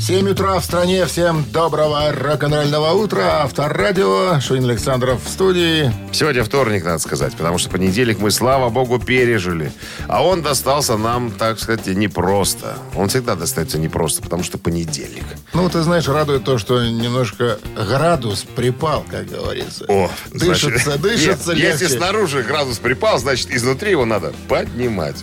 7 0.00 0.30
утра 0.30 0.58
в 0.58 0.64
стране. 0.64 1.04
Всем 1.04 1.44
доброго 1.52 2.10
рок-н-ролльного 2.10 2.92
утра. 2.92 3.42
Авторадио. 3.42 4.40
Шунин 4.40 4.64
Александров 4.64 5.22
в 5.22 5.28
студии. 5.28 5.92
Сегодня 6.10 6.42
вторник, 6.42 6.84
надо 6.84 6.98
сказать, 7.00 7.36
потому 7.36 7.58
что 7.58 7.68
понедельник 7.68 8.18
мы, 8.18 8.30
слава 8.30 8.70
богу, 8.70 8.98
пережили. 8.98 9.70
А 10.08 10.24
он 10.24 10.40
достался 10.40 10.96
нам, 10.96 11.30
так 11.30 11.60
сказать, 11.60 11.86
непросто. 11.86 12.78
Он 12.94 13.08
всегда 13.08 13.34
достается 13.34 13.78
непросто, 13.78 14.22
потому 14.22 14.42
что 14.42 14.56
понедельник. 14.56 15.24
Ну, 15.52 15.68
ты 15.68 15.82
знаешь, 15.82 16.08
радует 16.08 16.44
то, 16.44 16.56
что 16.56 16.82
немножко 16.82 17.58
градус 17.76 18.46
припал, 18.56 19.04
как 19.08 19.26
говорится. 19.28 19.84
О, 19.86 20.10
дышится, 20.32 20.82
значит, 20.84 21.00
дышится 21.02 21.50
нет, 21.50 21.58
легче. 21.58 21.84
Если 21.84 21.96
снаружи 21.98 22.42
градус 22.42 22.78
припал, 22.78 23.18
значит, 23.18 23.50
изнутри 23.50 23.90
его 23.90 24.06
надо 24.06 24.32
поднимать. 24.48 25.16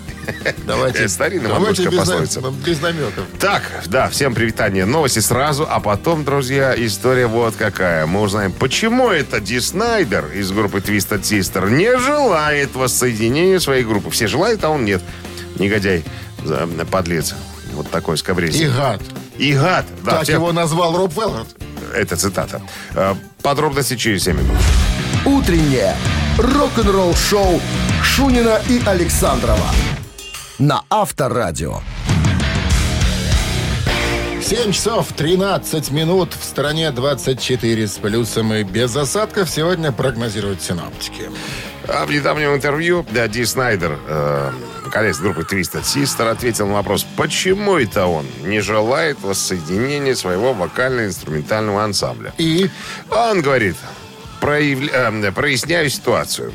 Давайте, 0.65 1.07
Старинная 1.07 1.49
давайте 1.49 1.87
без, 1.87 1.97
пословица. 1.97 2.41
без 2.65 2.81
наметов. 2.81 3.23
Так, 3.39 3.63
да, 3.87 4.09
всем 4.09 4.35
привитание. 4.67 4.85
Новости 4.85 5.19
сразу, 5.19 5.65
а 5.69 5.79
потом, 5.79 6.23
друзья, 6.23 6.73
история 6.77 7.27
вот 7.27 7.55
какая. 7.55 8.05
Мы 8.05 8.21
узнаем, 8.21 8.51
почему 8.51 9.09
это 9.09 9.39
Ди 9.39 9.59
Снайдер 9.59 10.25
из 10.33 10.51
группы 10.51 10.79
Twisted 10.79 11.21
Sister 11.21 11.69
не 11.69 11.97
желает 11.97 12.75
воссоединения 12.75 13.59
своей 13.59 13.83
группы. 13.83 14.09
Все 14.09 14.27
желают, 14.27 14.63
а 14.63 14.69
он 14.69 14.85
нет. 14.85 15.01
Негодяй, 15.57 16.03
подлец. 16.91 17.33
Вот 17.73 17.89
такой 17.89 18.17
скобрезин. 18.17 18.67
И 18.69 18.73
гад. 18.73 19.01
И 19.37 19.53
гад. 19.53 19.85
Да, 20.03 20.11
так 20.11 20.23
все- 20.23 20.33
его 20.33 20.51
назвал 20.51 20.97
Роб 20.97 21.13
Веллард. 21.15 21.47
Это 21.93 22.15
цитата. 22.17 22.61
Э, 22.95 23.15
Подробности 23.41 23.95
через 23.95 24.23
7 24.23 24.35
минут. 24.37 24.57
«Утреннее 25.25 25.95
рок-н-ролл-шоу» 26.37 27.61
Шунина 28.03 28.59
и 28.69 28.81
Александрова 28.85 29.69
на 30.59 30.81
Авторадио. 30.89 31.81
7 34.47 34.71
часов 34.71 35.11
13 35.11 35.91
минут. 35.91 36.33
В 36.33 36.41
стране 36.41 36.91
24 36.91 37.85
с 37.85 37.97
плюсом 37.97 38.53
и 38.53 38.63
без 38.63 38.95
осадков. 38.95 39.49
Сегодня 39.49 39.91
прогнозируют 39.91 40.61
синоптики. 40.61 41.29
А 41.85 42.05
в 42.05 42.11
недавнем 42.11 42.55
интервью 42.55 43.05
да, 43.11 43.27
Ди 43.27 43.43
Снайдер, 43.43 43.99
э, 44.07 44.51
вокалист 44.85 45.19
группы 45.19 45.41
Twisted 45.41 45.83
Sister, 45.83 46.29
ответил 46.29 46.65
на 46.65 46.75
вопрос, 46.75 47.05
почему 47.17 47.75
это 47.75 48.05
он 48.05 48.25
не 48.45 48.61
желает 48.61 49.19
воссоединения 49.19 50.15
своего 50.15 50.53
вокально-инструментального 50.53 51.83
ансамбля. 51.83 52.33
И 52.37 52.69
Он 53.09 53.41
говорит, 53.41 53.75
проявля- 54.39 55.27
э, 55.27 55.31
проясняю 55.33 55.89
ситуацию. 55.89 56.53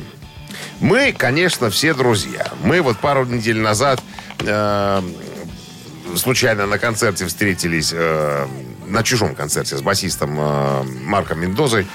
Мы, 0.81 1.13
конечно, 1.13 1.69
все 1.69 1.93
друзья. 1.93 2.47
Мы 2.65 2.81
вот 2.81 2.97
пару 3.01 3.27
недель 3.27 3.59
назад 3.59 4.01
э, 4.39 5.03
случайно 6.17 6.67
на 6.67 6.79
концерте 6.79 7.27
встретились, 7.27 7.93
э, 7.95 8.47
на 8.87 9.03
чужом 9.03 9.35
концерте 9.35 9.77
с 9.77 9.83
басистом 9.83 10.39
э, 10.39 10.83
Марком 11.05 11.41
Мендозой. 11.41 11.87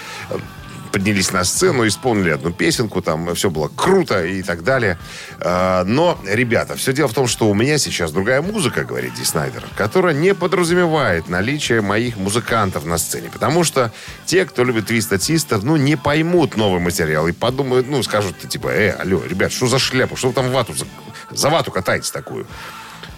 Поднялись 0.92 1.34
на 1.34 1.44
сцену, 1.44 1.86
исполнили 1.86 2.30
одну 2.30 2.52
песенку, 2.52 3.02
там 3.02 3.36
все 3.36 3.50
было 3.50 3.68
круто 3.68 4.23
и 4.26 4.42
так 4.42 4.64
далее. 4.64 4.98
Э, 5.40 5.84
Но, 5.86 6.18
ребята, 6.26 6.76
все 6.76 6.94
дело 6.94 7.08
в 7.08 7.14
том, 7.14 7.28
что 7.28 7.50
у 7.50 7.54
меня 7.54 7.78
сейчас 7.78 8.12
другая 8.12 8.42
музыка, 8.42 8.84
говорит 8.84 9.14
Ди 9.14 9.23
Снайдер, 9.23 9.64
которая 9.76 10.14
не 10.14 10.34
подразумевает 10.34 11.28
наличие 11.28 11.82
моих 11.82 12.18
музыкантов 12.18 12.86
на 12.86 12.98
сцене. 12.98 13.30
Потому 13.32 13.64
что 13.64 13.92
те, 14.26 14.45
кто 14.45 14.64
любит 14.64 14.90
Twisted 14.90 15.20
Sister, 15.20 15.60
ну, 15.62 15.76
не 15.76 15.98
поймут 15.98 16.56
новый 16.56 16.80
материал 16.80 17.28
и 17.28 17.32
подумают, 17.34 17.88
ну, 17.88 18.02
скажут, 18.02 18.38
типа, 18.48 18.70
э, 18.70 18.92
алло, 18.92 19.22
ребят, 19.23 19.52
что 19.52 19.68
за 19.68 19.80
шляпу, 19.80 20.16
что 20.16 20.30
вы 20.30 20.34
там 20.34 20.50
вату, 20.52 20.73
за, 20.73 20.86
за 21.32 21.50
вату 21.50 21.72
катаете 21.72 22.12
такую? 22.12 22.48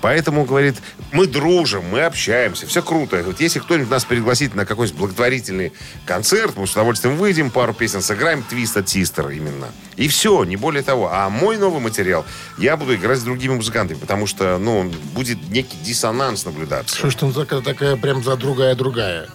Поэтому, 0.01 0.45
говорит, 0.45 0.75
мы 1.11 1.27
дружим, 1.27 1.83
мы 1.89 2.01
общаемся, 2.01 2.65
все 2.67 2.81
круто. 2.81 3.17
Говорит, 3.17 3.41
если 3.41 3.59
кто-нибудь 3.59 3.89
нас 3.89 4.05
пригласит 4.05 4.55
на 4.55 4.65
какой-нибудь 4.65 4.99
благотворительный 4.99 5.73
концерт, 6.05 6.55
мы 6.55 6.67
с 6.67 6.71
удовольствием 6.71 7.17
выйдем, 7.17 7.51
пару 7.51 7.73
песен 7.73 8.01
сыграем, 8.01 8.43
Twisted 8.49 8.85
Sister 8.85 9.35
именно. 9.35 9.67
И 9.97 10.07
все, 10.07 10.43
не 10.45 10.55
более 10.55 10.83
того. 10.83 11.09
А 11.11 11.29
мой 11.29 11.57
новый 11.57 11.81
материал 11.81 12.25
я 12.57 12.77
буду 12.77 12.95
играть 12.95 13.19
с 13.19 13.23
другими 13.23 13.55
музыкантами, 13.55 13.97
потому 13.97 14.27
что, 14.27 14.57
ну, 14.57 14.91
будет 15.13 15.49
некий 15.49 15.77
диссонанс 15.83 16.45
наблюдаться. 16.45 16.95
что 16.95 17.09
ж 17.09 17.15
там 17.15 17.33
такая 17.33 17.95
прям 17.97 18.23
за 18.23 18.37
другая-другая? 18.37 19.27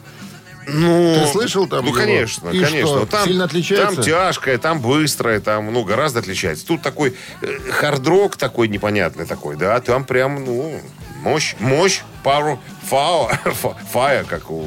Ну, 0.66 1.20
Ты 1.20 1.26
слышал 1.32 1.66
там 1.66 1.84
Ну, 1.84 1.90
его? 1.90 1.98
конечно, 1.98 2.48
И 2.50 2.60
конечно. 2.60 2.86
что, 2.86 3.06
Там, 3.06 3.24
сильно 3.26 3.44
отличается? 3.44 3.96
Там 3.96 4.04
тяжкое, 4.04 4.58
там 4.58 4.80
быстрое, 4.80 5.40
там, 5.40 5.72
ну, 5.72 5.84
гораздо 5.84 6.20
отличается. 6.20 6.66
Тут 6.66 6.82
такой 6.82 7.14
э, 7.42 7.46
хард-рок 7.70 8.36
такой 8.36 8.68
непонятный 8.68 9.26
такой, 9.26 9.56
да, 9.56 9.80
там 9.80 10.04
прям, 10.04 10.44
ну, 10.44 10.80
мощь, 11.22 11.54
мощь, 11.58 12.00
пару 12.24 12.58
фао, 12.88 13.28
фа- 13.44 13.76
фая, 13.92 14.24
как 14.24 14.50
у 14.50 14.66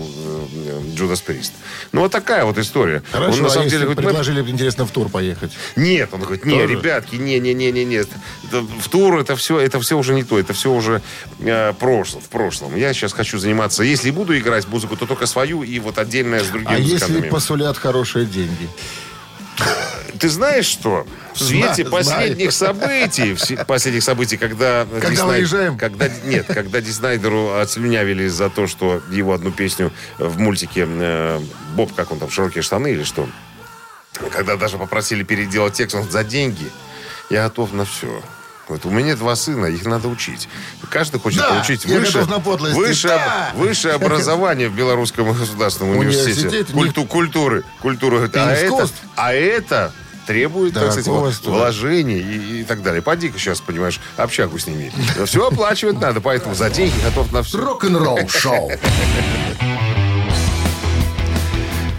Джудас 0.95 1.21
Прист. 1.21 1.53
Ну, 1.91 2.01
вот 2.01 2.11
такая 2.11 2.45
вот 2.45 2.57
история. 2.57 3.03
Хорошо, 3.11 3.37
Он, 3.37 3.41
на 3.41 3.47
а 3.47 3.49
самом 3.49 3.67
деле, 3.67 3.83
говорит, 3.85 3.97
мы- 4.03 4.09
предложили, 4.11 4.49
интересно, 4.49 4.85
в 4.85 4.91
тур 4.91 5.09
поехать? 5.09 5.51
нет, 5.75 6.09
он 6.13 6.21
говорит, 6.21 6.45
не, 6.45 6.59
Тоже? 6.61 6.73
ребятки, 6.73 7.15
не, 7.15 7.39
не, 7.39 7.53
не, 7.53 7.71
не, 7.71 7.83
не, 7.83 7.95
Это 7.95 8.61
в 8.79 8.87
тур 8.89 9.19
это 9.19 9.35
все, 9.35 9.59
это 9.59 9.79
все 9.79 9.97
уже 9.97 10.13
не 10.13 10.23
то, 10.23 10.39
это 10.39 10.53
все 10.53 10.71
уже 10.71 11.01
э, 11.39 11.73
прошло, 11.73 12.19
в 12.21 12.29
прошлом. 12.29 12.75
Я 12.75 12.93
сейчас 12.93 13.11
хочу 13.13 13.39
заниматься, 13.39 13.83
если 13.83 14.11
буду 14.11 14.37
играть 14.37 14.67
музыку, 14.67 14.95
то 14.95 15.05
только 15.05 15.25
свою 15.25 15.63
и 15.63 15.79
вот 15.79 15.97
отдельная 15.97 16.43
с 16.43 16.47
другими 16.47 16.75
А 16.75 16.77
если 16.79 17.21
посулят 17.29 17.77
хорошие 17.77 18.25
деньги? 18.25 18.69
Ты 20.19 20.29
знаешь 20.29 20.65
что? 20.65 21.05
В 21.33 21.39
свете 21.39 21.73
Знаю, 21.85 21.91
последних 21.91 22.51
знаю. 22.51 22.75
событий, 22.75 23.33
в 23.55 23.65
последних 23.65 24.03
событий, 24.03 24.37
когда... 24.37 24.85
Когда 24.89 25.09
Ди 25.09 25.15
Снай- 25.15 25.39
выезжаем? 25.39 25.77
Когда, 25.77 26.07
нет, 26.25 26.45
когда 26.47 26.81
Ди 26.81 26.91
Снайдеру 26.91 27.53
отслюнявили 27.59 28.27
за 28.27 28.49
то, 28.49 28.67
что 28.67 29.01
его 29.11 29.33
одну 29.33 29.51
песню 29.51 29.91
в 30.17 30.39
мультике 30.39 30.87
э, 30.87 31.39
«Боб», 31.75 31.93
как 31.95 32.11
он 32.11 32.19
там, 32.19 32.29
«Широкие 32.31 32.61
штаны» 32.63 32.91
или 32.91 33.03
что, 33.03 33.27
когда 34.31 34.55
даже 34.57 34.77
попросили 34.77 35.23
переделать 35.23 35.73
текст, 35.73 35.95
он 35.95 36.09
за 36.09 36.23
деньги, 36.23 36.65
я 37.29 37.43
готов 37.43 37.73
на 37.73 37.85
все. 37.85 38.21
Вот 38.67 38.85
у 38.85 38.89
меня 38.89 39.15
два 39.15 39.37
сына, 39.37 39.67
их 39.67 39.85
надо 39.85 40.09
учить. 40.09 40.49
Каждый 40.89 41.21
хочет 41.21 41.39
Да, 41.39 41.51
получить 41.51 41.85
выше, 41.85 42.19
выше, 42.73 43.07
да. 43.07 43.51
высшее 43.55 43.93
образование 43.93 44.67
в 44.67 44.75
Белорусском 44.75 45.31
государственном 45.31 45.95
университете. 45.97 46.47
Университете, 46.47 46.73
Культу- 46.73 47.05
культуры. 47.05 47.63
Культуры. 47.81 48.29
А 48.33 48.51
это, 48.51 48.89
а 49.15 49.33
это 49.33 49.93
требует, 50.27 50.73
так 50.73 50.91
сказать, 50.91 51.07
вот, 51.07 51.33
стоит. 51.33 51.55
вложений 51.55 52.19
и, 52.19 52.61
и 52.61 52.63
так 52.63 52.83
далее. 52.83 53.01
Поди-ка 53.01 53.39
сейчас, 53.39 53.61
понимаешь, 53.61 53.99
общагу 54.17 54.59
сними. 54.59 54.91
Все 55.25 55.47
оплачивать 55.47 55.99
надо, 55.99 56.21
поэтому 56.21 56.53
за 56.53 56.69
деньги 56.69 56.93
готов 57.03 57.31
на 57.31 57.41
все. 57.41 57.57
Рок-н-ролл-шоу. 57.57 58.71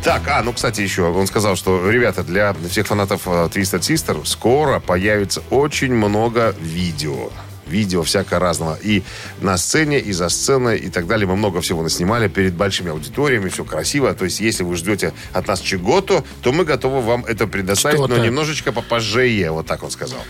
Так, 0.04 0.22
а, 0.28 0.42
ну, 0.42 0.52
кстати, 0.52 0.80
еще 0.80 1.02
он 1.02 1.26
сказал, 1.26 1.56
что, 1.56 1.90
ребята, 1.90 2.22
для 2.22 2.54
всех 2.70 2.86
фанатов 2.86 3.22
э, 3.26 3.30
Twisted 3.52 3.80
Sister 3.80 4.24
скоро 4.24 4.78
появится 4.78 5.42
очень 5.50 5.92
много 5.92 6.54
видео. 6.60 7.30
Видео 7.68 8.02
всякое 8.02 8.38
разного. 8.38 8.78
И 8.82 9.02
на 9.40 9.56
сцене, 9.56 10.00
и 10.00 10.12
за 10.12 10.28
сценой, 10.28 10.78
и 10.78 10.88
так 10.88 11.06
далее. 11.06 11.26
Мы 11.26 11.36
много 11.36 11.60
всего 11.60 11.82
наснимали 11.82 12.28
перед 12.28 12.54
большими 12.54 12.90
аудиториями. 12.90 13.48
Все 13.48 13.64
красиво. 13.64 14.12
То 14.14 14.24
есть, 14.24 14.40
если 14.40 14.62
вы 14.62 14.76
ждете 14.76 15.12
от 15.32 15.46
нас 15.46 15.60
чего-то, 15.60 16.24
то 16.42 16.52
мы 16.52 16.64
готовы 16.64 17.00
вам 17.00 17.24
это 17.24 17.46
предоставить, 17.46 17.98
но 17.98 18.16
немножечко 18.18 18.72
попозже. 18.72 19.18
Вот 19.50 19.66
так 19.66 19.82
он 19.82 19.90
сказал. 19.90 20.20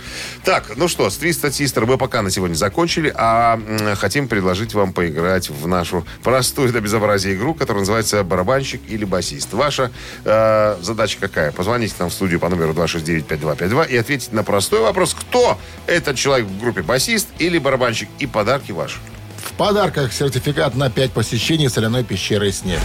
Так, 0.44 0.76
ну 0.76 0.88
что, 0.88 1.10
с 1.10 1.18
Twisted 1.18 1.50
Sister 1.50 1.84
мы 1.86 1.98
пока 1.98 2.22
на 2.22 2.30
сегодня 2.30 2.54
закончили, 2.54 3.12
а 3.14 3.60
хотим 3.96 4.28
предложить 4.28 4.74
вам 4.74 4.92
поиграть 4.92 5.50
в 5.50 5.66
нашу 5.66 6.06
простую 6.22 6.72
до 6.72 6.80
безобразия 6.80 7.34
игру, 7.34 7.54
которая 7.54 7.80
называется 7.80 8.22
«Барабанщик 8.24 8.80
или 8.88 9.04
басист». 9.04 9.52
Ваша 9.52 9.90
э, 10.24 10.76
задача 10.80 11.18
какая? 11.20 11.52
Позвоните 11.52 11.94
нам 11.98 12.10
в 12.10 12.12
студию 12.12 12.40
по 12.40 12.48
номеру 12.48 12.72
269-5252 12.72 13.90
и 13.90 13.96
ответить 13.96 14.32
на 14.32 14.42
простой 14.42 14.80
вопрос, 14.80 15.14
кто 15.14 15.58
этот 15.86 16.16
человек 16.16 16.46
в 16.46 16.60
группе 16.60 16.82
басист 16.82 17.27
или 17.38 17.58
барабанщик, 17.58 18.08
и 18.18 18.26
подарки 18.26 18.72
ваши. 18.72 18.98
В 19.36 19.52
подарках 19.52 20.12
сертификат 20.12 20.74
на 20.74 20.90
5 20.90 21.12
посещений 21.12 21.68
соляной 21.68 22.04
пещеры 22.04 22.52
«Снег». 22.52 22.80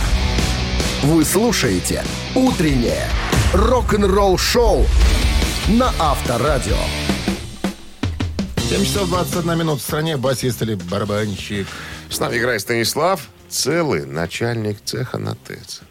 Вы 1.03 1.25
слушаете 1.25 2.03
«Утреннее 2.35 3.07
рок-н-ролл-шоу» 3.53 4.85
на 5.67 5.93
Авторадио. 5.99 6.77
7 8.69 8.85
часов 8.85 9.09
21 9.09 9.57
минут 9.59 9.79
в 9.79 9.83
стране. 9.83 10.17
Басист 10.17 10.61
или 10.61 10.75
барабанщик. 10.75 11.67
С 12.09 12.19
нами 12.19 12.37
играет 12.37 12.61
Станислав, 12.61 13.27
целый 13.49 14.05
начальник 14.05 14.79
цеха 14.83 15.17
на 15.17 15.35
ТЭЦ. 15.35 15.81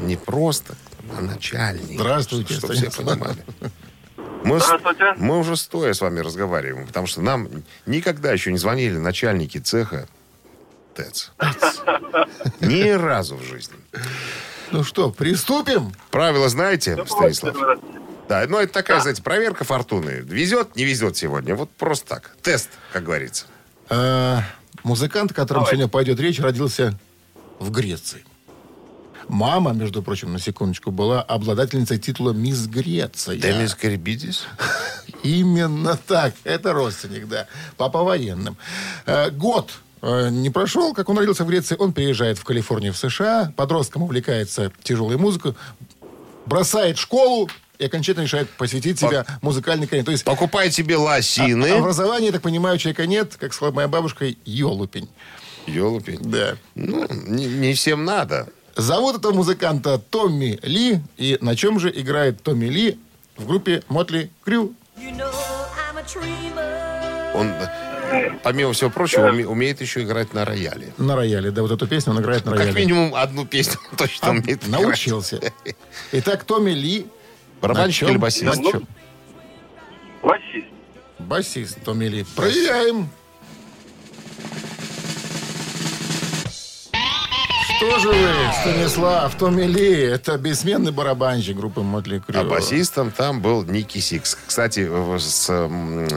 Не 0.00 0.16
просто, 0.16 0.74
а 1.16 1.20
начальник. 1.20 2.00
Здравствуйте, 2.00 2.54
Чтобы 2.54 2.74
все 2.74 2.90
Станислав. 2.90 3.18
понимали. 3.18 3.44
Мы, 4.44 4.60
с- 4.60 4.64
Здравствуйте. 4.64 5.14
мы 5.16 5.38
уже 5.38 5.56
стоя 5.56 5.92
с 5.94 6.00
вами 6.00 6.20
разговариваем, 6.20 6.86
потому 6.86 7.06
что 7.06 7.22
нам 7.22 7.48
никогда 7.86 8.32
еще 8.32 8.52
не 8.52 8.58
звонили 8.58 8.96
начальники 8.96 9.58
цеха 9.58 10.06
ТЭЦ. 10.94 11.32
Ни 12.60 12.90
разу 12.90 13.36
в 13.36 13.42
жизни. 13.42 13.76
Ну 14.70 14.84
что, 14.84 15.10
приступим? 15.10 15.92
Правила 16.10 16.48
знаете, 16.48 16.96
Станислав? 17.06 17.56
Да, 18.28 18.44
ну 18.48 18.58
это 18.58 18.72
такая, 18.72 19.00
знаете, 19.00 19.22
проверка 19.22 19.64
фортуны. 19.64 20.20
Везет, 20.24 20.76
не 20.76 20.84
везет 20.84 21.16
сегодня. 21.16 21.54
Вот 21.54 21.70
просто 21.70 22.06
так. 22.06 22.36
Тест, 22.42 22.70
как 22.92 23.04
говорится. 23.04 23.46
Э, 23.90 24.38
Музыкант, 24.82 25.30
о 25.32 25.34
котором 25.34 25.64
сегодня 25.66 25.88
пойдет 25.88 26.20
речь, 26.20 26.40
родился 26.40 26.98
в 27.58 27.70
Греции. 27.70 28.24
Мама, 29.28 29.72
между 29.72 30.02
прочим, 30.02 30.32
на 30.32 30.38
секундочку, 30.38 30.90
была 30.90 31.22
обладательницей 31.22 31.98
титула 31.98 32.32
«Мисс 32.32 32.66
Греция». 32.66 33.36
Демис 33.36 33.74
Карибидис? 33.74 34.44
Именно 35.22 35.96
так. 36.06 36.34
Это 36.44 36.72
родственник, 36.72 37.28
да. 37.28 37.46
Папа 37.76 38.02
военным. 38.02 38.56
Э, 39.06 39.30
год 39.30 39.72
э, 40.02 40.28
не 40.30 40.50
прошел, 40.50 40.92
как 40.94 41.08
он 41.08 41.18
родился 41.18 41.44
в 41.44 41.48
Греции. 41.48 41.76
Он 41.78 41.92
переезжает 41.92 42.38
в 42.38 42.44
Калифорнию, 42.44 42.92
в 42.92 42.98
США. 42.98 43.52
Подростком 43.56 44.02
увлекается 44.02 44.70
тяжелой 44.82 45.16
музыкой. 45.16 45.54
Бросает 46.46 46.98
школу 46.98 47.48
и 47.78 47.86
окончательно 47.86 48.24
решает 48.24 48.50
посвятить 48.50 49.00
себя 49.00 49.24
музыкальной 49.40 49.86
карьере. 49.86 50.04
То 50.04 50.12
есть 50.12 50.24
Покупай 50.24 50.70
себе 50.70 50.96
лосины. 50.96 51.66
а- 51.66 51.78
образования, 51.78 52.26
я 52.26 52.32
так 52.32 52.42
понимаю, 52.42 52.78
человека 52.78 53.06
нет, 53.06 53.36
как 53.38 53.54
сказала 53.54 53.74
моя 53.74 53.88
бабушка, 53.88 54.26
елупень. 54.44 55.08
Ёлупень. 55.66 56.18
Да. 56.20 56.56
Ну, 56.74 57.06
не, 57.10 57.46
не 57.46 57.72
всем 57.72 58.04
надо. 58.04 58.48
Зовут 58.76 59.16
этого 59.16 59.32
музыканта 59.32 59.98
Томми 59.98 60.58
Ли. 60.62 61.00
И 61.16 61.38
на 61.40 61.54
чем 61.56 61.78
же 61.78 61.90
играет 61.94 62.42
Томми 62.42 62.66
Ли 62.66 62.98
в 63.36 63.46
группе 63.46 63.82
Мотли 63.88 64.30
Крю? 64.44 64.74
You 64.96 65.16
know 65.16 65.32
I'm 65.92 65.98
a 65.98 66.02
dreamer. 66.04 67.34
Он, 67.34 67.52
помимо 68.42 68.72
всего 68.72 68.90
прочего, 68.90 69.30
уме- 69.32 69.44
умеет 69.44 69.80
еще 69.80 70.02
играть 70.02 70.34
на 70.34 70.44
рояле. 70.44 70.92
На 70.98 71.16
рояле. 71.16 71.50
Да, 71.50 71.62
вот 71.62 71.70
эту 71.72 71.86
песню 71.86 72.12
он 72.12 72.20
играет 72.20 72.44
на 72.44 72.52
Ну, 72.52 72.56
Как 72.56 72.66
рояле. 72.66 72.80
минимум 72.84 73.14
одну 73.14 73.44
песню 73.46 73.78
он 73.90 73.96
точно 73.96 74.28
А, 74.28 74.30
умеет 74.30 74.64
играть. 74.64 74.68
научился. 74.68 75.40
Итак, 76.12 76.44
Томми 76.44 76.70
Ли. 76.70 77.06
Барабанщик 77.60 78.08
или 78.08 78.16
басист? 78.18 78.62
Басист. 80.22 80.66
Басист 81.18 81.84
Томми 81.84 82.06
Ли. 82.06 82.24
Проверяем. 82.36 83.08
Что 87.90 87.98
же 87.98 88.08
вы, 88.08 88.28
Станислав, 88.62 89.34
Томми 89.36 89.64
Ли? 89.64 90.00
Это 90.02 90.38
бессменный 90.38 90.90
барабанщик 90.92 91.56
группы 91.56 91.82
Mötley 91.82 92.18
Crüe. 92.26 92.40
А 92.40 92.44
басистом 92.44 93.10
там 93.10 93.40
был 93.40 93.62
Ники 93.64 93.98
Сикс. 93.98 94.36
Кстати, 94.46 94.80
в- 94.88 95.18
с 95.18 95.50
м, 95.50 96.08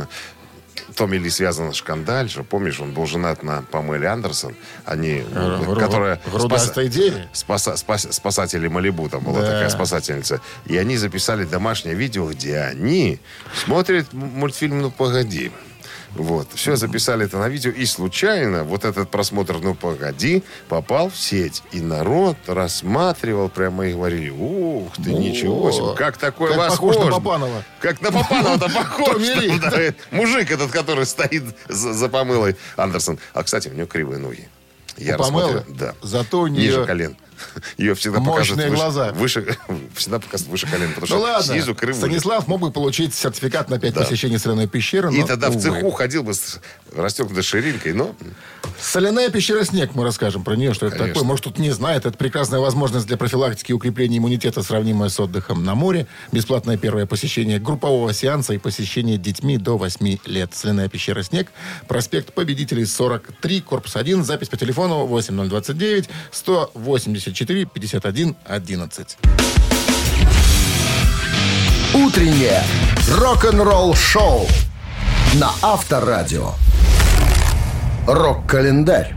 Томми 0.95 1.17
Ли 1.17 1.29
связан 1.29 1.73
шкандаль, 1.73 2.29
же, 2.29 2.43
помнишь, 2.43 2.79
он 2.79 2.91
был 2.93 3.05
женат 3.05 3.43
на 3.43 3.61
Памеле 3.63 4.07
Андерсон, 4.07 4.55
они, 4.85 5.23
Э, 5.31 5.57
в- 5.61 5.77
которая 5.77 6.21
в 6.25 6.31
грудастой 6.31 6.87
деве? 6.87 7.29
спаса- 7.33 7.75
спас- 7.75 8.07
спасатели 8.11 8.67
Малибу, 8.67 9.09
там 9.09 9.23
была 9.23 9.41
Да. 9.41 9.45
такая 9.47 9.69
спасательница. 9.69 10.41
И 10.65 10.77
они 10.77 10.97
записали 10.97 11.43
домашнее 11.43 11.95
видео, 11.95 12.27
где 12.31 12.59
они 12.59 13.19
смотрят 13.53 14.11
мультфильм 14.13 14.81
«Ну, 14.81 14.89
погоди». 14.91 15.51
Вот. 16.23 16.47
Все 16.53 16.75
записали 16.75 17.25
это 17.25 17.37
на 17.37 17.49
видео. 17.49 17.71
И 17.71 17.85
случайно 17.85 18.63
вот 18.63 18.85
этот 18.85 19.09
просмотр 19.09 19.57
«Ну, 19.59 19.75
погоди» 19.75 20.43
попал 20.69 21.09
в 21.09 21.17
сеть. 21.17 21.63
И 21.71 21.81
народ 21.81 22.37
рассматривал 22.47 23.49
прямо 23.49 23.87
и 23.87 23.93
говорили, 23.93 24.29
ух 24.29 24.93
ты, 24.95 25.13
ничего 25.13 25.71
себе, 25.71 25.95
как 25.95 26.17
такое 26.17 26.55
Как 26.55 26.69
похож 26.69 26.97
на 26.97 27.11
Папанова. 27.11 27.63
Как 27.79 28.01
на 28.01 28.11
Папанова-то 28.11 28.69
похож. 28.73 29.17
Ли. 29.17 29.59
Да, 29.59 29.93
Мужик 30.11 30.51
этот, 30.51 30.71
который 30.71 31.05
стоит 31.05 31.43
за, 31.67 32.09
помылой 32.09 32.55
Андерсон. 32.75 33.19
А, 33.33 33.43
кстати, 33.43 33.69
у 33.69 33.73
него 33.73 33.87
кривые 33.87 34.19
ноги. 34.19 34.47
Я 34.97 35.17
рассмотрел. 35.17 35.63
Да. 35.67 35.93
Зато 36.01 36.39
у 36.39 36.47
Ниже 36.47 36.77
нее 36.77 36.85
колен. 36.85 37.17
Ее 37.77 37.95
всегда 37.95 38.19
мощные 38.19 38.33
покажут 38.33 38.57
выше, 38.57 38.69
глаза. 38.75 39.11
Выше, 39.13 39.57
всегда 39.95 40.19
показывают 40.19 40.51
выше 40.51 40.67
колен, 40.67 40.89
потому 40.93 41.01
Ну 41.01 41.07
что 41.07 41.19
ладно, 41.19 41.53
снизу 41.53 41.75
кривые. 41.75 41.95
Станислав 41.99 42.47
мог 42.47 42.61
бы 42.61 42.71
получить 42.71 43.13
сертификат 43.13 43.69
на 43.69 43.79
5 43.79 43.93
Да. 43.93 44.01
посещений 44.01 44.37
соляной 44.39 44.67
пещеры, 44.67 45.13
И 45.13 45.19
но, 45.21 45.27
тогда 45.27 45.49
в 45.49 45.55
увы. 45.55 45.61
цеху 45.61 45.91
ходил 45.91 46.23
бы 46.23 46.33
с 46.33 46.59
расстегнутой 46.95 47.43
ширинкой, 47.43 47.93
но 47.93 48.15
Соляная 48.79 49.29
пещера 49.29 49.63
«Снег», 49.63 49.95
мы 49.95 50.03
расскажем 50.03 50.43
про 50.43 50.55
нее, 50.55 50.73
что 50.73 50.85
это 50.85 50.97
Конечно. 50.97 51.15
такое. 51.15 51.27
Может, 51.27 51.45
тут 51.45 51.57
не 51.57 51.71
знает. 51.71 52.05
Это 52.05 52.15
прекрасная 52.15 52.59
возможность 52.59 53.07
для 53.07 53.17
профилактики 53.17 53.71
и 53.71 53.73
укрепления 53.73 54.17
иммунитета, 54.19 54.61
сравнимая 54.61 55.09
с 55.09 55.19
отдыхом 55.19 55.63
на 55.63 55.73
море. 55.73 56.05
Бесплатное 56.31 56.77
первое 56.77 57.05
посещение 57.07 57.59
группового 57.59 58.13
сеанса 58.13 58.53
и 58.53 58.57
посещение 58.59 59.17
детьми 59.17 59.57
до 59.57 59.77
8 59.77 60.17
лет. 60.25 60.51
Соляная 60.53 60.89
пещера 60.89 61.23
«Снег», 61.23 61.47
проспект 61.87 62.33
Победителей, 62.33 62.85
43, 62.85 63.61
корпус 63.61 63.95
1, 63.95 64.23
запись 64.23 64.49
по 64.49 64.57
телефону 64.57 65.05
8029 65.07 66.09
184 67.27 67.65
51 67.65 68.35
11. 68.45 69.17
Утреннее 71.93 72.63
рок-н-ролл-шоу 73.09 74.47
на 75.35 75.51
Авторадио. 75.61 76.51
Рок-календарь. 78.07 79.15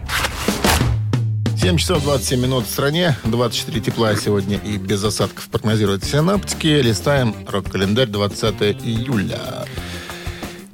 7 1.60 1.76
часов 1.76 2.02
27 2.02 2.40
минут 2.40 2.66
в 2.66 2.70
стране, 2.70 3.16
24 3.24 3.80
тепла 3.80 4.16
сегодня 4.16 4.56
и 4.56 4.78
без 4.78 5.04
осадков 5.04 5.48
прогнозируют 5.48 6.04
синаптики. 6.04 6.66
Листаем 6.66 7.34
рок-календарь 7.46 8.08
20 8.08 8.62
июля. 8.84 9.66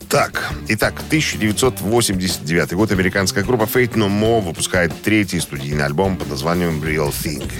Так, 0.08 0.52
итак, 0.68 0.94
1989 1.08 2.74
год 2.74 2.92
американская 2.92 3.42
группа 3.42 3.64
Fate 3.64 3.94
No 3.94 4.08
More 4.08 4.40
выпускает 4.40 4.92
третий 5.02 5.40
студийный 5.40 5.84
альбом 5.84 6.16
под 6.16 6.30
названием 6.30 6.80
Real 6.80 7.12
Thing. 7.12 7.50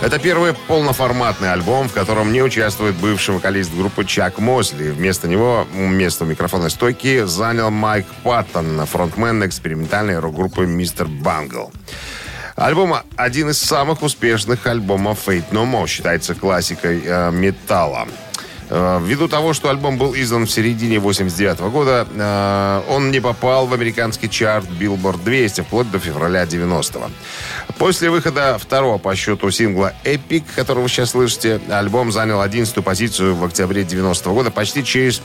Это 0.00 0.18
первый 0.18 0.54
полноформатный 0.66 1.52
альбом, 1.52 1.88
в 1.88 1.92
котором 1.92 2.32
не 2.32 2.42
участвует 2.42 2.96
бывший 2.96 3.34
вокалист 3.34 3.72
группы 3.74 4.04
Чак 4.04 4.38
Мосли. 4.38 4.90
Вместо 4.90 5.28
него 5.28 5.66
место 5.72 6.24
микрофонной 6.24 6.70
стойки 6.70 7.24
занял 7.26 7.70
Майк 7.70 8.06
Паттон, 8.24 8.84
фронтмен 8.86 9.44
экспериментальной 9.44 10.18
рок-группы 10.18 10.66
Мистер 10.66 11.06
Бангл. 11.06 11.72
Альбом 12.58 12.92
один 13.14 13.50
из 13.50 13.58
самых 13.58 14.02
успешных 14.02 14.66
альбомов 14.66 15.28
Fate 15.28 15.50
No 15.52 15.64
More, 15.64 15.86
считается 15.86 16.34
классикой 16.34 17.02
э, 17.04 17.30
металла. 17.30 18.08
Э, 18.68 19.00
Ввиду 19.00 19.28
того, 19.28 19.52
что 19.52 19.70
альбом 19.70 19.96
был 19.96 20.12
издан 20.16 20.44
в 20.44 20.50
середине 20.50 20.98
89 20.98 21.60
года, 21.70 22.08
э, 22.12 22.82
он 22.88 23.12
не 23.12 23.20
попал 23.20 23.68
в 23.68 23.74
американский 23.74 24.28
чарт 24.28 24.66
Billboard 24.70 25.22
200 25.22 25.60
вплоть 25.60 25.88
до 25.92 26.00
февраля 26.00 26.42
90-го. 26.42 27.08
После 27.78 28.10
выхода 28.10 28.58
второго 28.58 28.98
по 28.98 29.14
счету 29.14 29.52
сингла 29.52 29.92
«Epic», 30.02 30.42
который 30.56 30.82
вы 30.82 30.88
сейчас 30.88 31.10
слышите, 31.10 31.60
альбом 31.70 32.10
занял 32.10 32.40
11 32.40 32.82
позицию 32.82 33.36
в 33.36 33.44
октябре 33.44 33.84
90 33.84 34.30
года, 34.30 34.50
почти 34.50 34.82
через 34.84 35.22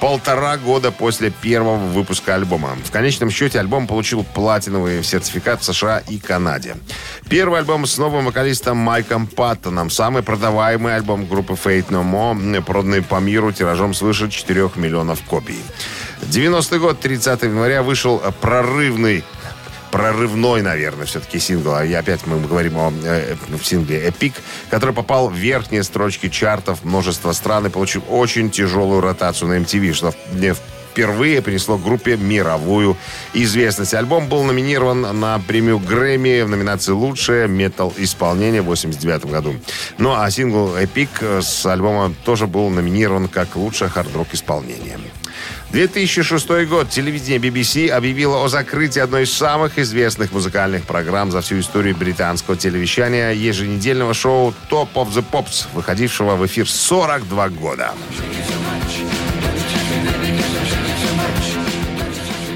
полтора 0.00 0.56
года 0.56 0.90
после 0.90 1.30
первого 1.30 1.76
выпуска 1.76 2.34
альбома. 2.34 2.76
В 2.84 2.90
конечном 2.90 3.30
счете 3.30 3.58
альбом 3.60 3.86
получил 3.86 4.24
платиновый 4.24 5.02
сертификат 5.02 5.62
в 5.62 5.64
США 5.64 6.02
и 6.08 6.18
Канаде. 6.18 6.76
Первый 7.28 7.60
альбом 7.60 7.86
с 7.86 7.98
новым 7.98 8.26
вокалистом 8.26 8.76
Майком 8.76 9.26
Паттоном. 9.26 9.90
Самый 9.90 10.22
продаваемый 10.22 10.94
альбом 10.94 11.26
группы 11.26 11.54
Fate 11.54 11.88
No 11.88 12.04
More, 12.04 12.62
проданный 12.62 13.02
по 13.02 13.20
миру 13.20 13.52
тиражом 13.52 13.94
свыше 13.94 14.30
4 14.30 14.70
миллионов 14.76 15.22
копий. 15.22 15.60
90 16.22 16.78
год, 16.78 17.00
30 17.00 17.42
января, 17.42 17.82
вышел 17.82 18.22
прорывный 18.40 19.24
прорывной, 19.94 20.60
наверное, 20.60 21.06
все-таки 21.06 21.38
сингл. 21.38 21.78
И 21.78 21.92
опять 21.92 22.26
мы 22.26 22.40
говорим 22.40 22.76
о 22.78 22.92
э, 23.04 23.36
сингле 23.62 24.08
«Эпик», 24.08 24.34
который 24.68 24.92
попал 24.92 25.28
в 25.28 25.34
верхние 25.34 25.84
строчки 25.84 26.28
чартов 26.28 26.82
множества 26.82 27.30
стран 27.30 27.66
и 27.66 27.70
получил 27.70 28.02
очень 28.08 28.50
тяжелую 28.50 29.00
ротацию 29.02 29.50
на 29.50 29.58
MTV, 29.58 29.92
что 29.92 30.12
мне 30.32 30.56
впервые 30.90 31.42
принесло 31.42 31.78
группе 31.78 32.16
мировую 32.16 32.96
известность. 33.34 33.94
Альбом 33.94 34.28
был 34.28 34.42
номинирован 34.42 35.20
на 35.20 35.38
премию 35.38 35.78
Грэмми 35.78 36.42
в 36.42 36.48
номинации 36.48 36.90
«Лучшее 36.90 37.46
метал-исполнение» 37.46 38.62
в 38.62 38.66
89 38.66 39.26
году. 39.26 39.54
Ну 39.98 40.12
а 40.12 40.28
сингл 40.28 40.74
«Эпик» 40.74 41.10
с 41.22 41.64
альбома 41.66 42.12
тоже 42.24 42.48
был 42.48 42.68
номинирован 42.68 43.28
как 43.28 43.54
«Лучшее 43.54 43.90
хард-рок-исполнение». 43.90 44.98
2006 45.74 46.68
год. 46.68 46.88
Телевидение 46.88 47.40
BBC 47.40 47.88
объявило 47.88 48.44
о 48.44 48.48
закрытии 48.48 49.00
одной 49.00 49.24
из 49.24 49.32
самых 49.32 49.76
известных 49.76 50.30
музыкальных 50.30 50.84
программ 50.84 51.32
за 51.32 51.40
всю 51.40 51.58
историю 51.58 51.96
британского 51.96 52.56
телевещания 52.56 53.32
еженедельного 53.32 54.14
шоу 54.14 54.54
Top 54.70 54.90
of 54.94 55.08
the 55.08 55.24
Pops, 55.28 55.66
выходившего 55.74 56.36
в 56.36 56.46
эфир 56.46 56.70
42 56.70 57.48
года. 57.48 57.92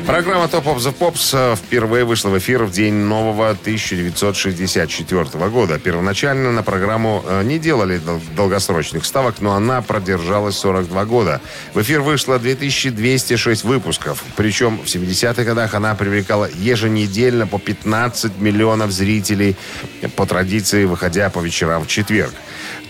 Программа 0.09 0.47
Top 0.47 0.65
of 0.65 0.79
the 0.79 0.97
Pops 0.99 1.55
впервые 1.55 2.07
вышла 2.07 2.31
в 2.31 2.39
эфир 2.39 2.65
в 2.65 2.71
день 2.71 2.95
нового 2.95 3.51
1964 3.51 5.49
года. 5.51 5.79
Первоначально 5.79 6.51
на 6.51 6.63
программу 6.63 7.23
э, 7.29 7.43
не 7.43 7.59
делали 7.59 7.99
дол- 7.99 8.23
долгосрочных 8.35 9.05
ставок, 9.05 9.43
но 9.43 9.53
она 9.53 9.83
продержалась 9.83 10.57
42 10.57 11.05
года. 11.05 11.43
В 11.75 11.83
эфир 11.83 12.01
вышло 12.01 12.39
2206 12.39 13.65
выпусков. 13.65 14.25
Причем 14.35 14.79
в 14.79 14.87
70-х 14.87 15.45
годах 15.45 15.75
она 15.75 15.95
привлекала 15.95 16.49
еженедельно 16.55 17.47
по 17.47 17.59
15 17.59 18.39
миллионов 18.39 18.93
зрителей, 18.93 19.57
по 20.17 20.25
традиции 20.25 20.87
выходя 20.87 21.29
по 21.29 21.41
вечерам 21.41 21.85
в 21.85 21.87
четверг. 21.87 22.33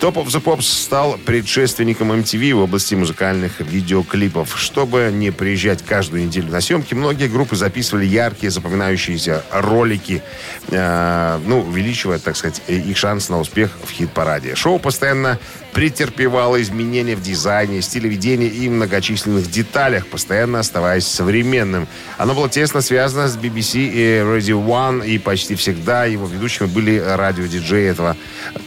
Top 0.01 0.15
of 0.15 0.27
the 0.27 0.41
Pops 0.41 0.63
стал 0.63 1.19
предшественником 1.19 2.13
MTV 2.13 2.55
в 2.55 2.61
области 2.61 2.95
музыкальных 2.95 3.59
видеоклипов. 3.59 4.57
Чтобы 4.57 5.11
не 5.13 5.33
приезжать 5.33 5.85
каждую 5.85 6.25
неделю 6.25 6.53
на 6.53 6.61
съемки, 6.61 6.95
многие 6.95 7.27
группы 7.27 7.57
записывали 7.57 8.07
яркие, 8.07 8.53
запоминающиеся 8.53 9.45
ролики, 9.51 10.23
э, 10.71 11.41
ну, 11.45 11.63
увеличивая, 11.63 12.21
так 12.21 12.37
сказать, 12.37 12.63
их 12.69 12.97
шанс 12.97 13.29
на 13.29 13.41
успех 13.41 13.77
в 13.85 13.91
хит-параде. 13.91 14.55
Шоу 14.55 14.79
постоянно 14.79 15.41
претерпевало 15.73 16.63
изменения 16.63 17.17
в 17.17 17.23
дизайне, 17.23 17.83
стиле 17.83 18.09
ведения 18.09 18.47
и 18.47 18.69
многочисленных 18.69 19.51
деталях, 19.51 20.07
постоянно 20.07 20.61
оставаясь 20.61 21.09
современным. 21.09 21.89
Оно 22.19 22.35
было 22.35 22.49
тесно 22.49 22.83
связано 22.83 23.27
с 23.27 23.37
BBC 23.37 23.89
и 23.89 24.03
Radio 24.21 24.65
One, 24.65 25.05
и 25.05 25.19
почти 25.19 25.57
всегда 25.57 26.05
его 26.05 26.29
ведущими 26.29 26.67
были 26.69 26.99
радиодиджеи 26.99 27.89
этого 27.89 28.17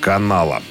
канала. 0.02 0.62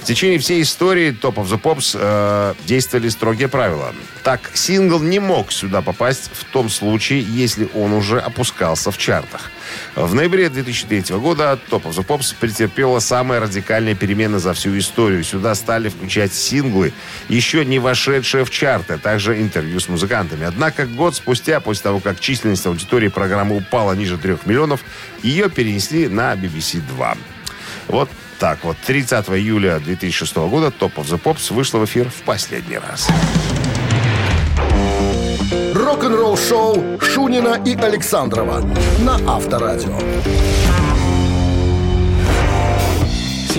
В 0.00 0.04
течение 0.04 0.38
всей 0.38 0.62
истории 0.62 1.10
Top 1.12 1.34
of 1.34 1.46
the 1.46 1.60
Pops 1.60 1.94
э, 1.94 2.54
действовали 2.66 3.10
строгие 3.10 3.48
правила. 3.48 3.94
Так, 4.24 4.50
сингл 4.54 4.98
не 4.98 5.18
мог 5.18 5.52
сюда 5.52 5.82
попасть 5.82 6.30
в 6.32 6.44
том 6.44 6.70
случае, 6.70 7.20
если 7.20 7.68
он 7.74 7.92
уже 7.92 8.18
опускался 8.18 8.90
в 8.90 8.98
чартах. 8.98 9.50
В 9.94 10.14
ноябре 10.14 10.48
2003 10.48 11.16
года 11.16 11.58
Top 11.70 11.82
of 11.82 11.90
the 11.90 12.04
Pops 12.04 12.34
претерпела 12.38 12.98
самые 13.00 13.40
радикальные 13.40 13.94
перемены 13.94 14.38
за 14.38 14.54
всю 14.54 14.76
историю. 14.78 15.22
Сюда 15.22 15.54
стали 15.54 15.90
включать 15.90 16.32
синглы, 16.32 16.94
еще 17.28 17.64
не 17.66 17.78
вошедшие 17.78 18.44
в 18.44 18.50
чарты, 18.50 18.94
а 18.94 18.98
также 18.98 19.40
интервью 19.40 19.80
с 19.80 19.88
музыкантами. 19.88 20.46
Однако 20.46 20.86
год 20.86 21.14
спустя, 21.14 21.60
после 21.60 21.82
того, 21.82 22.00
как 22.00 22.20
численность 22.20 22.66
аудитории 22.66 23.08
программы 23.08 23.58
упала 23.58 23.92
ниже 23.92 24.16
3 24.16 24.38
миллионов, 24.46 24.80
ее 25.22 25.50
перенесли 25.50 26.08
на 26.08 26.32
BBC 26.32 26.80
2. 26.88 27.16
Вот 27.88 28.08
так 28.40 28.64
вот. 28.64 28.76
30 28.84 29.28
июля 29.28 29.78
2006 29.78 30.36
года 30.36 30.68
Top 30.68 30.94
of 30.94 31.04
the 31.04 31.22
Pops 31.22 31.52
вышла 31.52 31.78
в 31.78 31.84
эфир 31.84 32.08
в 32.08 32.22
последний 32.22 32.78
раз. 32.78 33.08
Рок-н-ролл 35.74 36.36
шоу 36.36 36.98
Шунина 37.00 37.60
и 37.64 37.74
Александрова 37.76 38.62
на 39.00 39.16
Авторадио. 39.36 39.98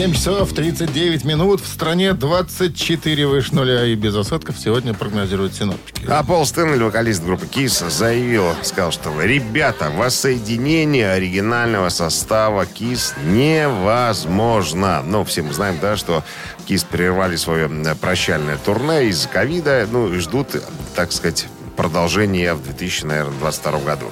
7 0.01 0.13
часов 0.13 0.51
39 0.53 1.25
минут. 1.25 1.61
В 1.61 1.67
стране 1.67 2.13
24 2.13 3.27
выше 3.27 3.53
нуля 3.53 3.85
и 3.85 3.93
без 3.93 4.15
осадков 4.15 4.57
сегодня 4.57 4.95
прогнозируют 4.95 5.53
синоптики. 5.53 6.07
А 6.09 6.23
Пол 6.23 6.43
Стэнли, 6.43 6.81
вокалист 6.81 7.23
группы 7.23 7.45
Kiss, 7.45 7.87
заявил, 7.87 8.45
сказал, 8.63 8.91
что 8.91 9.11
ребята, 9.21 9.91
воссоединение 9.95 11.11
оригинального 11.11 11.89
состава 11.89 12.63
Kiss 12.63 13.13
невозможно. 13.23 15.03
Ну, 15.05 15.23
все 15.23 15.43
мы 15.43 15.53
знаем, 15.53 15.77
да, 15.79 15.95
что 15.95 16.23
Kiss 16.67 16.83
прервали 16.89 17.35
свое 17.35 17.65
м, 17.65 17.85
прощальное 18.01 18.57
турне 18.57 19.05
из 19.05 19.27
ковида, 19.27 19.87
ну, 19.91 20.11
и 20.11 20.17
ждут, 20.17 20.47
так 20.95 21.11
сказать, 21.11 21.45
продолжения 21.81 22.53
в 22.53 22.61
2022 22.61 23.79
году. 23.79 24.11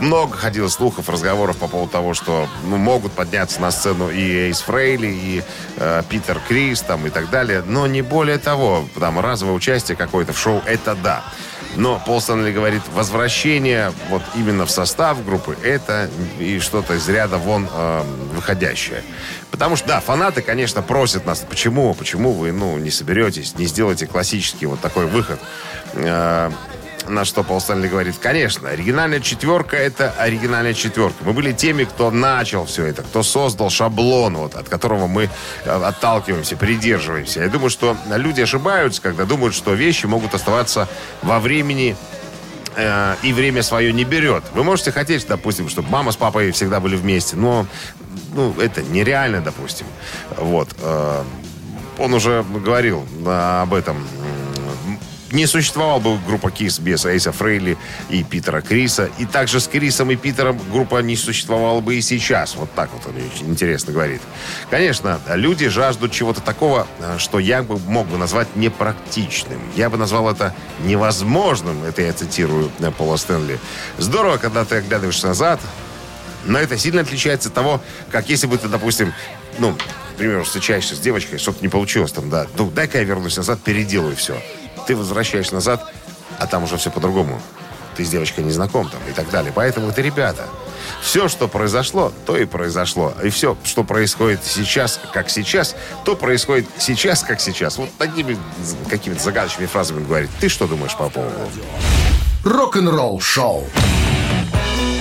Много 0.00 0.36
ходило 0.36 0.68
слухов, 0.68 1.08
разговоров 1.08 1.56
по 1.56 1.66
поводу 1.66 1.90
того, 1.90 2.12
что 2.12 2.46
ну, 2.64 2.76
могут 2.76 3.12
подняться 3.12 3.58
на 3.62 3.70
сцену 3.70 4.10
и 4.10 4.20
Эйс 4.20 4.60
Фрейли, 4.60 5.06
и 5.06 5.42
э, 5.78 6.02
Питер 6.10 6.38
Крис 6.46 6.82
там, 6.82 7.06
и 7.06 7.10
так 7.10 7.30
далее, 7.30 7.62
но 7.66 7.86
не 7.86 8.02
более 8.02 8.36
того. 8.36 8.84
Там 8.98 9.18
разовое 9.18 9.56
участие 9.56 9.96
какое-то 9.96 10.34
в 10.34 10.38
шоу, 10.38 10.60
это 10.66 10.94
да. 10.94 11.24
Но 11.76 12.02
Пол 12.04 12.20
Стэнли 12.20 12.52
говорит, 12.52 12.82
возвращение 12.92 13.92
вот 14.10 14.22
именно 14.34 14.66
в 14.66 14.70
состав 14.70 15.24
группы, 15.24 15.56
это 15.62 16.10
и 16.38 16.58
что-то 16.58 16.94
из 16.94 17.08
ряда 17.08 17.38
вон 17.38 17.66
э, 17.72 18.02
выходящее. 18.34 19.02
Потому 19.50 19.76
что, 19.76 19.88
да, 19.88 20.00
фанаты, 20.00 20.42
конечно, 20.42 20.82
просят 20.82 21.24
нас, 21.24 21.44
почему, 21.48 21.94
почему 21.94 22.32
вы, 22.32 22.52
ну, 22.52 22.76
не 22.76 22.90
соберетесь, 22.90 23.56
не 23.56 23.66
сделаете 23.66 24.06
классический 24.06 24.66
вот 24.66 24.80
такой 24.80 25.06
выход. 25.06 25.40
Э, 25.94 26.50
на 27.10 27.24
что 27.24 27.42
Пол 27.42 27.60
Стэнли 27.60 27.88
говорит, 27.88 28.16
конечно, 28.20 28.68
оригинальная 28.68 29.20
четверка– 29.20 29.76
это 29.78 30.12
оригинальная 30.12 30.74
четверка. 30.74 31.16
Мы 31.24 31.32
были 31.32 31.52
теми, 31.52 31.84
кто 31.84 32.10
начал 32.10 32.64
все 32.66 32.86
это, 32.86 33.02
кто 33.02 33.22
создал 33.22 33.70
шаблон, 33.70 34.36
вот, 34.36 34.54
от 34.54 34.68
которого 34.68 35.06
мы 35.06 35.28
э, 35.64 35.70
отталкиваемся, 35.70 36.56
придерживаемся. 36.56 37.40
Я 37.40 37.48
думаю, 37.48 37.70
что 37.70 37.96
люди 38.16 38.40
ошибаются, 38.40 39.02
когда 39.02 39.24
думают, 39.24 39.54
что 39.54 39.74
вещи 39.74 40.06
могут 40.06 40.34
оставаться 40.34 40.88
во 41.22 41.40
времени 41.40 41.96
э, 42.76 43.16
и 43.22 43.32
время 43.32 43.62
свое 43.62 43.92
не 43.92 44.04
берет. 44.04 44.44
Вы 44.54 44.64
можете 44.64 44.92
хотеть, 44.92 45.26
допустим, 45.26 45.68
чтобы 45.68 45.90
мама 45.90 46.12
с 46.12 46.16
папой 46.16 46.52
всегда 46.52 46.80
были 46.80 46.96
вместе, 46.96 47.36
но 47.36 47.66
ну, 48.34 48.54
это 48.60 48.82
нереально, 48.82 49.40
допустим. 49.40 49.86
Вот. 50.36 50.68
э, 50.78 51.24
он 52.00 52.14
уже 52.14 52.42
говорил 52.42 53.06
об 53.26 53.74
этом. 53.74 54.06
Не 55.30 55.46
существовала 55.46 56.00
бы 56.00 56.18
группа 56.26 56.48
Kiss 56.48 56.80
без 56.80 57.04
Эйса 57.04 57.30
Фрейли 57.30 57.78
и 58.08 58.24
Питера 58.24 58.60
Криса. 58.60 59.10
И 59.18 59.26
также 59.26 59.60
с 59.60 59.68
Крисом 59.68 60.10
и 60.10 60.16
Питером 60.16 60.60
группа 60.72 61.00
не 61.02 61.16
существовала 61.16 61.80
бы 61.80 61.96
и 61.96 62.00
сейчас. 62.00 62.56
Вот 62.56 62.72
так 62.74 62.90
вот 62.92 63.06
он 63.06 63.14
очень 63.16 63.48
интересно 63.50 63.92
говорит. 63.92 64.20
Конечно, 64.70 65.20
люди 65.28 65.68
жаждут 65.68 66.10
чего-то 66.12 66.40
такого, 66.40 66.88
э, 66.98 67.16
что 67.18 67.38
я 67.38 67.62
бы 67.62 67.78
мог 67.78 68.08
бы 68.08 68.18
назвать 68.18 68.56
непрактичным. 68.56 69.60
Я 69.76 69.88
бы 69.88 69.96
назвал 69.96 70.28
это 70.28 70.54
невозможным. 70.84 71.84
Это 71.84 72.02
я 72.02 72.12
цитирую 72.12 72.70
э, 72.80 72.90
Пола 72.90 73.16
Стэнли. 73.16 73.60
Здорово, 73.98 74.38
когда 74.38 74.64
ты 74.64 74.76
оглядываешься 74.76 75.28
назад, 75.28 75.60
но 76.44 76.58
это 76.58 76.76
сильно 76.76 77.02
отличается 77.02 77.48
от 77.48 77.54
того, 77.54 77.80
как 78.10 78.28
если 78.28 78.46
бы 78.46 78.58
ты, 78.58 78.68
допустим, 78.68 79.12
ну, 79.58 79.74
к 79.74 80.16
примеру, 80.16 80.44
встречаешься 80.44 80.96
с 80.96 80.98
девочкой, 80.98 81.38
что-то 81.38 81.62
не 81.62 81.68
получилось 81.68 82.12
там, 82.12 82.30
да, 82.30 82.46
ну, 82.56 82.70
дай-ка 82.70 82.98
я 82.98 83.04
вернусь 83.04 83.36
назад, 83.36 83.60
переделаю 83.60 84.16
все. 84.16 84.42
Ты 84.90 84.96
возвращаешься 84.96 85.54
назад, 85.54 85.86
а 86.40 86.48
там 86.48 86.64
уже 86.64 86.76
все 86.76 86.90
по-другому. 86.90 87.40
Ты 87.96 88.04
с 88.04 88.08
девочкой 88.08 88.42
не 88.42 88.50
знаком 88.50 88.90
там 88.90 88.98
и 89.08 89.12
так 89.12 89.30
далее. 89.30 89.52
Поэтому 89.54 89.88
это, 89.90 90.02
ребята, 90.02 90.48
все, 91.00 91.28
что 91.28 91.46
произошло, 91.46 92.12
то 92.26 92.36
и 92.36 92.44
произошло. 92.44 93.14
И 93.22 93.30
все, 93.30 93.56
что 93.62 93.84
происходит 93.84 94.40
сейчас, 94.42 94.98
как 95.12 95.30
сейчас, 95.30 95.76
то 96.04 96.16
происходит 96.16 96.66
сейчас, 96.76 97.22
как 97.22 97.40
сейчас. 97.40 97.78
Вот 97.78 97.88
такими 97.98 98.36
какими-то 98.88 99.22
загадочными 99.22 99.68
фразами 99.68 100.04
говорит. 100.04 100.28
Ты 100.40 100.48
что 100.48 100.66
думаешь 100.66 100.96
по 100.96 101.08
поводу? 101.08 101.38
Рок-н-ролл 102.42 103.20
шоу. 103.20 103.68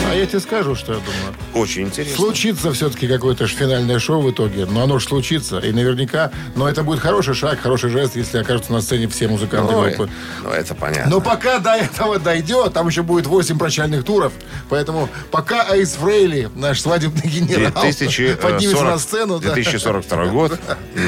А 0.07 0.13
я 0.13 0.27
тебе 0.27 0.39
скажу, 0.39 0.75
что 0.75 0.93
я 0.93 0.99
думаю. 0.99 1.33
Очень 1.59 1.83
интересно. 1.83 2.15
Случится 2.15 2.71
все-таки 2.71 3.07
какое-то 3.07 3.47
финальное 3.47 3.99
шоу 3.99 4.21
в 4.21 4.31
итоге. 4.31 4.65
Но 4.65 4.83
оно 4.83 4.99
же 4.99 5.07
случится. 5.07 5.59
И 5.59 5.71
наверняка... 5.71 6.31
Но 6.55 6.67
это 6.67 6.83
будет 6.83 6.99
хороший 6.99 7.33
шаг, 7.33 7.59
хороший 7.59 7.89
жест, 7.89 8.15
если 8.15 8.37
окажутся 8.37 8.71
на 8.71 8.81
сцене 8.81 9.07
все 9.07 9.27
музыканты 9.27 9.73
Ой, 9.73 9.89
группы. 9.89 10.09
ну, 10.43 10.49
это 10.49 10.75
понятно. 10.75 11.11
Но 11.11 11.21
пока 11.21 11.59
до 11.59 11.75
этого 11.75 12.19
дойдет, 12.19 12.73
там 12.73 12.87
еще 12.87 13.03
будет 13.03 13.27
8 13.27 13.57
прощальных 13.57 14.03
туров. 14.03 14.31
Поэтому 14.69 15.09
пока 15.31 15.63
Айс 15.63 15.93
Фрейли, 15.93 16.49
наш 16.55 16.81
свадебный 16.81 17.29
генерал, 17.29 17.71
2040 17.81 18.39
поднимется 18.39 18.83
на 18.83 18.97
сцену, 18.97 19.39
да, 19.39 19.53
2042 19.53 20.25
год, 20.27 20.59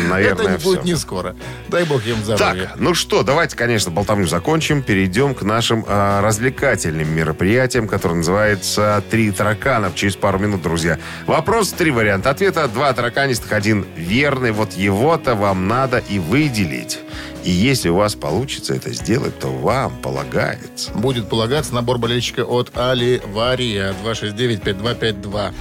наверное, 0.10 0.46
это 0.46 0.52
не 0.52 0.58
будет 0.58 0.84
не 0.84 0.96
скоро. 0.96 1.36
Дай 1.70 1.86
бог 1.86 2.06
им 2.06 2.18
здоровья. 2.24 2.68
Так, 2.68 2.80
ну 2.80 2.94
что, 2.94 3.24
давайте, 3.24 3.56
конечно, 3.56 3.92
болтовню 3.92 4.28
закончим. 4.28 4.84
Перейдем 4.84 5.34
к 5.34 5.44
нашим 5.44 5.86
а, 5.88 6.22
развлекательным 6.22 7.10
мероприятиям, 7.14 7.88
которое 7.88 8.16
называется 8.16 9.04
«Три 9.10 9.32
таракана». 9.32 9.92
Через 9.96 10.16
пару 10.16 10.41
минут, 10.42 10.62
друзья. 10.62 11.00
Вопрос, 11.26 11.72
три 11.72 11.92
варианта 11.92 12.32
ответа. 12.32 12.68
Два 12.68 12.92
тараканистых, 12.94 13.52
один 13.54 13.86
верный. 13.96 14.52
Вот 14.52 14.74
его-то 14.74 15.36
вам 15.36 15.68
надо 15.68 16.00
и 16.00 16.20
выделить. 16.20 17.00
И 17.44 17.50
если 17.50 17.90
у 17.90 17.96
вас 17.96 18.16
получится 18.16 18.74
это 18.74 18.94
сделать, 18.94 19.40
то 19.40 19.48
вам 19.48 19.98
полагается. 20.02 20.92
Будет 20.92 21.30
полагаться 21.30 21.74
набор 21.74 21.98
болельщика 21.98 22.42
от 22.42 22.76
Али 22.78 23.22
Вария 23.26 23.94
269-5252. 24.04 25.54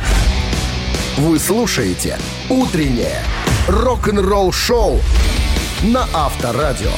Вы 1.18 1.38
слушаете 1.38 2.18
«Утреннее 2.48 3.22
рок-н-ролл-шоу» 3.68 5.00
на 5.82 6.06
Авторадио. 6.12 6.92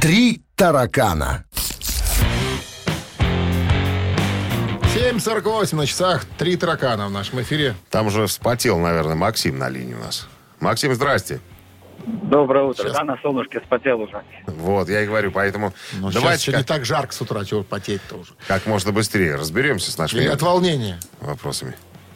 «Три 0.00 0.42
таракана». 0.56 1.44
7.48 4.94 5.74
на 5.76 5.86
часах. 5.86 6.24
Три 6.38 6.56
таракана 6.56 7.06
в 7.06 7.10
нашем 7.10 7.40
эфире. 7.42 7.74
Там 7.90 8.06
уже 8.08 8.26
вспотел, 8.26 8.78
наверное, 8.78 9.14
Максим 9.14 9.58
на 9.58 9.68
линии 9.68 9.94
у 9.94 9.98
нас. 9.98 10.28
Максим, 10.60 10.94
здрасте. 10.94 11.40
Доброе 12.04 12.64
утро. 12.64 12.82
Сейчас. 12.84 12.94
Да, 12.98 13.04
на 13.04 13.16
солнышке 13.22 13.60
спотел 13.64 14.00
уже. 14.00 14.22
Вот, 14.46 14.88
я 14.88 15.02
и 15.02 15.06
говорю, 15.06 15.30
поэтому 15.30 15.72
Ну, 15.94 16.10
сейчас 16.10 16.20
давайте 16.22 16.42
еще 16.42 16.50
не 16.52 16.56
как, 16.58 16.66
так 16.66 16.84
жарко 16.84 17.12
с 17.14 17.20
утра, 17.20 17.44
чего 17.44 17.62
потеть-то 17.62 18.16
уже. 18.16 18.32
как 18.48 18.66
можно 18.66 18.90
быстрее 18.92 19.36
разберемся 19.36 19.90
с 19.92 19.98
нашими 19.98 20.20
Или 20.22 20.28
от 20.28 20.42
волнения. 20.42 20.98
вопросами. 21.20 21.74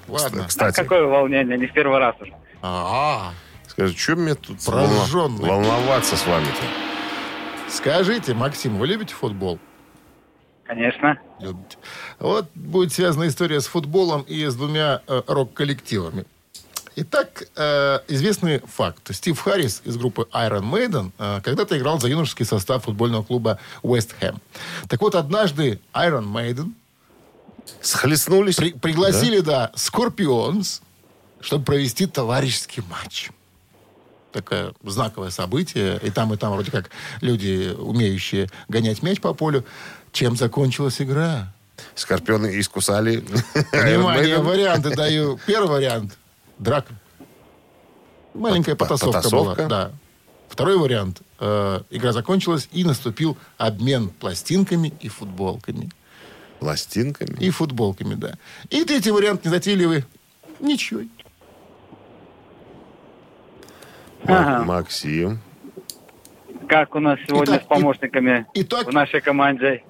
Ладно. 0.08 0.44
Кстати, 0.48 0.76
Какое 0.76 1.04
волнение, 1.04 1.56
не 1.56 1.66
в 1.66 1.72
первый 1.72 1.98
раз 1.98 2.14
уже. 2.20 2.32
А, 2.62 3.32
скажи, 3.68 3.96
что 3.96 4.16
мне 4.16 4.34
тут 4.34 4.64
волна- 4.66 5.04
волноваться 5.46 6.16
с 6.16 6.26
вами-то? 6.26 7.70
скажите, 7.72 8.34
Максим, 8.34 8.76
вы 8.78 8.86
любите 8.88 9.14
футбол? 9.14 9.58
Конечно. 10.66 11.18
Любите. 11.40 11.76
Вот 12.18 12.50
будет 12.54 12.92
связана 12.92 13.28
история 13.28 13.60
с 13.60 13.66
футболом 13.66 14.22
и 14.22 14.44
с 14.46 14.54
двумя 14.54 15.02
э, 15.06 15.22
рок-коллективами. 15.26 16.24
Итак, 16.96 17.44
э, 17.56 17.98
известный 18.08 18.60
факт. 18.60 19.14
Стив 19.14 19.38
Харрис 19.38 19.82
из 19.84 19.96
группы 19.96 20.26
Iron 20.32 20.62
Maiden 20.64 21.12
э, 21.18 21.40
когда-то 21.42 21.76
играл 21.78 22.00
за 22.00 22.08
юношеский 22.08 22.46
состав 22.46 22.84
футбольного 22.84 23.22
клуба 23.22 23.58
West 23.82 24.14
Ham. 24.20 24.38
Так 24.88 25.00
вот, 25.02 25.14
однажды 25.14 25.78
Iron 25.94 26.24
Maiden 26.24 26.72
Схлестнулись? 27.80 28.56
при- 28.56 28.72
пригласили, 28.72 29.40
да, 29.40 29.70
Scorpions, 29.74 30.80
чтобы 31.40 31.64
провести 31.64 32.06
товарищеский 32.06 32.82
матч. 32.88 33.30
Такое 34.32 34.72
знаковое 34.82 35.30
событие. 35.30 35.98
И 36.02 36.10
там, 36.10 36.32
и 36.34 36.36
там 36.36 36.52
вроде 36.52 36.70
как 36.70 36.90
люди, 37.20 37.74
умеющие 37.76 38.48
гонять 38.68 39.02
мяч 39.02 39.20
по 39.20 39.32
полю. 39.34 39.64
Чем 40.16 40.34
закончилась 40.34 41.02
игра? 41.02 41.52
Скорпионы 41.94 42.58
искусали. 42.58 43.22
Внимание, 43.70 44.38
варианты 44.42 44.96
даю. 44.96 45.38
Первый 45.46 45.68
вариант. 45.68 46.16
Драка. 46.58 46.94
Маленькая 48.32 48.76
По- 48.76 48.86
потасовка, 48.86 49.18
потасовка? 49.18 49.56
была. 49.64 49.68
Да. 49.68 49.90
Второй 50.48 50.78
вариант. 50.78 51.20
Э, 51.38 51.82
игра 51.90 52.12
закончилась, 52.14 52.66
и 52.72 52.82
наступил 52.82 53.36
обмен 53.58 54.08
пластинками 54.08 54.94
и 55.00 55.10
футболками. 55.10 55.90
Пластинками. 56.60 57.36
И 57.38 57.50
футболками, 57.50 58.14
да. 58.14 58.36
И 58.70 58.84
третий 58.84 59.10
вариант 59.10 59.44
незатейливый. 59.44 60.06
Ничего. 60.60 61.02
Ма- 64.24 64.64
Максим. 64.64 65.40
Как 66.70 66.94
у 66.94 67.00
нас 67.00 67.18
сегодня 67.28 67.56
Итак, 67.56 67.64
с 67.64 67.66
помощниками 67.66 68.46
и- 68.54 68.62
итак- 68.62 68.86
в 68.88 68.92
нашей 68.94 69.20
команде? 69.20 69.84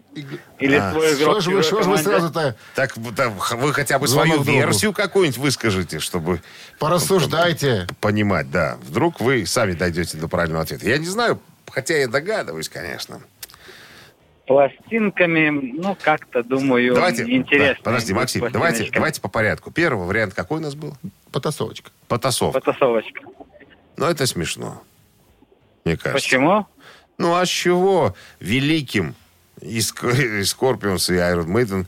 Или 0.58 0.76
А, 0.76 0.92
свой 0.92 1.14
игрок 1.14 1.40
Что 1.40 1.40
ж 1.40 1.46
в 1.46 1.50
вы, 1.56 1.62
что 1.62 1.82
ж 1.82 1.86
вы 1.86 1.98
сразу-то 1.98 2.56
Так 2.74 2.92
х- 2.92 3.56
вы 3.56 3.72
хотя 3.72 3.98
бы 3.98 4.06
Звонок 4.08 4.34
свою 4.36 4.44
другу. 4.44 4.58
версию 4.58 4.92
какую-нибудь 4.92 5.38
выскажите, 5.38 5.98
чтобы 6.00 6.40
порассуждайте? 6.78 7.86
понимать, 8.00 8.50
да. 8.50 8.78
Вдруг 8.82 9.20
вы 9.20 9.44
сами 9.46 9.72
дойдете 9.72 10.16
до 10.18 10.28
правильного 10.28 10.62
ответа. 10.62 10.88
Я 10.88 10.98
не 10.98 11.06
знаю, 11.06 11.40
хотя 11.70 11.96
я 11.98 12.08
догадываюсь, 12.08 12.68
конечно. 12.68 13.20
Пластинками, 14.46 15.50
ну, 15.50 15.96
как-то, 16.00 16.44
думаю, 16.44 16.94
Давайте, 16.94 17.24
интересно. 17.24 17.82
да, 17.84 17.90
подожди, 17.90 18.12
Максим, 18.14 18.48
давайте, 18.52 18.88
давайте 18.92 19.20
по 19.20 19.28
порядку. 19.28 19.72
Первый 19.72 20.06
вариант 20.06 20.34
какой 20.34 20.58
у 20.58 20.62
нас 20.62 20.76
был? 20.76 20.96
Потасовочка. 21.32 21.90
Потасовка. 22.06 22.60
Потасовочка. 22.60 23.22
Но 23.96 24.08
это 24.08 24.24
смешно. 24.26 24.82
Мне 25.84 25.96
кажется. 25.96 26.12
Почему? 26.24 26.66
Ну 27.18 27.34
а 27.34 27.44
с 27.44 27.48
чего 27.48 28.14
великим 28.38 29.16
и 29.60 29.78
Ск- 29.78 30.40
и 30.40 30.44
Скорпионс, 30.44 31.08
и 31.10 31.14
Iron 31.14 31.46
Maiden 31.46 31.86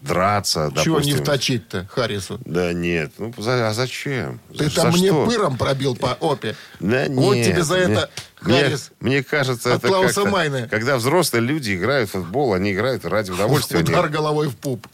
драться, 0.00 0.70
Чего 0.82 0.96
допустим? 0.96 1.16
не 1.16 1.22
вточить-то, 1.22 1.86
Харрису? 1.90 2.38
Да 2.44 2.72
нет, 2.72 3.12
ну 3.18 3.32
за- 3.38 3.68
а 3.68 3.72
зачем? 3.72 4.38
Ты 4.56 4.68
За 4.68 4.82
там 4.82 4.90
мне 4.92 5.08
что? 5.08 5.26
пыром 5.26 5.56
пробил 5.56 5.96
по 5.96 6.16
опе. 6.20 6.54
Да 6.80 7.06
Вот 7.08 7.34
нет, 7.34 7.46
тебе 7.46 7.62
за 7.64 7.74
мне- 7.74 7.82
это, 7.94 8.10
мне, 8.42 8.60
Харрис, 8.62 8.92
мне 9.00 9.22
кажется, 9.22 9.72
от 9.74 9.78
это 9.78 9.88
Клауса 9.88 10.24
Майна. 10.26 10.68
когда 10.68 10.96
взрослые 10.96 11.42
люди 11.42 11.74
играют 11.74 12.10
в 12.10 12.12
футбол, 12.12 12.52
они 12.54 12.72
играют 12.72 13.04
ради 13.04 13.30
удовольствия. 13.30 13.80
Удар 13.80 14.08
головой 14.08 14.48
в 14.48 14.56
пуп. 14.56 14.86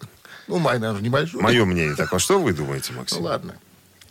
Ну, 0.49 0.59
май, 0.59 0.79
наверное, 0.79 1.02
небольшой. 1.02 1.41
Мое 1.41 1.64
мнение 1.64 1.95
такое. 1.97 2.19
Что 2.21 2.38
вы 2.41 2.52
думаете, 2.52 2.93
Максим? 2.93 3.19
Ну, 3.19 3.25
ладно. 3.25 3.55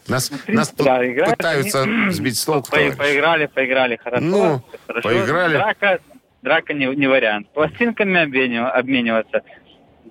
Нас, 0.08 0.30
В 0.30 0.50
нас 0.50 0.74
да, 0.78 1.06
играют 1.10 1.38
пытаются 1.38 1.84
они. 1.84 2.12
сбить 2.12 2.38
с 2.40 2.44
толку, 2.44 2.72
По-. 2.72 2.78
Поиграли, 2.78 3.46
поиграли 3.46 4.00
хорошо. 4.04 4.24
Ну, 4.26 4.66
хорошо. 4.88 5.08
поиграли. 5.08 5.54
Драка, 5.54 6.00
драка 6.42 6.74
не, 6.74 6.86
не 6.96 7.08
вариант. 7.08 7.48
Пластинками 7.54 8.18
обменив- 8.24 8.70
обмениваться 8.70 9.42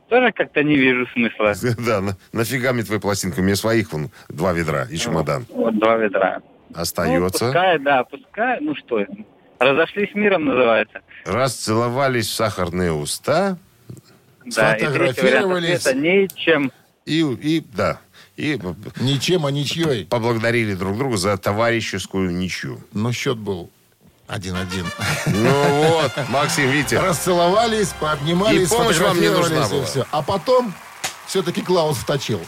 тоже 0.08 0.32
как-то 0.32 0.62
не 0.64 0.76
вижу 0.76 1.06
смысла. 1.12 1.54
Да, 1.86 2.00
на- 2.00 2.16
нафига 2.32 2.72
мне 2.72 2.82
твои 2.82 2.98
пластинки? 2.98 3.40
У 3.40 3.42
меня 3.42 3.56
своих 3.56 3.92
вон 3.92 4.10
два 4.28 4.52
ведра 4.52 4.86
и 4.90 4.96
чемодан. 4.96 5.46
Вот 5.50 5.78
два 5.78 5.96
ведра. 5.96 6.40
Ну, 6.70 6.80
Остается. 6.80 7.46
пускай, 7.46 7.78
да, 7.80 8.04
пускай, 8.04 8.60
ну 8.60 8.74
что, 8.76 9.04
разошлись 9.58 10.14
миром 10.14 10.44
называется. 10.44 11.00
Расцеловались 11.24 12.28
в 12.28 12.32
сахарные 12.34 12.92
уста 12.92 13.56
Да, 14.46 14.50
Сфотографировались. 14.76 15.86
ответа 15.86 15.94
ничем. 15.98 16.72
и, 17.06 17.20
и 17.20 17.64
да, 17.74 18.00
и 18.36 18.58
Ничем, 19.00 19.46
а 19.46 19.50
ничьей. 19.50 20.06
поблагодарили 20.06 20.74
друг 20.74 20.96
друга 20.96 21.16
за 21.16 21.36
товарищескую 21.36 22.30
ничью. 22.30 22.78
Но 22.92 23.12
счет 23.12 23.36
был 23.36 23.70
один-один. 24.30 24.86
Ну 25.26 25.52
вот, 25.88 26.12
Максим, 26.28 26.70
видите, 26.70 26.98
Расцеловались, 27.00 27.88
пообнимались, 27.98 28.68
И 28.70 28.74
помощь 28.74 28.98
вам 28.98 29.20
не 29.20 29.28
нужна 29.28 29.66
была. 29.68 29.84
все. 29.84 30.06
А 30.10 30.22
потом 30.22 30.72
все-таки 31.26 31.62
Клаус 31.62 31.96
вточил. 31.98 32.40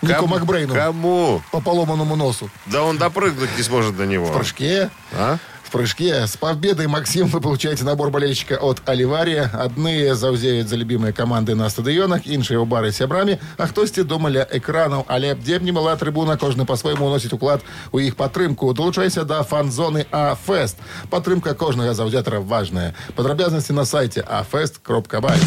Нико 0.00 0.14
кому- 0.20 0.28
Макбрейну 0.34 0.74
Кому? 0.74 1.42
по 1.52 1.60
поломанному 1.60 2.16
носу. 2.16 2.50
Да 2.66 2.82
он 2.82 2.98
допрыгнуть 2.98 3.56
не 3.56 3.62
сможет 3.62 3.96
до 3.96 4.04
него. 4.06 4.26
В 4.26 4.32
прыжке. 4.32 4.90
А? 5.12 5.38
В 5.71 5.71
прыжке. 5.71 6.25
С 6.25 6.37
победой, 6.37 6.87
Максим, 6.87 7.27
вы 7.27 7.41
получаете 7.41 7.83
набор 7.83 8.09
болельщика 8.09 8.55
от 8.55 8.81
Оливария. 8.85 9.51
Одни 9.65 10.15
заузеють 10.15 10.67
за 10.67 10.77
любимые 10.77 11.13
команди 11.13 11.55
на 11.55 11.69
стадіонах, 11.69 12.27
інші 12.27 12.55
у 12.55 12.65
бари 12.65 12.91
з 12.91 12.95
сябрами, 12.95 13.37
а 13.57 13.65
хтось 13.65 13.91
дома 13.91 14.31
ля 14.31 14.47
екранів. 14.51 15.03
Але 15.07 15.33
бдєбні 15.33 15.71
мала 15.71 15.95
трибуна, 15.95 16.37
кожен 16.37 16.65
по-своєму 16.65 17.05
уносить 17.05 17.33
уклад 17.33 17.61
у 17.91 17.99
їх 17.99 18.15
підтримку. 18.15 18.73
Долучайся 18.73 19.23
до 19.23 19.43
фан-зони 19.43 20.05
АФест. 20.11 20.77
Підтримка 21.11 21.53
кожного 21.53 21.93
завзятора 21.93 22.39
важна. 22.39 22.93
Подробязності 23.15 23.73
на 23.73 23.85
сайті 23.85 24.21
afest.by. 24.21 25.37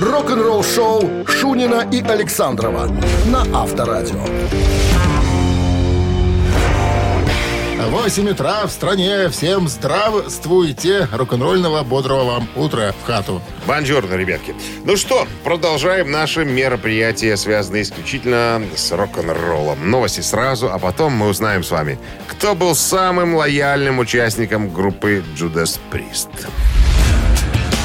Рок-н-ролл 0.00 0.62
шоу 0.62 1.26
Шунина 1.26 1.84
и 1.92 2.00
Александрова 2.00 2.88
на 3.26 3.58
Авторадио. 3.58 4.24
8 7.87 8.29
утра 8.29 8.67
в 8.67 8.71
стране. 8.71 9.29
Всем 9.29 9.69
здравствуйте. 9.69 11.07
Рок-н-ролльного 11.13 11.83
бодрого 11.83 12.25
вам 12.25 12.49
утра 12.55 12.91
в 12.91 13.07
хату. 13.07 13.41
Бонжорно, 13.65 14.15
ребятки. 14.15 14.53
Ну 14.83 14.97
что, 14.97 15.25
продолжаем 15.43 16.11
наши 16.11 16.43
мероприятия, 16.43 17.37
связанные 17.37 17.83
исключительно 17.83 18.61
с 18.75 18.91
рок-н-роллом. 18.91 19.89
Новости 19.89 20.19
сразу, 20.19 20.69
а 20.69 20.77
потом 20.77 21.13
мы 21.13 21.29
узнаем 21.29 21.63
с 21.63 21.71
вами, 21.71 21.97
кто 22.27 22.53
был 22.53 22.75
самым 22.75 23.35
лояльным 23.35 23.99
участником 23.99 24.73
группы 24.73 25.23
Judas 25.35 25.79
Priest. 25.89 26.29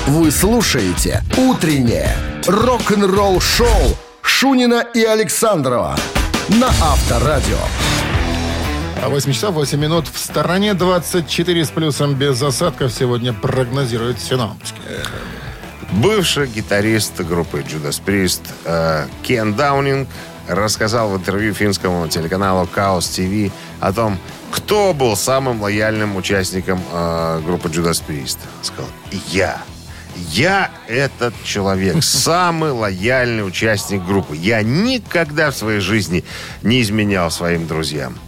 Вы 0.09 0.31
слушаете 0.33 1.23
«Утреннее 1.37 2.15
рок-н-ролл-шоу» 2.47 3.97
Шунина 4.23 4.85
и 4.93 5.05
Александрова 5.05 5.97
на 6.49 6.67
Авторадио. 6.67 7.59
А 9.05 9.11
8 9.11 9.33
часов 9.33 9.55
8 9.55 9.79
минут 9.79 10.09
в 10.09 10.19
стороне 10.19 10.73
24 10.73 11.67
с 11.67 11.69
плюсом 11.69 12.15
без 12.15 12.41
осадков 12.43 12.91
сегодня 12.91 13.35
прогнозируют 13.35 14.19
синоптики. 14.19 14.81
Бывший 15.93 16.47
гитарист 16.47 17.21
группы 17.21 17.59
Judas 17.59 18.01
Priest 18.03 18.41
э, 18.65 19.07
Кен 19.23 19.53
Даунинг 19.53 20.09
рассказал 20.49 21.11
в 21.11 21.19
интервью 21.19 21.53
финскому 21.53 22.09
телеканалу 22.09 22.67
Chaos 22.75 23.01
TV 23.01 23.53
о 23.79 23.93
том, 23.93 24.19
кто 24.51 24.95
был 24.95 25.17
самым 25.17 25.61
лояльным 25.61 26.17
участником 26.17 26.81
э, 26.91 27.43
группы 27.45 27.69
Judas 27.69 28.03
Priest. 28.09 28.39
Сказал, 28.63 28.89
я. 29.31 29.59
Я 30.31 30.71
этот 30.89 31.35
человек, 31.45 31.97
самый 32.03 32.71
лояльный 32.71 33.47
участник 33.47 34.03
группы. 34.03 34.35
Я 34.35 34.63
никогда 34.63 35.51
в 35.51 35.57
своей 35.57 35.81
жизни 35.81 36.25
не 36.63 36.81
изменял 36.81 37.31
своим 37.31 37.67
друзьям. 37.67 38.19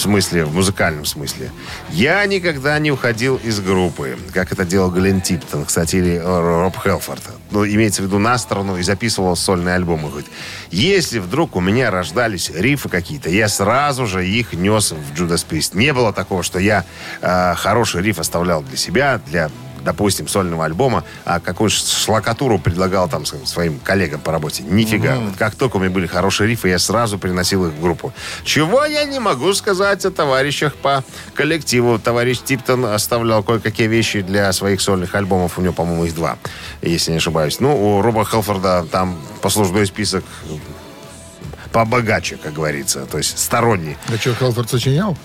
Смысле, 0.00 0.46
в 0.46 0.54
музыкальном 0.54 1.04
смысле. 1.04 1.50
Я 1.90 2.24
никогда 2.24 2.78
не 2.78 2.90
уходил 2.90 3.36
из 3.36 3.60
группы, 3.60 4.16
как 4.32 4.50
это 4.50 4.64
делал 4.64 4.90
Глен 4.90 5.20
Типтон, 5.20 5.66
кстати, 5.66 5.96
или 5.96 6.14
э, 6.14 6.22
Роб 6.22 6.74
Хелфорд. 6.82 7.22
Ну, 7.50 7.66
имеется 7.66 8.00
в 8.00 8.06
виду 8.06 8.18
на 8.18 8.38
сторону 8.38 8.78
и 8.78 8.82
записывал 8.82 9.36
сольные 9.36 9.74
альбомы. 9.74 10.08
Говорит, 10.08 10.30
если 10.70 11.18
вдруг 11.18 11.54
у 11.54 11.60
меня 11.60 11.90
рождались 11.90 12.48
рифы 12.48 12.88
какие-то, 12.88 13.28
я 13.28 13.46
сразу 13.48 14.06
же 14.06 14.26
их 14.26 14.54
нес 14.54 14.92
в 14.92 15.12
Judas 15.12 15.44
Priest. 15.46 15.76
Не 15.76 15.92
было 15.92 16.14
такого, 16.14 16.42
что 16.42 16.58
я 16.58 16.86
э, 17.20 17.54
хороший 17.56 18.00
риф 18.00 18.20
оставлял 18.20 18.62
для 18.62 18.78
себя, 18.78 19.20
для 19.26 19.50
допустим, 19.84 20.28
сольного 20.28 20.64
альбома, 20.64 21.04
а 21.24 21.40
какую 21.40 21.70
шлакатуру 21.70 22.58
предлагал 22.58 23.08
там 23.08 23.24
своим 23.24 23.78
коллегам 23.78 24.20
по 24.20 24.32
работе. 24.32 24.62
Нифига. 24.62 25.16
Вот 25.16 25.36
как 25.36 25.54
только 25.54 25.76
у 25.76 25.80
меня 25.80 25.90
были 25.90 26.06
хорошие 26.06 26.48
рифы, 26.48 26.68
я 26.68 26.78
сразу 26.78 27.18
приносил 27.18 27.66
их 27.66 27.72
в 27.72 27.80
группу. 27.80 28.12
Чего 28.44 28.84
я 28.84 29.04
не 29.04 29.18
могу 29.18 29.52
сказать 29.54 30.04
о 30.04 30.10
товарищах 30.10 30.74
по 30.74 31.04
коллективу. 31.34 31.98
Товарищ 31.98 32.40
Типтон 32.44 32.84
оставлял 32.86 33.42
кое-какие 33.42 33.86
вещи 33.86 34.22
для 34.22 34.52
своих 34.52 34.80
сольных 34.80 35.14
альбомов. 35.14 35.58
У 35.58 35.62
него, 35.62 35.72
по-моему, 35.72 36.04
их 36.04 36.14
два, 36.14 36.38
если 36.82 37.12
не 37.12 37.18
ошибаюсь. 37.18 37.60
Ну, 37.60 37.98
у 37.98 38.02
Роба 38.02 38.24
Хелфорда 38.24 38.86
там 38.90 39.18
послужной 39.40 39.86
список 39.86 40.24
побогаче, 41.72 42.36
как 42.36 42.52
говорится. 42.52 43.06
То 43.06 43.18
есть 43.18 43.38
сторонний. 43.38 43.96
А 44.08 44.16
что, 44.16 44.34
Хелфорд 44.34 44.70
сочинял? 44.70 45.16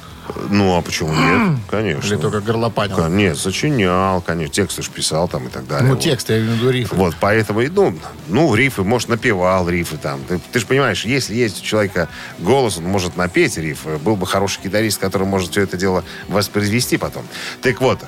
Ну, 0.49 0.75
а 0.77 0.81
почему 0.81 1.13
нет? 1.13 1.59
Конечно. 1.69 2.07
Или 2.13 2.21
только 2.21 2.41
горлопанил? 2.41 3.07
Нет, 3.07 3.37
сочинял, 3.37 4.21
конечно. 4.21 4.53
Тексты 4.53 4.81
ж 4.81 4.89
писал 4.89 5.27
там 5.27 5.47
и 5.47 5.49
так 5.49 5.67
далее. 5.67 5.87
Ну, 5.87 5.95
Вот. 5.95 6.03
текст, 6.03 6.29
я 6.29 6.39
имею 6.39 6.51
в 6.51 6.55
виду 6.55 6.69
рифы. 6.69 6.95
Вот, 6.95 7.15
поэтому, 7.19 7.61
и, 7.61 7.69
ну, 7.69 7.97
ну, 8.27 8.53
рифы, 8.55 8.83
может, 8.83 9.09
напевал 9.09 9.69
рифы 9.69 9.97
там. 9.97 10.21
Ты, 10.27 10.39
ты 10.51 10.59
же 10.59 10.65
понимаешь, 10.65 11.05
если 11.05 11.35
есть 11.35 11.61
у 11.61 11.63
человека 11.63 12.09
голос, 12.39 12.77
он 12.77 12.85
может 12.85 13.15
напеть 13.17 13.57
рифы. 13.57 13.97
Был 13.97 14.15
бы 14.15 14.25
хороший 14.25 14.61
гитарист, 14.63 14.99
который 14.99 15.27
может 15.27 15.51
все 15.51 15.61
это 15.61 15.77
дело 15.77 16.03
воспроизвести 16.27 16.97
потом. 16.97 17.23
Так 17.61 17.81
вот, 17.81 17.99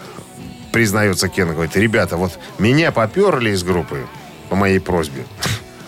признается 0.71 1.29
Кен, 1.29 1.53
говорит, 1.53 1.75
ребята, 1.75 2.17
вот 2.17 2.37
меня 2.59 2.91
поперли 2.91 3.51
из 3.51 3.63
группы 3.63 4.05
по 4.49 4.55
моей 4.55 4.79
просьбе. 4.79 5.25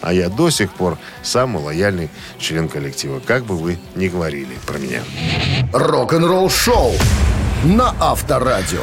А 0.01 0.13
я 0.13 0.29
до 0.29 0.49
сих 0.49 0.71
пор 0.71 0.97
самый 1.23 1.61
лояльный 1.63 2.09
член 2.39 2.69
коллектива. 2.69 3.19
Как 3.25 3.45
бы 3.45 3.57
вы 3.57 3.77
ни 3.95 4.07
говорили 4.07 4.55
про 4.65 4.77
меня. 4.77 5.01
Рок-н-ролл 5.73 6.49
шоу 6.49 6.93
на 7.63 7.93
Авторадио. 7.99 8.81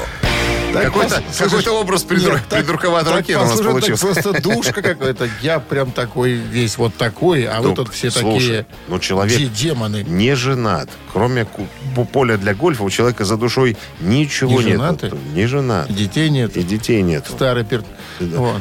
Какой-то 0.73 1.17
пос- 1.17 1.39
какой-то 1.45 1.73
образ 1.81 2.03
придур- 2.03 2.35
Нет, 2.35 2.43
так- 2.51 2.67
Кена 3.27 3.45
у 3.45 3.47
нас 3.47 3.61
получился. 3.61 4.07
Так 4.13 4.23
просто 4.23 4.43
душка 4.43 4.83
какой-то. 4.83 5.29
Я 5.41 5.59
прям 5.59 5.91
такой 5.91 6.33
весь 6.33 6.77
вот 6.77 6.95
такой, 6.97 7.45
а 7.45 7.63
вы 7.63 7.69
Ну, 7.69 7.75
тут 7.75 7.95
все 7.95 8.11
слушай, 8.11 8.39
такие 8.41 8.67
ну, 8.89 8.99
человек- 8.99 9.39
де- 9.39 9.47
демоны. 9.47 10.05
Не 10.07 10.35
женат. 10.35 10.91
Кроме 11.15 11.47
поля 12.13 12.37
для 12.37 12.55
гольфа 12.55 12.83
у 12.83 12.91
человека 12.91 13.25
за 13.25 13.39
душой 13.39 13.79
ничего 14.01 14.51
Не 14.51 14.57
нет. 14.67 14.67
женаты? 14.75 15.13
Не 15.33 15.47
женат. 15.47 15.91
Детей 15.95 16.29
нет. 16.29 16.57
И 16.59 16.63
детей 16.63 17.01
нет. 17.01 17.25
Старый 17.27 17.65
пер... 17.65 17.83
Вон. 18.21 18.61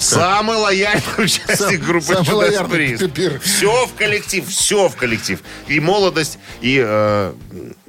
Самый 0.00 0.56
лояльный 0.56 1.02
участник 1.18 1.84
группы 1.84 2.16
«Чудо 2.24 2.64
Приз». 2.64 3.00
Все 3.42 3.86
в 3.86 3.94
коллектив, 3.94 4.48
все 4.48 4.88
в 4.88 4.96
коллектив. 4.96 5.40
И 5.66 5.80
молодость, 5.80 6.38
и, 6.60 6.80
э, 6.84 7.32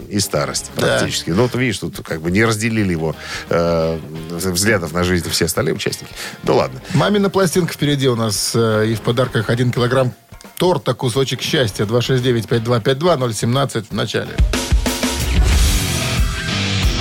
и 0.10 0.20
старость 0.20 0.72
Да. 0.76 0.98
практически. 1.00 1.30
Ну, 1.32 1.44
вот 1.44 1.56
видишь, 1.56 1.80
тут 1.80 2.02
как 2.04 2.22
бы 2.22 2.32
не 2.32 2.44
разделили 2.44 2.92
его 2.92 3.16
э, 3.50 4.00
взглядов 4.32 4.92
на 4.94 5.04
жизнь 5.04 5.30
все 5.30 5.46
остальные 5.46 5.76
участники. 5.76 6.12
Ну, 6.44 6.56
ладно. 6.56 6.82
Мамина 6.94 7.30
пластинка 7.30 7.74
впереди 7.74 8.08
у 8.08 8.16
нас. 8.16 8.52
э, 8.56 8.88
И 8.88 8.96
в 8.96 9.02
подарках 9.02 9.50
1 9.50 9.72
килограмм 9.72 10.14
торта 10.58 10.94
«Кусочек 10.94 11.42
счастья». 11.42 11.86
269-5252, 11.86 13.34
017 13.34 13.90
в 13.90 13.94
начале. 13.94 14.32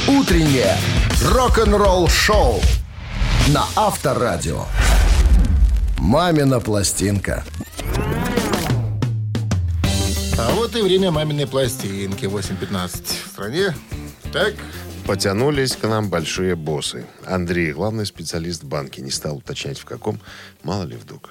Утреннее 0.07 0.77
рок-н-ролл 1.25 2.09
шоу 2.09 2.61
на 3.49 3.65
Авторадио. 3.77 4.65
Мамина 5.99 6.61
пластинка. 6.61 7.45
А 10.39 10.55
вот 10.55 10.75
и 10.77 10.83
время 10.83 11.11
маминой 11.11 11.47
пластинки. 11.47 12.27
8.15 12.27 13.03
в 13.03 13.31
стране. 13.31 13.75
Так, 14.33 14.55
Потянулись 15.09 15.75
к 15.75 15.89
нам 15.89 16.11
большие 16.11 16.55
боссы. 16.55 17.07
Андрей, 17.25 17.73
главный 17.73 18.05
специалист 18.05 18.63
в 18.63 18.69
банке, 18.69 19.01
не 19.01 19.11
стал 19.11 19.39
уточнять 19.39 19.79
в 19.79 19.87
каком, 19.87 20.21
мало 20.63 20.85
ли 20.85 20.97
вдруг. 20.97 21.31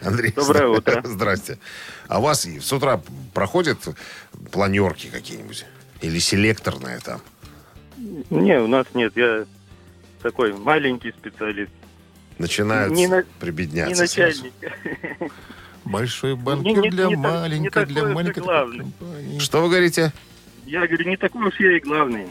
Андрей, 0.00 0.30
Доброе 0.30 0.68
утро. 0.68 1.02
Здрасте. 1.04 1.58
А 2.06 2.20
у 2.20 2.22
вас 2.22 2.46
с 2.46 2.72
утра 2.72 3.02
проходят 3.32 3.78
планерки 4.52 5.08
какие-нибудь? 5.08 5.66
Или 6.02 6.20
селекторные 6.20 7.00
там? 7.00 7.20
Не, 8.30 8.60
у 8.60 8.68
нас 8.68 8.86
нет. 8.94 9.16
Я 9.16 9.44
такой 10.22 10.52
маленький 10.52 11.10
специалист. 11.10 11.72
Начинают 12.38 12.92
Не 12.92 13.06
на- 13.06 13.24
прибедняться 13.40 14.02
Не 14.02 14.08
сразу. 14.08 14.44
начальник. 14.44 15.32
большой 15.84 16.34
банкир 16.34 16.78
не- 16.78 16.90
для 16.90 17.06
не 17.06 17.14
так- 17.14 17.22
маленькой, 17.22 17.60
не 17.62 17.70
такой 17.70 17.86
для 17.92 18.02
маленькой 18.08 18.42
компании. 18.42 19.38
Что 19.38 19.62
вы 19.62 19.68
говорите? 19.68 20.12
Я 20.66 20.86
говорю, 20.86 21.08
не 21.08 21.16
такой 21.16 21.46
уж 21.46 21.60
я 21.60 21.76
и 21.76 21.80
главный. 21.80 22.26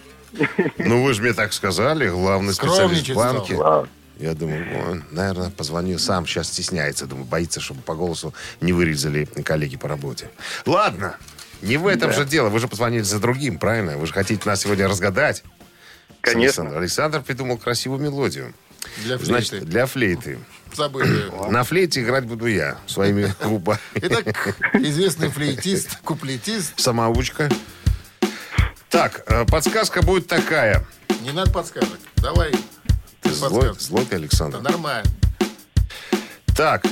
Ну, 0.79 1.03
вы 1.03 1.13
же 1.13 1.21
мне 1.21 1.33
так 1.33 1.53
сказали, 1.53 2.09
главный 2.09 2.53
специалист 2.53 3.07
в 3.09 3.15
банке. 3.15 3.55
стал. 3.55 3.87
Я 4.19 4.33
думаю, 4.33 4.65
он, 4.89 5.03
наверное, 5.11 5.49
позвонил 5.51 5.99
сам, 5.99 6.25
сейчас 6.25 6.47
стесняется. 6.47 7.05
Думаю, 7.05 7.25
боится, 7.25 7.59
чтобы 7.59 7.81
по 7.81 7.93
голосу 7.95 8.33
не 8.61 8.73
вырезали 8.73 9.25
коллеги 9.25 9.77
по 9.77 9.87
работе. 9.87 10.29
Ладно, 10.65 11.17
не 11.61 11.77
в 11.77 11.87
этом 11.87 12.11
же 12.13 12.25
дело. 12.25 12.49
Вы 12.49 12.59
же 12.59 12.67
позвонили 12.67 13.01
за 13.03 13.19
другим, 13.19 13.57
правильно? 13.59 13.97
Вы 13.97 14.05
же 14.07 14.13
хотите 14.13 14.41
нас 14.47 14.61
сегодня 14.61 14.87
разгадать. 14.87 15.43
Конечно. 16.21 16.63
Александр, 16.63 16.77
Александр 16.77 17.21
придумал 17.21 17.57
красивую 17.57 17.99
мелодию. 18.01 18.53
Для 19.03 19.17
флейты. 19.17 19.25
Значит, 19.25 19.65
для 19.65 19.85
флейты. 19.85 20.39
Забыли. 20.73 21.31
На 21.51 21.63
флейте 21.63 22.01
играть 22.01 22.25
буду 22.25 22.47
я 22.47 22.77
своими 22.87 23.33
губами. 23.43 23.79
Итак, 23.95 24.55
известный 24.73 25.29
флейтист, 25.29 25.97
куплетист. 26.03 26.79
Самоучка. 26.79 27.49
Так, 28.89 29.23
э, 29.27 29.45
подсказка 29.45 30.01
будет 30.01 30.27
такая. 30.27 30.85
Не 31.21 31.31
надо 31.31 31.51
подсказок. 31.51 31.99
Давай. 32.17 32.51
Ты 33.21 33.31
злой, 33.31 33.73
злой 33.79 34.05
ты, 34.05 34.15
Александр. 34.15 34.59
Да 34.59 34.71
нормально. 34.71 35.09
Так, 36.55 36.83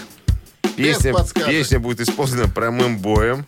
песня, 0.76 1.14
подсказок. 1.14 1.50
песня 1.50 1.80
будет 1.80 2.02
исполнена 2.02 2.48
прямым 2.48 2.98
боем 2.98 3.46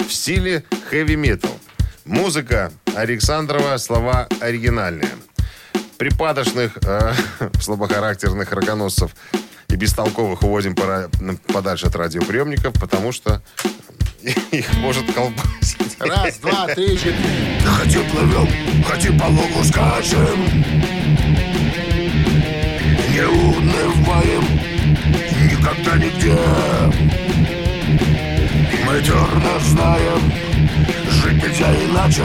в 0.00 0.12
стиле 0.12 0.64
хэви-метал. 0.90 1.56
Музыка 2.04 2.72
Александрова, 2.96 3.76
слова 3.78 4.28
оригинальные. 4.40 5.10
Припадочных, 5.98 6.72
э, 6.84 7.12
слабохарактерных 7.60 8.50
рогоносцев 8.52 9.14
и 9.68 9.76
бестолковых 9.76 10.42
уводим 10.42 10.74
пора- 10.74 11.08
подальше 11.52 11.86
от 11.86 11.96
радиоприемников, 11.96 12.74
потому 12.74 13.12
что 13.12 13.40
их 14.50 14.72
может 14.78 15.12
колбасить. 15.12 15.96
Раз, 16.00 16.38
два, 16.38 16.66
три, 16.68 16.96
четыре. 16.98 17.60
Хотим 17.64 18.10
плывем, 18.10 18.48
хотим 18.84 19.18
по 19.18 19.26
лугу 19.26 19.62
скачем 19.64 20.64
Не 23.12 23.22
унываем 23.26 24.44
никогда 25.50 25.96
нигде 25.96 26.36
Мы 28.86 29.00
твердо 29.00 29.58
знаем, 29.60 30.32
жить 31.08 31.42
нельзя 31.42 31.72
иначе 31.84 32.22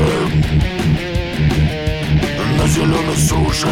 На 2.60 2.68
зеленой 2.68 3.16
суше, 3.16 3.68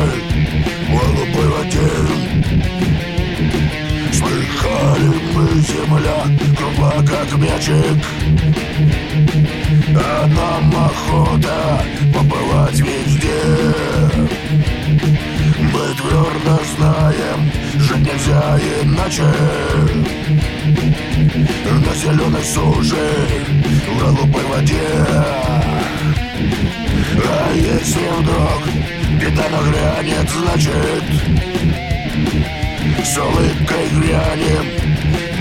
в 0.88 0.92
голубой 0.92 1.48
воде 1.50 1.90
Слыхали 4.14 5.12
мы, 5.34 5.46
земля, 5.60 6.24
кругла 6.58 6.94
как 7.06 7.38
мячик. 7.38 8.02
А 9.94 10.28
нам 10.28 10.86
охота 10.86 11.84
побывать 12.14 12.80
везде. 12.80 13.42
Мы 15.60 15.94
твердо 15.96 16.60
знаем, 16.78 17.52
жить 17.80 18.14
нельзя 18.14 18.58
иначе. 18.84 19.28
На 21.86 21.94
зеленой 21.94 22.44
суше, 22.44 23.12
в 23.86 24.00
голубой 24.00 24.44
воде 24.46 25.77
А 27.26 27.54
если 27.54 28.08
вдруг 28.20 28.64
беда 29.20 29.50
нагрянет, 29.50 30.30
значит 30.30 31.04
С 33.04 33.18
улыбкой 33.18 33.90
грянем 33.92 34.66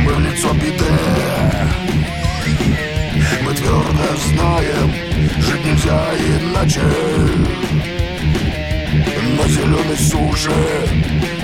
мы 0.04 0.12
в 0.14 0.20
лицо 0.20 0.52
беды 0.54 1.76
мы 3.42 3.54
твердо 3.54 4.16
знаем, 4.28 4.92
жить 5.38 5.64
нельзя 5.64 6.10
иначе 6.16 6.82
На 9.36 9.48
зеленой 9.48 9.96
суше, 9.96 10.50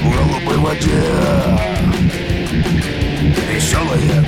в 0.02 0.10
голубой 0.10 0.56
воде 0.58 1.02
Веселые, 3.52 4.24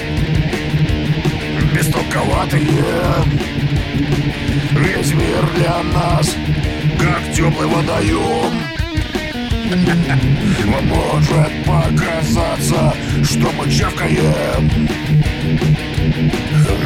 бестолковатые 1.75 2.85
Весь 3.95 5.13
мир 5.15 5.47
для 5.57 5.83
нас, 5.83 6.37
как 6.99 7.35
теплый 7.35 7.67
водоем 7.69 8.53
Вам 10.67 10.87
может 10.87 11.65
показаться, 11.67 12.95
что 13.25 13.51
мы 13.53 13.71
чавкаем 13.71 14.71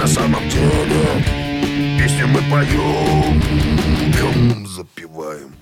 на 0.00 0.06
самом 0.06 0.48
деле 0.48 1.98
Песню 1.98 2.28
мы 2.28 2.40
поем 2.42 3.42
Пьем, 4.12 4.66
запиваем 4.66 5.54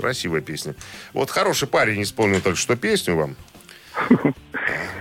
красивая 0.00 0.40
песня. 0.40 0.74
Вот 1.12 1.30
хороший 1.30 1.68
парень 1.68 2.02
исполнил 2.02 2.40
только 2.40 2.58
что 2.58 2.74
песню 2.74 3.16
вам, 3.16 3.36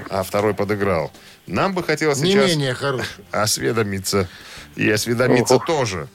а 0.10 0.24
второй 0.24 0.54
подыграл. 0.54 1.12
Нам 1.48 1.74
бы 1.74 1.84
хотелось 1.84 2.20
Не 2.20 2.34
сейчас 2.34 2.50
менее 2.50 2.74
хороший. 2.74 3.08
осведомиться. 3.32 4.28
И 4.80 4.90
осведомиться 4.90 5.60
тоже. 5.60 6.08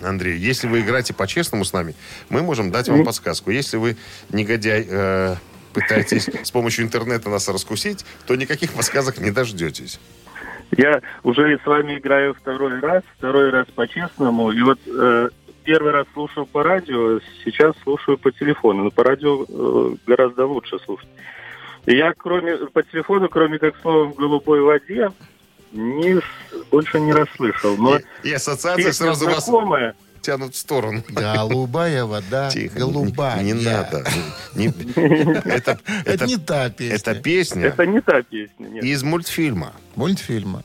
Андрей, 0.00 0.38
если 0.38 0.66
вы 0.66 0.80
играете 0.80 1.12
по-честному 1.12 1.64
с 1.66 1.74
нами, 1.74 1.94
мы 2.30 2.42
можем 2.42 2.70
дать 2.70 2.88
вам 2.88 3.04
подсказку. 3.04 3.50
Если 3.50 3.76
вы, 3.76 3.96
негодяй, 4.30 4.86
э, 4.88 5.36
пытаетесь 5.74 6.30
с 6.42 6.50
помощью 6.50 6.86
интернета 6.86 7.28
нас 7.28 7.46
раскусить, 7.48 8.06
то 8.26 8.34
никаких 8.34 8.72
подсказок 8.72 9.18
не 9.18 9.30
дождетесь. 9.30 10.00
Я 10.70 11.02
уже 11.22 11.58
с 11.62 11.66
вами 11.66 11.98
играю 11.98 12.34
второй 12.34 12.80
раз, 12.80 13.02
второй 13.18 13.50
раз 13.50 13.66
по-честному. 13.74 14.50
И 14.50 14.62
вот 14.62 14.78
э, 14.86 15.28
первый 15.64 15.92
раз 15.92 16.06
слушал 16.14 16.46
по 16.46 16.62
радио, 16.62 17.20
сейчас 17.44 17.74
слушаю 17.82 18.16
по 18.16 18.32
телефону. 18.32 18.84
Но 18.84 18.90
по 18.90 19.04
радио 19.04 19.44
э, 19.46 19.96
гораздо 20.06 20.46
лучше 20.46 20.78
слушать. 20.78 21.10
И 21.84 21.94
я 21.94 22.14
кроме 22.16 22.56
по 22.56 22.82
телефону, 22.82 23.28
кроме 23.28 23.58
как 23.58 23.76
слова 23.82 24.04
в 24.04 24.14
голубой 24.14 24.62
воде, 24.62 25.10
не, 25.74 26.20
больше 26.70 27.00
не 27.00 27.12
расслышал. 27.12 27.76
Но 27.76 27.96
И, 27.98 28.02
и 28.28 28.32
ассоциации 28.32 28.78
песня 28.84 28.92
сразу 28.92 29.26
вас 29.26 29.44
знакомая. 29.44 29.94
тянут 30.22 30.54
в 30.54 30.58
сторону. 30.58 31.02
Голубая 31.08 32.04
вода, 32.04 32.48
Тихо, 32.50 32.78
голубая. 32.78 33.42
Не, 33.42 33.52
не 33.52 33.64
надо. 33.64 34.04
Не- 34.54 34.68
это, 35.44 35.78
Это 36.04 36.10
это, 36.10 36.26
не 36.26 36.36
та 36.38 36.70
песня. 36.70 36.94
это 36.96 37.14
песня 37.16 37.66
Это 37.66 37.86
не 37.86 38.00
та 38.00 38.22
песня, 38.22 38.66
нет. 38.68 38.84
из 38.84 39.02
мультфильма. 39.02 39.72
Мультфильма. 39.96 40.62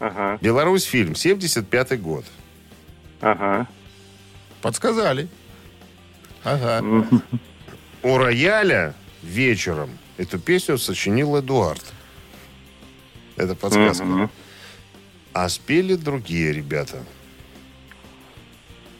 Ага, 0.00 0.38
Беларусь 0.40 0.84
фильм, 0.84 1.14
75 1.16 2.00
год. 2.00 2.24
ага. 3.20 3.66
Подсказали. 4.62 5.28
Ага. 6.44 6.84
У 8.02 8.16
рояля 8.16 8.94
вечером 9.22 9.90
эту 10.18 10.38
песню 10.38 10.78
сочинил 10.78 11.36
Эдуард. 11.38 11.82
Это 13.38 13.54
подсказка. 13.54 14.30
А 15.32 15.48
спели 15.48 15.94
другие 15.94 16.52
ребята. 16.52 17.04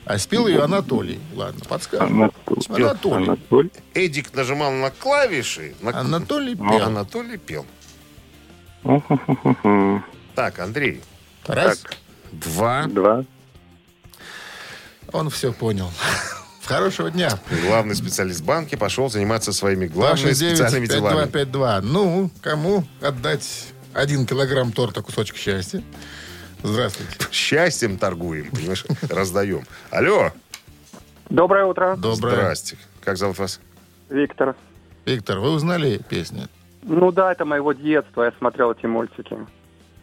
А 0.04 0.16
спел 0.16 0.46
ее 0.46 0.62
Анатолий. 0.62 1.20
Ладно, 1.34 1.62
подскажем. 1.68 2.22
Анатолий. 2.22 2.84
Анатолий. 2.84 3.26
Анатолий. 3.26 3.70
Эдик 3.92 4.32
нажимал 4.32 4.72
на 4.72 4.90
клавиши, 4.90 5.74
на... 5.82 6.00
Анатолий 6.00 6.54
пел. 6.54 6.82
Анатолий 6.82 7.36
пел. 7.36 7.66
Так, 10.34 10.58
Андрей, 10.60 11.02
Раз. 11.46 11.84
два. 12.32 12.86
Два. 12.86 13.24
Он 15.12 15.28
все 15.30 15.52
понял. 15.52 15.90
Хорошего 16.64 17.10
дня. 17.10 17.38
Главный 17.66 17.96
специалист 17.96 18.42
банки 18.42 18.76
пошел 18.76 19.10
заниматься 19.10 19.52
своими 19.52 19.88
главными 19.88 20.32
269 20.32 20.56
специальными 20.58 20.86
делами. 20.86 21.30
5252. 21.30 21.80
Ну, 21.82 22.30
кому 22.40 22.84
отдать 23.00 23.72
один 23.98 24.26
килограмм 24.26 24.72
торта 24.72 25.02
кусочек 25.02 25.36
счастья? 25.36 25.82
Здравствуйте. 26.62 27.12
Счастьем 27.30 27.98
торгуем, 27.98 28.50
понимаешь, 28.50 28.84
раздаем. 29.10 29.64
Алло, 29.90 30.32
Доброе 31.30 31.66
утро, 31.66 31.94
Доброе. 31.96 32.32
здрасте. 32.32 32.78
Как 33.04 33.18
зовут 33.18 33.38
вас? 33.38 33.60
Виктор. 34.08 34.56
Виктор, 35.04 35.40
вы 35.40 35.50
узнали 35.50 36.00
песню? 36.08 36.48
Ну 36.82 37.12
да, 37.12 37.32
это 37.32 37.44
моего 37.44 37.72
детства, 37.74 38.22
я 38.24 38.32
смотрел 38.38 38.72
эти 38.72 38.86
мультики. 38.86 39.36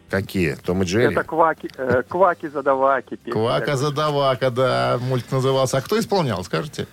Какие? 0.08 0.54
Том 0.54 0.82
и 0.82 0.86
Джерри? 0.86 1.12
Это 1.12 1.24
кваки, 1.24 1.68
э, 1.76 2.02
кваки 2.08 2.46
задаваки. 2.46 3.16
песня. 3.16 3.32
Квака 3.32 3.76
задавака, 3.76 4.50
да, 4.50 4.98
мультик 5.00 5.32
назывался. 5.32 5.78
А 5.78 5.80
кто 5.80 5.98
исполнял, 5.98 6.44
скажите? 6.44 6.86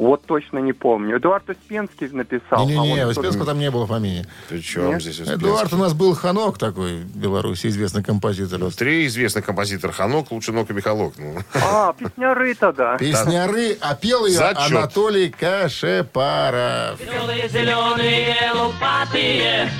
Вот 0.00 0.24
точно 0.24 0.58
не 0.60 0.72
помню. 0.72 1.18
Эдуард 1.18 1.48
Успенский 1.50 2.08
написал. 2.08 2.66
Не-не-не, 2.66 3.00
а 3.00 3.08
Успенского 3.08 3.44
там 3.44 3.58
не 3.58 3.70
было 3.70 3.86
фамилии. 3.86 4.26
При 4.48 4.62
чем 4.62 4.88
Нет? 4.88 5.02
здесь 5.02 5.20
Эдуард 5.20 5.42
у 5.44 5.46
Успенский? 5.52 5.76
нас 5.78 5.92
был 5.92 6.14
Ханок 6.14 6.56
такой, 6.56 7.00
в 7.02 7.16
Беларуси, 7.16 7.66
известный 7.66 8.02
композитор. 8.02 8.58
Ну, 8.58 8.70
три 8.70 9.06
известных 9.06 9.44
композитора. 9.44 9.92
Ханок, 9.92 10.30
лучше 10.30 10.52
Нок 10.52 10.70
и 10.70 10.72
Михалок. 10.72 11.14
Ну, 11.18 11.36
А, 11.54 11.92
песняры 11.92 12.54
тогда. 12.54 12.96
Песняры, 12.96 13.76
а 13.82 13.94
пел 13.94 14.24
ее 14.24 14.38
Зачет. 14.38 14.70
Анатолий 14.72 15.28
Кашепаров. 15.30 16.98
Зеленые, 16.98 17.48
зеленые, 17.50 18.36
лопатые, 18.54 19.70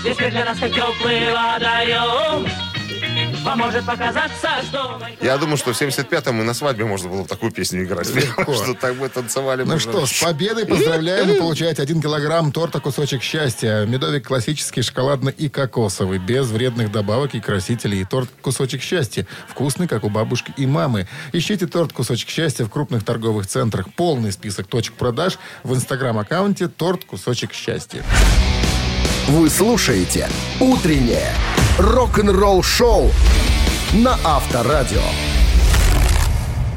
Здесь 0.00 0.16
для 0.16 0.44
нас 0.44 0.58
как 0.58 0.70
теплый 0.72 1.32
водоем. 1.32 2.46
Может 3.44 3.84
показаться, 3.84 4.48
что... 4.62 5.00
Я 5.20 5.36
думаю, 5.38 5.56
что 5.56 5.72
в 5.72 5.80
75-м 5.80 6.40
и 6.40 6.44
на 6.44 6.54
свадьбе 6.54 6.84
можно 6.84 7.08
было 7.08 7.26
такую 7.26 7.52
песню 7.52 7.84
играть. 7.84 8.12
Легко. 8.14 8.52
Что 8.54 8.74
так 8.74 8.96
бы 8.96 9.08
танцевали. 9.08 9.64
Ну 9.64 9.78
что, 9.78 10.06
с 10.06 10.20
победой 10.22 10.66
поздравляем! 10.66 11.28
Вы 11.28 11.34
получаете 11.34 11.82
один 11.82 12.00
килограмм 12.00 12.52
торта 12.52 12.80
«Кусочек 12.80 13.22
счастья». 13.22 13.84
Медовик 13.86 14.26
классический, 14.26 14.82
шоколадный 14.82 15.32
и 15.32 15.48
кокосовый, 15.48 16.18
без 16.18 16.48
вредных 16.48 16.92
добавок 16.92 17.34
и 17.34 17.40
красителей. 17.40 18.02
И 18.02 18.04
торт 18.04 18.28
«Кусочек 18.42 18.82
счастья». 18.82 19.26
Вкусный, 19.48 19.88
как 19.88 20.04
у 20.04 20.10
бабушки 20.10 20.52
и 20.56 20.66
мамы. 20.66 21.06
Ищите 21.32 21.66
торт 21.66 21.92
«Кусочек 21.92 22.28
счастья» 22.28 22.64
в 22.64 22.70
крупных 22.70 23.04
торговых 23.04 23.46
центрах. 23.46 23.92
Полный 23.94 24.32
список 24.32 24.66
точек 24.66 24.94
продаж 24.94 25.38
в 25.62 25.74
инстаграм-аккаунте 25.74 26.68
«Торт 26.68 27.04
«Кусочек 27.04 27.52
счастья». 27.52 28.02
Вы 29.28 29.50
слушаете 29.50 30.26
«Утреннее 30.58 31.34
рок-н-ролл-шоу» 31.78 33.10
на 33.92 34.18
Авторадио. 34.24 35.02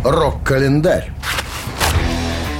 Рок-календарь. 0.03 1.13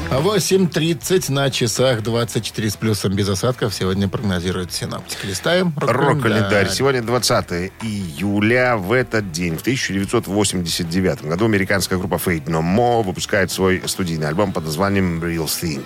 8.30 0.10 1.30
на 1.34 1.52
часах 1.52 2.04
24 2.04 2.70
с 2.70 2.78
плюсом 2.78 3.16
без 3.16 3.28
осадков. 3.28 3.74
Сегодня 3.74 4.08
прогнозируют 4.08 4.72
синаптики. 4.72 5.26
Листаем. 5.26 5.74
Рок-календарь. 5.76 6.70
Сегодня 6.70 7.02
20 7.02 7.74
июля. 7.82 8.78
В 8.78 8.94
этот 8.94 9.34
день, 9.34 9.58
в 9.58 9.62
1989 9.62 11.24
году, 11.24 11.44
американская 11.44 12.00
группа 12.00 12.16
Fate 12.16 12.46
No 12.46 12.62
More 12.62 13.04
выпускает 13.04 13.52
свой 13.52 13.84
студийный 13.86 14.30
альбом 14.30 14.54
под 14.54 14.64
названием 14.64 15.22
Real 15.22 15.48
Thing. 15.48 15.84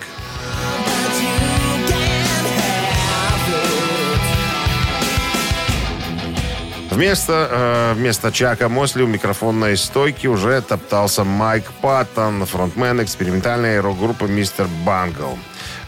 Вместо, 6.96 7.48
э, 7.50 7.92
вместо 7.94 8.32
Чака 8.32 8.70
Мосли 8.70 9.02
у 9.02 9.06
микрофонной 9.06 9.76
стойки 9.76 10.26
уже 10.28 10.62
топтался 10.62 11.24
Майк 11.24 11.70
Паттон, 11.82 12.46
фронтмен 12.46 13.02
экспериментальной 13.02 13.80
рок-группы 13.80 14.26
Мистер 14.28 14.66
Бангл. 14.86 15.38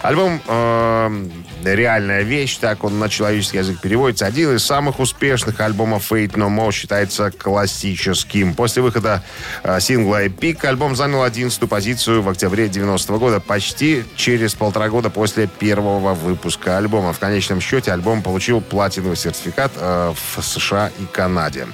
Альбом 0.03 0.41
э, 0.47 1.25
«Реальная 1.65 2.23
вещь», 2.23 2.57
так 2.59 2.85
он 2.85 3.01
на 3.01 3.09
человеческий 3.09 3.59
язык 3.59 3.81
переводится, 3.81 4.27
один 4.27 4.55
из 4.55 4.65
самых 4.65 5.01
успешных 5.01 5.59
альбомов 5.61 6.13
Fate 6.13 6.35
No 6.35 6.49
More 6.49 6.71
считается 6.71 7.33
классическим. 7.33 8.55
После 8.55 8.81
выхода 8.81 9.25
э, 9.65 9.81
сингла 9.81 10.25
«Epic» 10.25 10.65
альбом 10.65 10.95
занял 10.95 11.25
11 11.25 11.69
позицию 11.69 12.23
в 12.23 12.29
октябре 12.29 12.69
90 12.69 13.13
года, 13.15 13.41
почти 13.41 14.05
через 14.15 14.55
полтора 14.55 14.89
года 14.89 15.11
после 15.11 15.49
первого 15.49 16.15
выпуска 16.15 16.79
альбома. 16.79 17.13
В 17.13 17.19
конечном 17.19 17.61
счете 17.61 17.91
альбом 17.91 18.23
получил 18.23 18.61
платиновый 18.61 19.17
сертификат 19.17 19.73
э, 19.77 20.15
в 20.15 20.43
США 20.43 20.93
и 21.01 21.07
Канаде. 21.07 21.67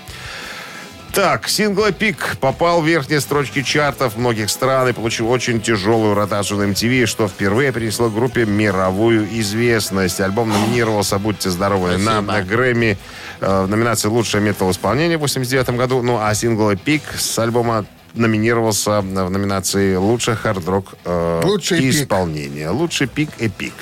Так, 1.14 1.48
сингл 1.48 1.92
«Пик» 1.92 2.36
попал 2.40 2.82
в 2.82 2.86
верхние 2.88 3.20
строчки 3.20 3.62
чартов 3.62 4.16
многих 4.16 4.50
стран 4.50 4.88
и 4.88 4.92
получил 4.92 5.30
очень 5.30 5.60
тяжелую 5.60 6.14
ротацию 6.14 6.58
на 6.58 6.72
MTV, 6.72 7.06
что 7.06 7.28
впервые 7.28 7.70
принесло 7.70 8.10
группе 8.10 8.44
мировую 8.44 9.28
известность. 9.38 10.20
Альбом 10.20 10.48
номинировался, 10.50 11.20
будьте 11.20 11.50
здоровы, 11.50 11.98
на, 11.98 12.20
на 12.20 12.42
Грэмми 12.42 12.98
э, 13.40 13.62
в 13.62 13.68
номинации 13.68 14.08
«Лучшее 14.08 14.42
метал-исполнение» 14.42 15.16
в 15.16 15.20
89 15.20 15.70
году. 15.76 16.02
Ну, 16.02 16.18
а 16.20 16.34
сингл 16.34 16.74
«Пик» 16.76 17.02
с 17.16 17.38
альбома 17.38 17.86
номинировался 18.14 19.00
в 19.00 19.30
номинации 19.30 19.94
«Лучшее 19.94 20.36
хард-рок 20.36 20.94
э, 21.04 21.42
Лучший 21.44 21.78
пик. 21.78 21.94
исполнение». 21.94 22.70
«Лучший 22.70 23.06
пик» 23.06 23.30
«Эпик». 23.38 23.74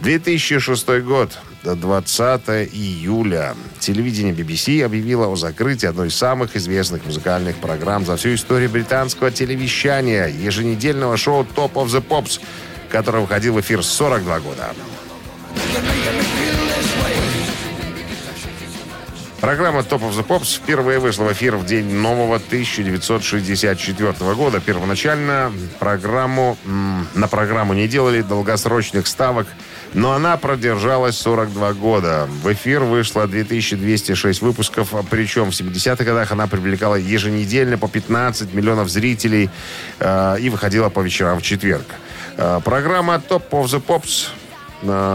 2006 0.00 0.86
год, 1.00 1.38
20 1.64 2.48
июля. 2.72 3.54
Телевидение 3.80 4.32
BBC 4.32 4.84
объявило 4.84 5.26
о 5.26 5.36
закрытии 5.36 5.86
одной 5.86 6.08
из 6.08 6.14
самых 6.14 6.56
известных 6.56 7.04
музыкальных 7.04 7.56
программ 7.56 8.04
за 8.04 8.16
всю 8.16 8.34
историю 8.34 8.70
британского 8.70 9.30
телевещания, 9.30 10.26
еженедельного 10.26 11.16
шоу 11.16 11.46
Top 11.56 11.72
of 11.74 11.86
the 11.86 12.02
Pops, 12.06 12.40
которое 12.90 13.20
выходил 13.20 13.54
в 13.54 13.60
эфир 13.60 13.82
42 13.82 14.40
года. 14.40 14.74
Программа 19.40 19.80
Top 19.80 20.00
of 20.00 20.10
the 20.10 20.26
Pops 20.26 20.56
впервые 20.56 20.98
вышла 20.98 21.24
в 21.24 21.32
эфир 21.32 21.56
в 21.56 21.64
день 21.64 21.92
нового 21.94 22.36
1964 22.36 24.34
года. 24.34 24.60
Первоначально 24.60 25.52
программу, 25.78 26.56
на 27.14 27.28
программу 27.28 27.74
не 27.74 27.86
делали 27.86 28.22
долгосрочных 28.22 29.06
ставок 29.06 29.46
но 29.94 30.12
она 30.12 30.36
продержалась 30.36 31.16
42 31.18 31.72
года. 31.74 32.28
В 32.42 32.52
эфир 32.52 32.82
вышло 32.82 33.26
2206 33.26 34.42
выпусков, 34.42 34.94
причем 35.10 35.50
в 35.50 35.54
70-х 35.54 36.04
годах 36.04 36.32
она 36.32 36.46
привлекала 36.46 36.96
еженедельно 36.96 37.78
по 37.78 37.88
15 37.88 38.52
миллионов 38.54 38.88
зрителей 38.88 39.50
э, 39.98 40.36
и 40.40 40.50
выходила 40.50 40.88
по 40.88 41.00
вечерам 41.00 41.38
в 41.38 41.42
четверг. 41.42 41.86
Э, 42.36 42.60
программа 42.64 43.14
Top 43.14 43.48
of 43.50 43.64
the 43.64 43.82
Pops 43.84 44.28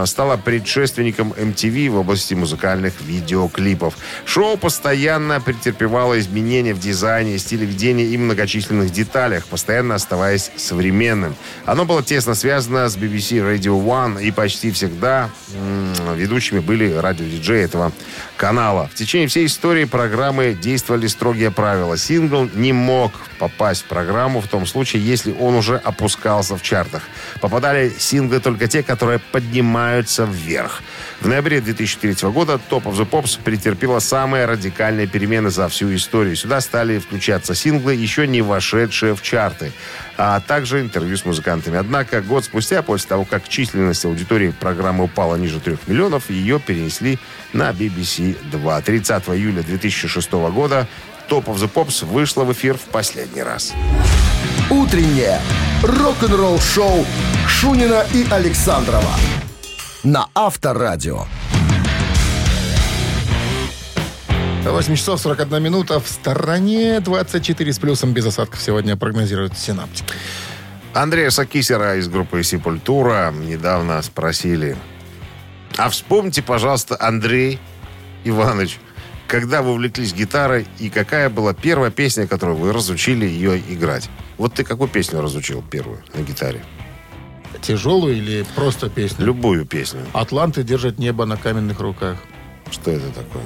стала 0.06 0.36
предшественником 0.36 1.32
MTV 1.32 1.90
в 1.90 1.96
области 1.98 2.34
музыкальных 2.34 3.00
видеоклипов. 3.00 3.96
Шоу 4.26 4.56
постоянно 4.56 5.40
претерпевало 5.40 6.18
изменения 6.18 6.74
в 6.74 6.78
дизайне, 6.78 7.38
стиле 7.38 7.66
ведения 7.66 8.04
и 8.04 8.18
многочисленных 8.18 8.90
деталях, 8.90 9.46
постоянно 9.46 9.94
оставаясь 9.94 10.50
современным. 10.56 11.34
Оно 11.64 11.84
было 11.84 12.02
тесно 12.02 12.34
связано 12.34 12.88
с 12.88 12.96
BBC 12.96 13.38
Radio 13.38 13.82
One 13.82 14.22
и 14.22 14.30
почти 14.30 14.70
всегда 14.70 15.30
ведущими 16.14 16.58
были 16.60 16.92
радиодиджеи 16.92 17.62
этого 17.62 17.92
канала. 18.36 18.88
В 18.92 18.94
течение 18.94 19.28
всей 19.28 19.46
истории 19.46 19.84
программы 19.84 20.54
действовали 20.54 21.06
строгие 21.06 21.50
правила. 21.50 21.96
Сингл 21.96 22.48
не 22.54 22.72
мог 22.72 23.12
попасть 23.38 23.82
в 23.82 23.84
программу 23.86 24.40
в 24.40 24.48
том 24.48 24.66
случае, 24.66 25.04
если 25.04 25.32
он 25.32 25.54
уже 25.54 25.76
опускался 25.76 26.56
в 26.56 26.62
чартах. 26.62 27.02
Попадали 27.40 27.92
синглы 27.96 28.40
только 28.40 28.66
те, 28.66 28.82
которые 28.82 29.18
поднимаются 29.18 30.24
вверх. 30.24 30.82
В 31.20 31.28
ноябре 31.28 31.60
2003 31.60 32.28
года 32.30 32.60
Top 32.70 32.84
of 32.84 32.94
the 32.96 33.08
Pops 33.08 33.38
претерпела 33.42 33.98
самые 33.98 34.46
радикальные 34.46 35.06
перемены 35.06 35.50
за 35.50 35.68
всю 35.68 35.94
историю. 35.94 36.36
Сюда 36.36 36.60
стали 36.60 36.98
включаться 36.98 37.54
синглы, 37.54 37.94
еще 37.94 38.26
не 38.26 38.42
вошедшие 38.42 39.14
в 39.14 39.22
чарты, 39.22 39.72
а 40.16 40.40
также 40.40 40.80
интервью 40.80 41.16
с 41.16 41.24
музыкантами. 41.24 41.78
Однако 41.78 42.20
год 42.20 42.44
спустя, 42.44 42.82
после 42.82 43.08
того, 43.08 43.24
как 43.24 43.48
численность 43.48 44.04
аудитории 44.04 44.50
программы 44.58 45.04
упала 45.04 45.36
ниже 45.36 45.60
3 45.60 45.78
миллионов, 45.86 46.30
ее 46.30 46.60
перенесли 46.60 47.18
на 47.52 47.70
BBC 47.70 48.23
2. 48.32 48.80
30 48.80 49.28
июля 49.28 49.62
2006 49.62 50.32
года 50.32 50.86
Top 51.28 51.44
of 51.46 51.56
the 51.56 51.70
Pops 51.72 52.04
вышла 52.04 52.44
в 52.44 52.52
эфир 52.52 52.76
в 52.76 52.82
последний 52.82 53.42
раз. 53.42 53.72
Утреннее 54.70 55.40
рок-н-ролл-шоу 55.82 57.06
Шунина 57.48 58.04
и 58.12 58.26
Александрова 58.30 59.14
на 60.02 60.28
Авторадио. 60.34 61.26
8 64.64 64.96
часов 64.96 65.20
41 65.20 65.62
минута. 65.62 66.00
В 66.00 66.08
стороне 66.08 67.00
24 67.00 67.72
с 67.72 67.78
плюсом 67.78 68.12
без 68.12 68.26
осадков 68.26 68.60
сегодня 68.60 68.96
прогнозируют 68.96 69.58
синаптики. 69.58 70.14
Андрея 70.94 71.30
Сакисера 71.30 71.96
из 71.96 72.08
группы 72.08 72.42
Сепультура 72.42 73.32
недавно 73.32 74.00
спросили. 74.02 74.76
А 75.76 75.88
вспомните, 75.88 76.42
пожалуйста, 76.42 76.96
Андрей 77.00 77.58
Иванович, 78.24 78.78
когда 79.26 79.62
вы 79.62 79.72
увлеклись 79.72 80.12
гитарой 80.12 80.66
и 80.78 80.90
какая 80.90 81.30
была 81.30 81.54
первая 81.54 81.90
песня, 81.90 82.26
которую 82.26 82.56
вы 82.56 82.72
разучили 82.72 83.26
ее 83.26 83.58
играть? 83.58 84.08
Вот 84.38 84.54
ты 84.54 84.64
какую 84.64 84.88
песню 84.88 85.20
разучил 85.20 85.62
первую 85.62 86.02
на 86.14 86.22
гитаре? 86.22 86.64
Тяжелую 87.62 88.16
или 88.16 88.44
просто 88.54 88.90
песню? 88.90 89.26
Любую 89.26 89.64
песню. 89.64 90.00
Атланты 90.12 90.62
держат 90.62 90.98
небо 90.98 91.24
на 91.24 91.36
каменных 91.36 91.80
руках. 91.80 92.18
Что 92.70 92.90
это 92.90 93.08
такое? 93.10 93.44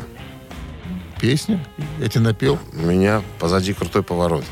Песня? 1.20 1.64
Я 1.98 2.08
тебе 2.08 2.22
напел. 2.22 2.58
У 2.72 2.86
меня 2.86 3.22
позади 3.38 3.72
крутой 3.74 4.02
поворот. 4.02 4.44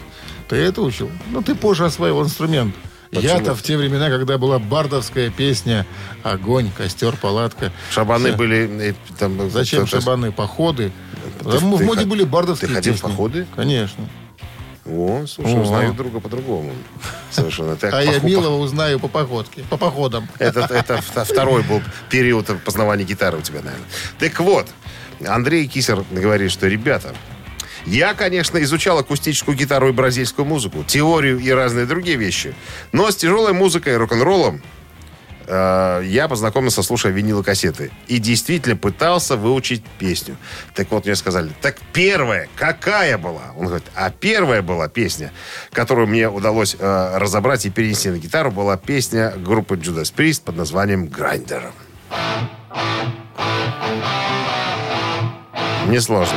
Ты 0.48 0.56
это 0.56 0.82
учил? 0.82 1.10
Ну, 1.30 1.42
ты 1.42 1.54
позже 1.54 1.84
освоил 1.84 2.22
инструмент. 2.22 2.74
Я-то 3.12 3.54
в 3.54 3.62
те 3.62 3.76
времена, 3.76 4.08
когда 4.10 4.38
была 4.38 4.58
бардовская 4.58 5.30
песня 5.30 5.86
«Огонь», 6.22 6.70
«Костер», 6.76 7.16
«Палатка». 7.16 7.72
Шабаны 7.90 8.30
Всё. 8.30 8.36
были... 8.36 8.90
э, 8.90 8.94
Там, 9.18 9.50
Зачем 9.50 9.86
кто-то- 9.86 10.00
шабаны? 10.02 10.32
Походы. 10.32 10.92
Ты- 11.38 11.44
Там 11.58 11.72
в 11.72 11.78
ты 11.78 11.84
моде 11.84 12.00
ход- 12.00 12.08
были 12.08 12.24
бардовские 12.24 12.68
ты 12.68 12.74
ходил 12.74 12.92
в 12.92 12.96
песни. 12.96 13.08
походы? 13.08 13.46
Конечно. 13.54 14.08
О, 14.84 15.24
слушай, 15.26 15.54
О. 15.56 15.60
узнаю 15.62 15.94
друга 15.94 16.20
по-другому. 16.20 16.72
Совершенно. 17.30 17.74
Ты 17.76 17.88
А 17.88 18.00
я 18.02 18.12
поход- 18.12 18.22
милого 18.24 18.56
узнаю 18.58 19.00
по 19.00 19.08
походке, 19.08 19.64
по 19.68 19.76
походам. 19.76 20.28
Это, 20.38 20.60
это 20.60 20.94
вт- 21.14 21.24
второй 21.24 21.62
был 21.64 21.82
период 22.08 22.46
познавания 22.64 23.04
гитары 23.04 23.38
у 23.38 23.40
тебя, 23.42 23.62
наверное. 23.62 23.86
Так 24.20 24.38
вот, 24.40 24.66
Андреас 25.26 25.66
Киссер 25.66 26.04
говорит, 26.10 26.52
что, 26.52 26.68
ребята, 26.68 27.14
я, 27.86 28.14
конечно, 28.14 28.62
изучал 28.62 28.98
акустическую 28.98 29.56
гитару 29.56 29.88
и 29.88 29.92
бразильскую 29.92 30.44
музыку, 30.44 30.84
теорию 30.84 31.38
и 31.38 31.50
разные 31.50 31.86
другие 31.86 32.16
вещи. 32.16 32.54
Но 32.92 33.10
с 33.10 33.16
тяжелой 33.16 33.52
музыкой 33.52 33.94
и 33.94 33.96
рок-н-роллом 33.96 34.60
э, 35.46 36.02
я 36.04 36.26
познакомился, 36.26 36.82
слушая 36.82 37.12
винилы 37.12 37.44
кассеты. 37.44 37.92
И 38.08 38.18
действительно 38.18 38.76
пытался 38.76 39.36
выучить 39.36 39.84
песню. 39.98 40.36
Так 40.74 40.90
вот, 40.90 41.04
мне 41.04 41.14
сказали, 41.14 41.50
так 41.62 41.76
первая 41.92 42.48
какая 42.56 43.18
была? 43.18 43.52
Он 43.56 43.66
говорит, 43.66 43.86
а 43.94 44.10
первая 44.10 44.62
была 44.62 44.88
песня, 44.88 45.32
которую 45.72 46.08
мне 46.08 46.28
удалось 46.28 46.76
э, 46.78 47.18
разобрать 47.18 47.66
и 47.66 47.70
перенести 47.70 48.10
на 48.10 48.18
гитару, 48.18 48.50
была 48.50 48.76
песня 48.76 49.30
группы 49.36 49.76
Judas 49.76 50.12
Priest 50.14 50.42
под 50.44 50.56
названием 50.56 51.06
«Grinder». 51.06 51.70
Несложно. 55.86 56.36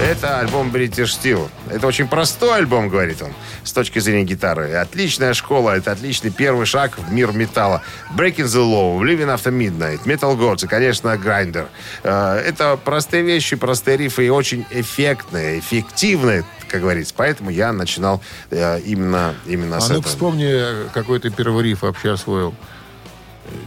Это 0.00 0.38
альбом 0.40 0.70
British 0.70 1.10
Steel. 1.20 1.48
Это 1.68 1.86
очень 1.86 2.08
простой 2.08 2.56
альбом, 2.58 2.88
говорит 2.88 3.20
он, 3.20 3.32
с 3.64 3.72
точки 3.72 3.98
зрения 3.98 4.24
гитары. 4.24 4.72
Отличная 4.72 5.34
школа, 5.34 5.76
это 5.76 5.92
отличный 5.92 6.30
первый 6.30 6.64
шаг 6.64 6.98
в 6.98 7.12
мир 7.12 7.32
металла. 7.32 7.82
Breaking 8.16 8.46
the 8.46 8.64
Law, 8.64 8.98
Living 9.00 9.26
After 9.34 9.52
Midnight, 9.52 10.04
Metal 10.04 10.36
Gods 10.38 10.64
и, 10.64 10.68
конечно, 10.68 11.08
Grinder. 11.22 11.68
Э, 12.02 12.36
Это 12.46 12.78
простые 12.82 13.22
вещи, 13.22 13.56
простые 13.56 13.98
рифы 13.98 14.24
и 14.26 14.30
очень 14.30 14.64
эффектные, 14.70 15.58
эффективные, 15.58 16.44
как 16.68 16.80
говорится. 16.80 17.12
Поэтому 17.14 17.50
я 17.50 17.70
начинал 17.72 18.22
э, 18.50 18.80
именно, 18.80 19.34
именно 19.46 19.76
А 19.76 19.80
с 19.82 19.88
ну 19.90 19.96
этого. 19.96 20.08
вспомни, 20.08 20.88
какой 20.94 21.20
ты 21.20 21.28
первый 21.30 21.62
риф 21.62 21.82
вообще 21.82 22.12
освоил. 22.12 22.54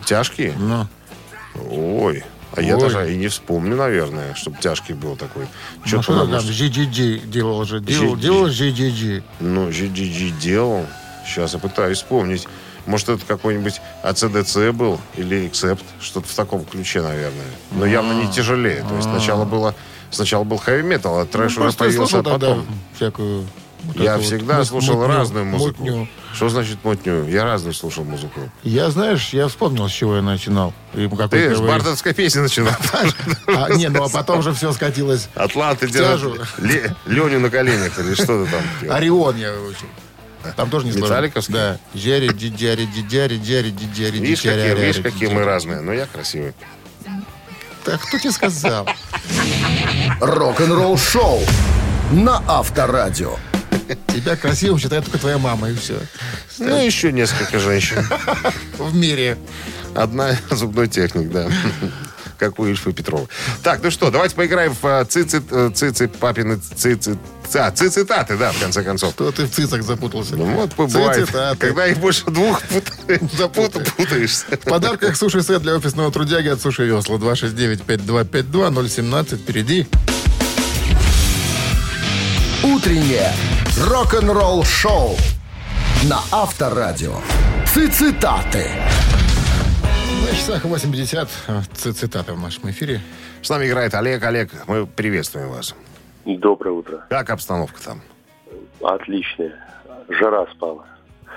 Тяжкие? 0.06 0.54
Ну, 0.58 0.88
Ой. 1.70 2.24
А 2.56 2.62
я 2.62 2.76
Ой. 2.76 2.82
даже 2.82 3.12
и 3.14 3.18
не 3.18 3.28
вспомню, 3.30 3.76
наверное, 3.76 4.34
чтобы 4.36 4.58
тяжкий 4.60 4.94
был 4.94 5.16
такой. 5.16 5.48
ну 5.82 5.88
Что-то 5.88 6.04
что 6.04 6.28
там, 6.28 6.30
GGG 6.36 7.28
делал 7.28 7.64
же. 7.66 7.80
Делал, 7.80 8.16
GGG. 8.16 8.20
делал 8.22 8.48
GGG. 8.48 9.24
Ну, 9.40 9.70
GGG 9.70 10.40
делал. 10.40 10.86
Сейчас 11.26 11.54
я 11.54 11.60
пытаюсь 11.60 11.98
вспомнить. 11.98 12.48
Может, 12.86 13.10
это 13.10 13.26
какой-нибудь 13.26 13.82
ACDC 14.04 14.72
был 14.74 15.00
или 15.16 15.50
Accept. 15.50 15.80
Что-то 16.02 16.28
в 16.28 16.34
таком 16.36 16.66
ключе, 16.66 17.02
наверное. 17.02 17.46
Но 17.72 17.86
явно 17.86 18.14
не 18.14 18.32
тяжелее. 18.32 18.84
То 18.88 18.96
есть 18.96 19.08
сначала 19.10 19.46
было... 19.46 19.74
Сначала 20.12 20.44
был 20.44 20.58
хэви 20.58 20.84
метал, 20.84 21.18
а 21.20 21.26
трэш 21.26 21.56
Ну, 21.56 21.62
уже 21.64 21.72
я 21.72 21.78
появился 21.78 22.22
тогда 22.22 22.34
потом. 22.34 22.66
всякую... 22.96 23.48
вот 23.84 23.96
Я 23.98 24.16
вот 24.18 24.26
всегда 24.26 24.58
мут- 24.60 24.68
слушал 24.68 24.96
мутню, 24.96 25.08
разную 25.16 25.46
музыку. 25.46 25.84
мутню. 25.84 26.08
Что 26.34 26.50
значит 26.50 26.78
мутню? 26.84 27.28
Я 27.28 27.44
разную 27.44 27.74
слушал 27.74 28.04
музыку. 28.04 28.40
Я, 28.64 28.90
знаешь, 28.90 29.30
я 29.30 29.48
вспомнил, 29.48 29.88
с 29.88 29.92
чего 29.92 30.16
я 30.16 30.22
начинал. 30.22 30.74
И 30.94 31.08
Ты 31.08 31.16
с 31.16 31.30
первый 31.30 31.50
риф. 31.50 31.60
бардовской 31.68 32.14
песни 32.14 32.40
начинал. 32.40 32.74
А, 33.48 33.70
не, 33.74 33.90
ну 33.90 34.04
а 34.04 34.10
потом 34.10 34.42
же 34.42 34.54
все 34.54 34.72
скатилось. 34.74 35.28
Атланты 35.36 35.88
держат 35.90 36.40
Ле- 36.60 36.96
Леню 37.06 37.40
на 37.40 37.50
коленях 37.50 37.98
или 38.00 38.14
что 38.16 38.46
ты 38.46 38.52
там. 38.52 38.62
Орион 38.92 39.36
я 39.38 39.52
выучил. 39.54 39.88
Там 40.58 40.70
тоже 40.70 40.86
не 40.88 40.92
сложно. 40.92 41.06
Металликовский? 41.14 41.54
Да. 41.54 41.78
Джерри, 41.96 42.30
дидяри, 42.34 42.86
дидяри, 42.86 43.38
джерри, 43.38 43.72
дидяри, 43.72 44.18
Видишь, 44.18 44.42
дидяри, 44.42 44.70
какие, 44.72 44.86
видишь, 44.86 45.02
какие 45.04 45.28
мы 45.28 45.36
дидяри. 45.36 45.46
разные. 45.46 45.80
Но 45.82 45.94
я 45.94 46.06
красивый. 46.06 46.54
Так 47.86 48.02
кто 48.02 48.18
тебе 48.18 48.32
сказал? 48.32 48.88
Рок-н-ролл 50.20 50.98
шоу 50.98 51.40
на 52.12 52.42
Авторадио. 52.48 53.36
Тебя 54.08 54.36
красивым 54.36 54.80
считает 54.80 55.04
только 55.06 55.20
твоя 55.20 55.38
мама, 55.38 55.70
и 55.70 55.76
все. 55.76 56.00
Ну, 56.60 56.84
еще 56.84 57.12
несколько 57.12 57.60
женщин. 57.60 58.06
В 58.78 58.96
мире. 58.96 59.38
Одна 59.96 60.36
зубной 60.52 60.88
техник, 60.88 61.30
да. 61.32 61.48
Как 62.38 62.60
у 62.60 62.66
Ильфа 62.68 62.92
Петрова. 62.92 63.28
Так, 63.62 63.82
ну 63.84 63.92
что, 63.92 64.10
давайте 64.12 64.36
поиграем 64.36 64.74
в 64.74 64.86
э, 64.86 65.06
цицит, 65.06 65.44
э, 65.52 65.72
цицит, 65.74 66.16
папины 66.18 66.60
цицит, 66.76 67.18
а, 67.54 67.72
цицитаты, 67.72 68.36
да, 68.38 68.52
в 68.52 68.60
конце 68.60 68.84
концов. 68.84 69.14
Что 69.14 69.32
ты 69.32 69.46
в 69.46 69.52
цицах 69.52 69.84
запутался? 69.84 70.36
Ну 70.36 70.46
вот, 70.46 70.74
бывает. 70.76 71.26
Цицитаты. 71.28 71.68
Когда 71.68 71.88
их 71.88 72.00
больше 72.00 72.26
двух 72.26 72.62
пут- 72.64 72.92
запут- 73.38 73.94
путаешься. 73.96 74.46
В 74.50 74.58
подарках 74.58 75.16
суши-сет 75.16 75.62
для 75.62 75.76
офисного 75.76 76.12
трудяги 76.12 76.48
от 76.50 76.60
Суши 76.62 76.86
Весла. 76.86 77.18
269-5252-017. 77.18 79.36
Впереди. 79.38 79.88
Утреннее 82.64 83.32
рок-н-ролл 83.80 84.64
шоу 84.64 85.16
на 86.04 86.20
Авторадио. 86.32 87.16
Цитаты. 87.66 88.70
На 90.30 90.36
часах 90.36 90.64
80. 90.66 91.30
Ц- 91.74 91.92
Цитаты 91.94 92.34
в 92.34 92.40
нашем 92.40 92.70
эфире. 92.70 93.02
С 93.42 93.50
нами 93.50 93.68
играет 93.68 93.94
Олег. 93.96 94.24
Олег, 94.24 94.52
мы 94.68 94.86
приветствуем 94.86 95.50
вас. 95.50 95.76
Доброе 96.26 96.72
утро. 96.72 97.06
Как 97.10 97.30
обстановка 97.30 97.82
там? 97.82 98.02
Отличная. 98.82 99.54
Жара 100.10 100.46
спала. 100.54 100.86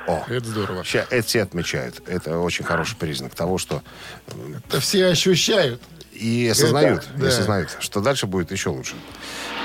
О, 0.06 0.22
Это 0.28 0.46
здорово. 0.46 0.84
Ща- 0.84 1.06
это 1.10 1.26
все 1.26 1.42
отмечают. 1.42 2.02
Это 2.06 2.38
очень 2.38 2.64
хороший 2.64 2.96
признак 2.96 3.34
того, 3.34 3.58
что 3.58 3.82
Это 4.68 4.80
все 4.80 5.06
ощущают. 5.06 5.80
И 6.16 6.48
осознают, 6.48 7.04
Это, 7.04 7.14
и 7.16 7.20
да. 7.20 7.28
осознают, 7.28 7.76
что 7.80 8.00
дальше 8.00 8.26
будет 8.26 8.50
еще 8.50 8.70
лучше. 8.70 8.94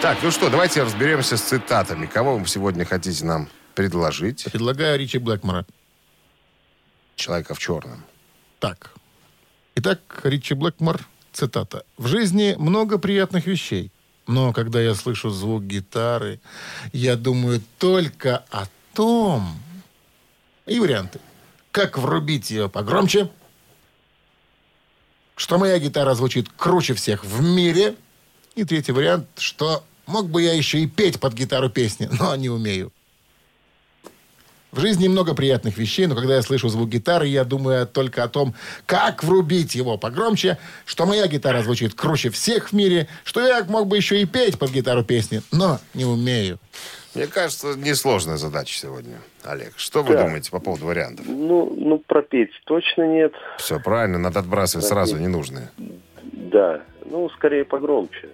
Так, 0.01 0.17
ну 0.23 0.31
что, 0.31 0.49
давайте 0.49 0.83
разберемся 0.83 1.37
с 1.37 1.41
цитатами. 1.41 2.05
Кого 2.05 2.37
вы 2.37 2.47
сегодня 2.47 2.85
хотите 2.85 3.25
нам 3.25 3.49
предложить? 3.75 4.45
Предлагаю 4.51 4.99
Ричи 4.99 5.17
Блэкмора. 5.17 5.65
Человека 7.15 7.53
в 7.53 7.59
черном. 7.59 8.03
Так. 8.59 8.91
Итак, 9.75 9.99
Ричи 10.23 10.53
Блэкмор, 10.53 11.01
цитата. 11.31 11.83
«В 11.97 12.07
жизни 12.07 12.55
много 12.57 12.97
приятных 12.97 13.45
вещей, 13.47 13.91
но 14.27 14.53
когда 14.53 14.81
я 14.81 14.95
слышу 14.95 15.29
звук 15.29 15.63
гитары, 15.63 16.39
я 16.93 17.15
думаю 17.15 17.61
только 17.77 18.43
о 18.49 18.65
том...» 18.93 19.59
И 20.65 20.79
варианты. 20.79 21.19
Как 21.71 21.97
врубить 21.97 22.51
ее 22.51 22.69
погромче, 22.69 23.29
что 25.41 25.57
моя 25.57 25.79
гитара 25.79 26.13
звучит 26.13 26.49
круче 26.55 26.93
всех 26.93 27.25
в 27.25 27.41
мире, 27.41 27.95
и 28.53 28.63
третий 28.63 28.91
вариант, 28.91 29.25
что 29.39 29.83
мог 30.05 30.29
бы 30.29 30.43
я 30.43 30.53
еще 30.53 30.77
и 30.81 30.85
петь 30.85 31.19
под 31.19 31.33
гитару 31.33 31.67
песни, 31.67 32.07
но 32.19 32.35
не 32.35 32.47
умею. 32.47 32.93
В 34.71 34.79
жизни 34.79 35.07
много 35.07 35.33
приятных 35.33 35.79
вещей, 35.79 36.05
но 36.05 36.13
когда 36.13 36.35
я 36.35 36.43
слышу 36.43 36.69
звук 36.69 36.89
гитары, 36.89 37.25
я 37.25 37.43
думаю 37.43 37.87
только 37.87 38.23
о 38.23 38.27
том, 38.27 38.53
как 38.85 39.23
врубить 39.23 39.73
его 39.73 39.97
погромче, 39.97 40.59
что 40.85 41.07
моя 41.07 41.25
гитара 41.25 41.63
звучит 41.63 41.95
круче 41.95 42.29
всех 42.29 42.69
в 42.69 42.73
мире, 42.73 43.07
что 43.23 43.41
я 43.41 43.63
мог 43.63 43.87
бы 43.87 43.97
еще 43.97 44.21
и 44.21 44.25
петь 44.25 44.59
под 44.59 44.69
гитару 44.69 45.03
песни, 45.03 45.41
но 45.51 45.79
не 45.95 46.05
умею. 46.05 46.59
Мне 47.13 47.27
кажется, 47.27 47.73
несложная 47.75 48.37
задача 48.37 48.73
сегодня, 48.73 49.17
Олег. 49.43 49.73
Что 49.77 50.01
вы 50.03 50.13
Да. 50.13 50.23
думаете 50.23 50.49
по 50.51 50.59
поводу 50.59 50.85
вариантов? 50.85 51.25
Ну, 51.27 51.73
ну, 51.75 51.97
пропеть 51.99 52.51
точно 52.65 53.03
нет. 53.07 53.33
Все 53.57 53.79
правильно, 53.79 54.17
надо 54.17 54.39
отбрасывать 54.39 54.85
сразу 54.85 55.17
ненужные. 55.17 55.69
Да. 56.21 56.81
Ну, 57.05 57.29
скорее 57.31 57.65
погромче. 57.65 58.29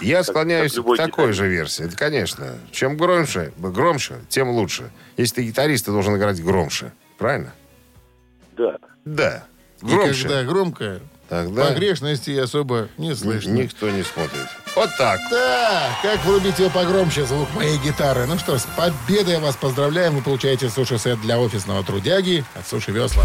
Я 0.00 0.22
склоняюсь 0.24 0.74
как 0.74 0.84
к 0.84 0.96
такой 0.96 1.08
гитарист. 1.08 1.38
же 1.38 1.48
версии. 1.48 1.84
Это, 1.86 1.96
конечно, 1.96 2.58
чем 2.70 2.96
громче, 2.96 3.52
громче, 3.58 4.14
тем 4.28 4.50
лучше. 4.50 4.90
Если 5.16 5.36
ты 5.36 5.42
гитарист, 5.44 5.86
ты 5.86 5.90
должен 5.92 6.16
играть 6.16 6.42
громче. 6.42 6.92
Правильно? 7.18 7.52
Да. 8.56 8.76
Да. 9.04 9.44
И 9.82 9.86
Громче. 9.86 10.22
когда 10.28 10.44
громко, 10.44 11.00
Тогда 11.32 11.68
погрешности 11.68 12.30
особо 12.36 12.88
не 12.98 13.14
слышно. 13.14 13.52
никто 13.52 13.88
не 13.88 14.02
смотрит. 14.02 14.46
Вот 14.76 14.90
так. 14.98 15.18
Да, 15.30 15.88
как 16.02 16.22
врубить 16.26 16.58
его 16.58 16.68
погромче, 16.68 17.24
звук 17.24 17.48
моей 17.54 17.78
гитары. 17.78 18.26
Ну 18.26 18.38
что 18.38 18.58
ж, 18.58 18.60
с 18.60 18.66
победой 18.76 19.38
вас 19.38 19.56
поздравляем. 19.56 20.14
Вы 20.14 20.20
получаете 20.20 20.68
суши-сет 20.68 21.18
для 21.22 21.40
офисного 21.40 21.82
трудяги 21.84 22.44
от 22.54 22.68
Суши 22.68 22.90
Весла. 22.90 23.24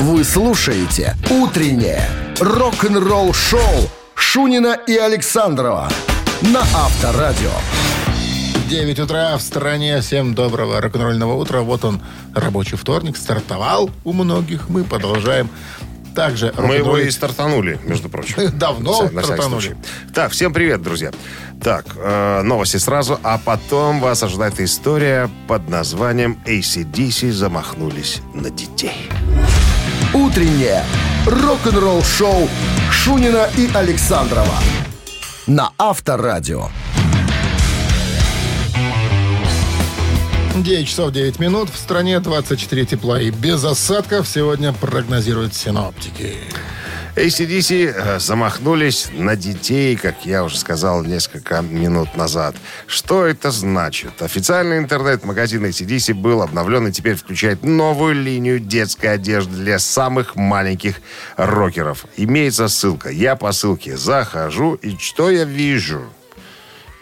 Вы 0.00 0.24
слушаете 0.24 1.14
«Утреннее 1.30 2.02
рок-н-ролл-шоу» 2.40 3.88
Шунина 4.16 4.76
и 4.84 4.96
Александрова 4.96 5.88
на 6.40 6.62
Авторадио. 6.62 7.52
9 8.68 8.98
утра 8.98 9.36
в 9.36 9.40
стране. 9.40 10.00
Всем 10.00 10.34
доброго 10.34 10.80
рок-н-ролльного 10.80 11.34
утра. 11.34 11.60
Вот 11.60 11.84
он, 11.84 12.00
рабочий 12.34 12.76
вторник, 12.76 13.16
стартовал 13.16 13.88
у 14.02 14.12
многих. 14.12 14.68
Мы 14.68 14.82
продолжаем. 14.82 15.48
Также 16.14 16.52
Мы 16.58 16.76
его 16.76 16.98
и 16.98 17.10
стартанули, 17.10 17.80
между 17.84 18.08
прочим. 18.08 18.50
Давно 18.58 19.08
На 19.10 19.22
стартанули. 19.22 19.76
Так, 20.14 20.32
всем 20.32 20.52
привет, 20.52 20.82
друзья. 20.82 21.10
Так, 21.62 21.86
э, 21.96 22.42
новости 22.42 22.76
сразу, 22.76 23.18
а 23.22 23.38
потом 23.38 24.00
вас 24.00 24.22
ожидает 24.22 24.60
история 24.60 25.30
под 25.48 25.68
названием 25.68 26.38
ACDC 26.44 27.30
замахнулись 27.32 28.20
на 28.34 28.50
детей. 28.50 29.08
Утреннее 30.12 30.84
рок-н-ролл-шоу 31.26 32.48
Шунина 32.90 33.48
и 33.56 33.70
Александрова 33.74 34.56
на 35.46 35.70
Авторадио. 35.78 36.68
9 40.54 40.86
часов 40.86 41.12
9 41.12 41.38
минут. 41.38 41.70
В 41.70 41.76
стране 41.78 42.20
24 42.20 42.84
тепла 42.84 43.20
и 43.20 43.30
без 43.30 43.64
осадков 43.64 44.28
сегодня 44.28 44.72
прогнозируют 44.72 45.54
синоптики. 45.54 46.36
ACDC 47.16 47.94
э, 47.94 48.18
замахнулись 48.18 49.08
на 49.12 49.36
детей, 49.36 49.96
как 49.96 50.24
я 50.24 50.44
уже 50.44 50.56
сказал 50.56 51.04
несколько 51.04 51.60
минут 51.60 52.16
назад. 52.16 52.54
Что 52.86 53.26
это 53.26 53.50
значит? 53.50 54.22
Официальный 54.22 54.78
интернет-магазин 54.78 55.64
ACDC 55.64 56.14
был 56.14 56.40
обновлен 56.40 56.86
и 56.86 56.92
теперь 56.92 57.16
включает 57.16 57.64
новую 57.64 58.14
линию 58.14 58.58
детской 58.60 59.08
одежды 59.08 59.56
для 59.56 59.78
самых 59.78 60.36
маленьких 60.36 61.00
рокеров. 61.36 62.06
Имеется 62.16 62.68
ссылка. 62.68 63.10
Я 63.10 63.36
по 63.36 63.52
ссылке 63.52 63.98
захожу, 63.98 64.74
и 64.74 64.96
что 64.98 65.30
я 65.30 65.44
вижу? 65.44 66.10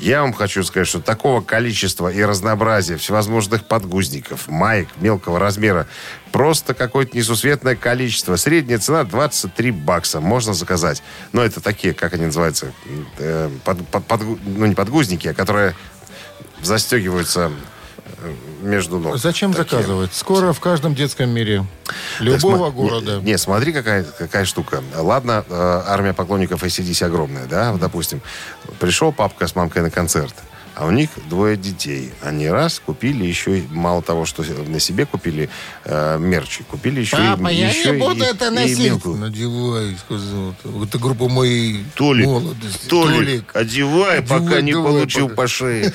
Я 0.00 0.22
вам 0.22 0.32
хочу 0.32 0.64
сказать, 0.64 0.88
что 0.88 1.00
такого 1.00 1.42
количества 1.42 2.08
и 2.08 2.22
разнообразия 2.24 2.96
всевозможных 2.96 3.66
подгузников, 3.66 4.48
маек 4.48 4.88
мелкого 4.96 5.38
размера, 5.38 5.86
просто 6.32 6.72
какое-то 6.72 7.14
несусветное 7.16 7.76
количество. 7.76 8.36
Средняя 8.36 8.78
цена 8.78 9.04
23 9.04 9.70
бакса. 9.72 10.20
Можно 10.20 10.54
заказать. 10.54 11.02
Но 11.32 11.42
это 11.42 11.60
такие, 11.60 11.92
как 11.92 12.14
они 12.14 12.24
называются, 12.26 12.72
э, 13.18 13.50
под- 13.62 13.86
под- 13.88 14.06
подгу- 14.06 14.38
ну 14.46 14.64
не 14.64 14.74
подгузники, 14.74 15.28
а 15.28 15.34
которые 15.34 15.74
застегиваются 16.62 17.50
между 18.60 18.98
ног. 18.98 19.16
Зачем 19.18 19.52
Такие. 19.52 19.78
заказывать? 19.78 20.14
Скоро 20.14 20.52
в 20.52 20.60
каждом 20.60 20.94
детском 20.94 21.30
мире 21.30 21.64
любого 22.18 22.68
сма- 22.68 22.72
города. 22.72 23.16
Не, 23.20 23.32
не, 23.32 23.38
смотри, 23.38 23.72
какая, 23.72 24.04
какая 24.04 24.44
штука. 24.44 24.82
Ладно, 24.96 25.44
э, 25.48 25.82
армия 25.86 26.12
поклонников 26.12 26.62
ACDC 26.62 27.04
огромная, 27.06 27.46
да, 27.46 27.72
допустим. 27.74 28.20
Пришел 28.78 29.12
папка 29.12 29.46
с 29.46 29.54
мамкой 29.54 29.82
на 29.82 29.90
концерт, 29.90 30.34
а 30.80 30.86
у 30.86 30.90
них 30.90 31.10
двое 31.28 31.56
детей. 31.58 32.10
Они 32.22 32.48
раз 32.48 32.80
купили 32.84 33.24
еще, 33.26 33.58
и 33.58 33.66
мало 33.70 34.00
того, 34.02 34.24
что 34.24 34.42
на 34.42 34.80
себе 34.80 35.04
купили 35.04 35.50
э, 35.84 36.16
мерчи, 36.18 36.64
купили 36.64 37.00
еще 37.00 37.16
Папа, 37.18 37.48
и, 37.48 37.54
я 37.56 37.68
еще 37.68 37.90
не 37.90 37.98
буду 37.98 38.24
и- 38.24 38.26
это 38.26 38.46
и 38.46 38.50
носить. 38.50 38.78
мелкую. 38.78 39.16
Надевай, 39.18 39.96
сказал. 39.98 40.54
Это 40.82 40.98
группа 40.98 41.28
моей 41.28 41.84
Толик, 41.94 42.26
молодости. 42.26 42.88
Толик, 42.88 43.54
одевай, 43.54 44.22
пока 44.22 44.36
Одевай, 44.56 44.62
не 44.62 44.72
получил 44.72 45.28
пока. 45.28 45.42
по 45.42 45.48
шее. 45.48 45.92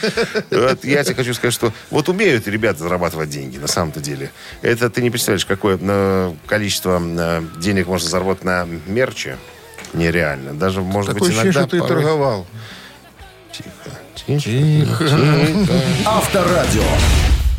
Вот 0.51 0.86
я 0.86 1.03
тебе 1.03 1.15
хочу 1.15 1.33
сказать, 1.33 1.53
что 1.53 1.73
вот 1.89 2.07
умеют 2.07 2.47
ребята 2.47 2.83
зарабатывать 2.83 3.29
деньги, 3.31 3.57
на 3.57 3.67
самом-то 3.67 3.99
деле. 4.01 4.31
Это 4.61 4.89
ты 4.91 5.01
не 5.01 5.09
представляешь, 5.09 5.45
какое 5.45 5.79
э, 5.81 6.33
количество 6.45 7.01
э, 7.03 7.43
денег 7.59 7.88
можно 7.88 8.07
заработать 8.07 8.43
на 8.43 8.67
мерче. 8.86 9.38
Нереально. 9.93 10.53
Даже, 10.53 10.81
может 10.81 11.13
Такое 11.13 11.29
быть, 11.29 11.38
ощущение, 11.39 11.53
иногда... 11.53 11.61
что 11.61 11.69
ты 11.71 11.79
порой- 11.79 11.88
торговал. 12.03 12.47
Тихо, 13.51 13.69
тихо. 14.16 15.05
Авторадио. 16.05 16.84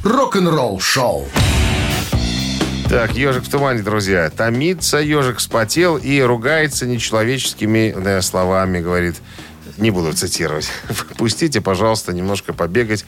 Рок-н-ролл-шоу. 0.03 1.27
Так, 2.89 3.17
ежик 3.17 3.43
в 3.45 3.51
тумане, 3.51 3.83
друзья. 3.83 4.31
Томится, 4.31 4.99
ежик 4.99 5.39
вспотел 5.39 5.97
и 5.97 6.21
ругается 6.21 6.87
нечеловеческими 6.87 7.93
э, 7.97 8.23
словами, 8.23 8.81
говорит. 8.81 9.17
Не 9.77 9.91
буду 9.91 10.13
цитировать. 10.15 10.71
Пустите, 11.19 11.61
пожалуйста, 11.61 12.13
немножко 12.13 12.55
побегать, 12.55 13.05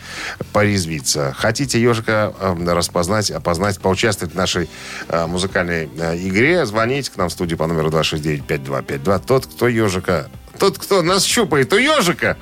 порезвиться. 0.53 1.35
Хотите 1.39 1.81
ежика 1.81 2.35
э, 2.39 2.73
распознать, 2.73 3.31
опознать, 3.31 3.79
поучаствовать 3.79 4.35
в 4.35 4.37
нашей 4.37 4.69
э, 5.09 5.27
музыкальной 5.27 5.89
э, 5.97 6.17
игре, 6.17 6.67
звоните 6.67 7.11
к 7.13 7.17
нам 7.17 7.29
в 7.29 7.33
студию 7.33 7.57
по 7.57 7.67
номеру 7.67 7.91
269-5252. 7.91 9.23
Тот, 9.27 9.47
кто 9.47 9.69
ежика... 9.69 10.29
Тот, 10.59 10.77
кто 10.77 11.03
нас 11.03 11.23
щупает 11.23 11.73
у 11.73 11.77
ежика, 11.77 12.37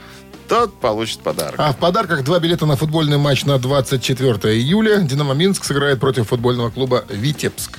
тот 0.49 0.79
получит 0.81 1.21
подарок. 1.21 1.55
А 1.59 1.73
в 1.73 1.77
подарках 1.77 2.25
два 2.25 2.39
билета 2.39 2.67
на 2.67 2.77
футбольный 2.77 3.19
матч 3.19 3.45
на 3.45 3.59
24 3.59 4.55
июля. 4.55 4.99
«Динамо 4.99 5.35
Минск» 5.35 5.65
сыграет 5.65 6.01
против 6.01 6.29
футбольного 6.29 6.71
клуба 6.71 7.05
«Витебск». 7.09 7.79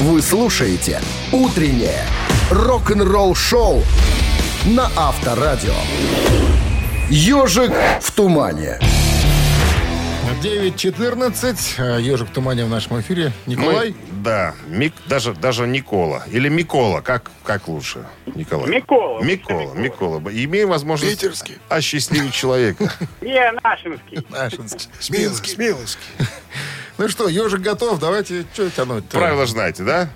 Вы 0.00 0.22
слушаете 0.22 1.00
«Утреннее 1.32 2.04
рок-н-ролл-шоу» 2.50 3.82
на 4.66 4.90
Авторадио. 4.96 5.74
«Ежик 7.10 7.72
в 8.00 8.12
тумане». 8.12 8.78
9.14. 10.42 12.00
Ежик 12.00 12.28
в 12.28 12.32
тумане 12.32 12.64
в 12.64 12.68
нашем 12.68 13.00
эфире. 13.00 13.32
Николай? 13.46 13.90
Мы- 13.90 14.22
да, 14.22 14.54
Мик, 14.68 14.92
даже, 15.06 15.32
даже 15.32 15.66
Никола. 15.66 16.24
Или 16.30 16.48
Микола, 16.48 17.00
как, 17.00 17.30
как 17.44 17.66
лучше, 17.68 18.04
Николай? 18.34 18.68
Микола. 18.68 19.22
Микола, 19.22 19.74
Микола. 19.74 20.18
Имеем 20.30 20.68
возможность 20.68 21.20
Питерский. 21.20 21.56
осчастливить 21.68 22.32
человека. 22.34 22.92
Не, 23.20 23.52
Нашинский. 23.62 24.24
Нашинский. 24.28 24.88
Смелский. 25.00 25.54
Смелский. 25.54 26.02
Ну 26.98 27.08
что, 27.08 27.28
ежик 27.28 27.60
готов. 27.60 27.98
Давайте, 28.00 28.44
что 28.52 28.68
тянуть 28.70 29.04
Правила 29.08 29.46
знаете, 29.46 29.82
да? 29.84 30.08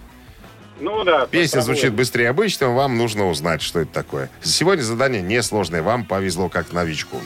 Ну 0.81 1.05
да. 1.05 1.27
Песня 1.27 1.61
звучит 1.61 1.93
быстрее 1.95 2.29
обычного, 2.31 2.75
вам 2.75 2.99
нужно 2.99 3.29
узнать, 3.29 3.63
что 3.63 3.81
это 3.81 3.93
такое. 3.93 4.31
Сегодня 4.43 4.83
задание 4.83 5.23
несложное, 5.23 5.81
вам 5.83 6.05
повезло 6.05 6.49
как 6.49 6.73
новичку. 6.73 7.21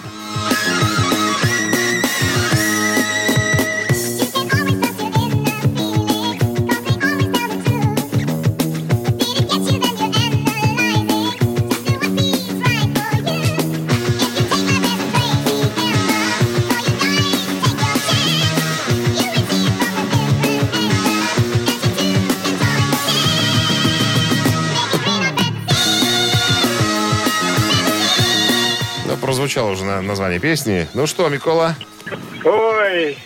Название 30.00 30.38
песни. 30.40 30.86
Ну 30.94 31.06
что, 31.06 31.28
Микола? 31.28 31.74
Ой, 32.44 33.16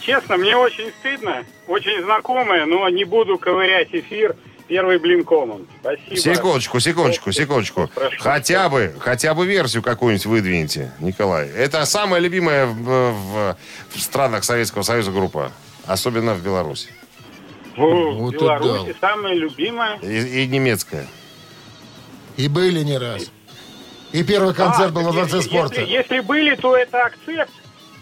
честно, 0.00 0.36
мне 0.36 0.56
очень 0.56 0.90
стыдно, 1.00 1.44
очень 1.66 2.02
знакомое, 2.04 2.66
но 2.66 2.88
не 2.88 3.04
буду 3.04 3.38
ковырять 3.38 3.88
эфир. 3.92 4.36
Первый 4.68 4.98
блин 4.98 5.24
комом. 5.24 5.66
Спасибо. 5.80 6.16
Секундочку, 6.16 6.80
секундочку, 6.80 7.32
секундочку. 7.32 7.90
Прошу. 7.94 8.16
Хотя 8.20 8.68
бы, 8.70 8.94
хотя 9.00 9.34
бы 9.34 9.44
версию 9.44 9.82
какую-нибудь 9.82 10.24
выдвиньте, 10.24 10.92
Николай. 11.00 11.48
Это 11.50 11.84
самая 11.84 12.20
любимая 12.20 12.64
в, 12.66 12.72
в- 12.72 13.56
в 13.90 14.00
странах 14.00 14.44
Советского 14.44 14.82
Союза 14.82 15.10
группа. 15.10 15.52
Особенно 15.84 16.32
в 16.34 16.42
Беларуси. 16.42 16.88
Вот 17.76 18.14
в 18.14 18.28
и 18.34 18.38
Беларуси 18.38 18.96
самая 19.00 19.34
любимая. 19.34 19.98
И, 19.98 20.44
и 20.44 20.46
немецкая. 20.46 21.06
И 22.38 22.48
были 22.48 22.82
не 22.82 22.96
раз. 22.96 23.30
И 24.12 24.22
первый 24.22 24.54
концерт 24.54 24.90
А, 24.90 24.92
был 24.92 25.02
во 25.02 25.12
так 25.12 25.28
Дворце 25.28 25.42
спорта. 25.48 25.80
Если, 25.80 25.92
если 25.94 26.20
были, 26.20 26.54
то 26.56 26.76
это 26.76 27.04
Accept. 27.06 27.50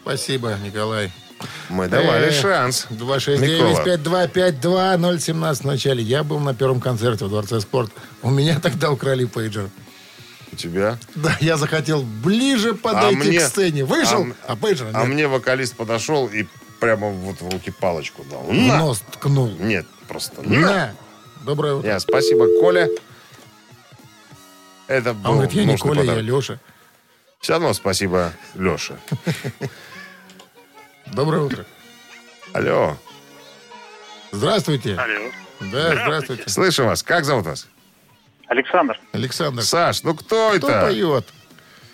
Спасибо, 0.02 0.56
Николай. 0.64 1.12
Мы 1.68 1.88
давали 1.88 2.28
Э, 2.28 2.32
шанс. 2.32 2.86
269-5252-017 2.90 5.62
в 5.62 5.66
начале. 5.66 6.02
Я 6.02 6.22
был 6.22 6.38
на 6.40 6.54
первом 6.54 6.80
концерте 6.80 7.24
в 7.24 7.28
Дворце 7.28 7.60
спорта. 7.60 7.92
У 8.22 8.30
меня 8.30 8.58
тогда 8.60 8.90
украли 8.90 9.24
пейджер. 9.24 9.68
У 10.52 10.56
тебя? 10.56 10.98
Да, 11.14 11.36
я 11.40 11.56
захотел 11.56 12.02
ближе 12.02 12.74
подойти 12.74 13.16
мне- 13.16 13.38
к 13.38 13.42
сцене. 13.42 13.84
Вышел, 13.84 14.26
а 14.46 14.52
а, 14.52 14.56
пейджера 14.56 14.90
А 14.94 15.04
нет. 15.06 15.14
мне 15.14 15.28
вокалист 15.28 15.76
подошел 15.76 16.26
и 16.26 16.44
прямо 16.80 17.08
вот 17.10 17.40
в 17.40 17.48
руки 17.50 17.70
палочку 17.70 18.24
дал. 18.28 18.42
В 18.42 18.52
На! 18.52 18.78
нос 18.78 19.02
ткнул. 19.12 19.52
Нет, 19.60 19.86
просто 20.08 20.42
на. 20.42 20.58
На. 20.60 20.92
Доброе 21.44 21.74
утро. 21.74 21.88
Я, 21.88 22.00
спасибо, 22.00 22.46
Коля. 22.60 22.88
Это 24.90 25.10
А 25.10 25.14
был 25.14 25.30
он 25.30 25.36
говорит, 25.36 25.52
я 25.52 25.64
не 25.64 25.76
Коля, 25.76 26.02
я 26.02 26.08
подарок. 26.08 26.24
Леша. 26.24 26.58
Все 27.38 27.52
равно 27.52 27.72
спасибо, 27.74 28.32
Леша. 28.56 28.96
Доброе 31.06 31.42
утро. 31.42 31.64
Алло. 32.52 32.96
Здравствуйте. 34.32 34.96
Алло. 34.96 35.30
Да, 35.60 35.92
здравствуйте. 35.92 36.48
Слышим 36.48 36.86
вас. 36.86 37.04
Как 37.04 37.24
зовут 37.24 37.46
вас? 37.46 37.68
Александр, 38.48 38.98
Александр. 39.12 39.62
Саш, 39.62 40.02
ну 40.02 40.12
кто, 40.16 40.54
Кто 40.56 40.68
это? 40.68 40.80
поет? 40.80 41.24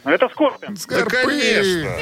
ну 0.05 0.11
это 0.11 0.29
Скорпион. 0.31 0.75
Да, 0.89 1.05
конечно. 1.05 1.97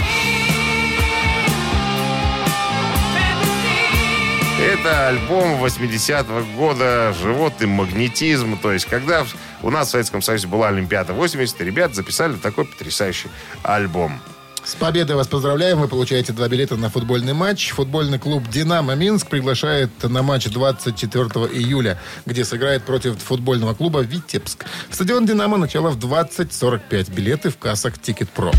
Это 4.60 5.08
альбом 5.08 5.62
80-го 5.64 6.56
года 6.56 7.12
«Животный 7.20 7.66
магнетизм». 7.66 8.56
То 8.58 8.72
есть, 8.72 8.86
когда 8.86 9.26
у 9.64 9.70
нас 9.70 9.88
в 9.88 9.90
Советском 9.92 10.20
Союзе 10.22 10.46
была 10.46 10.68
Олимпиада 10.68 11.14
80, 11.14 11.60
ребята 11.62 11.94
записали 11.94 12.34
такой 12.34 12.66
потрясающий 12.66 13.28
альбом. 13.62 14.20
С 14.62 14.74
победой 14.76 15.16
вас 15.16 15.26
поздравляем. 15.26 15.78
Вы 15.78 15.88
получаете 15.88 16.32
два 16.32 16.48
билета 16.48 16.76
на 16.76 16.88
футбольный 16.88 17.34
матч. 17.34 17.70
Футбольный 17.72 18.18
клуб 18.18 18.48
«Динамо 18.48 18.94
Минск» 18.94 19.26
приглашает 19.26 19.90
на 20.02 20.22
матч 20.22 20.46
24 20.46 21.22
июля, 21.52 22.00
где 22.24 22.46
сыграет 22.46 22.82
против 22.82 23.18
футбольного 23.22 23.74
клуба 23.74 24.00
«Витебск». 24.00 24.64
Стадион 24.90 25.26
«Динамо» 25.26 25.58
начало 25.58 25.90
в 25.90 25.98
20.45. 25.98 27.12
Билеты 27.12 27.50
в 27.50 27.58
кассах 27.58 27.98
«Ticketpro». 27.98 28.52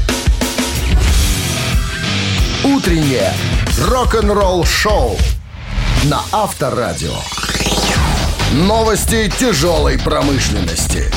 Утреннее 2.64 3.34
рок-н-ролл-шоу 3.80 5.18
на 6.04 6.22
Авторадио. 6.32 7.16
Новости 8.54 9.30
тяжелой 9.40 9.98
промышленности. 9.98 11.12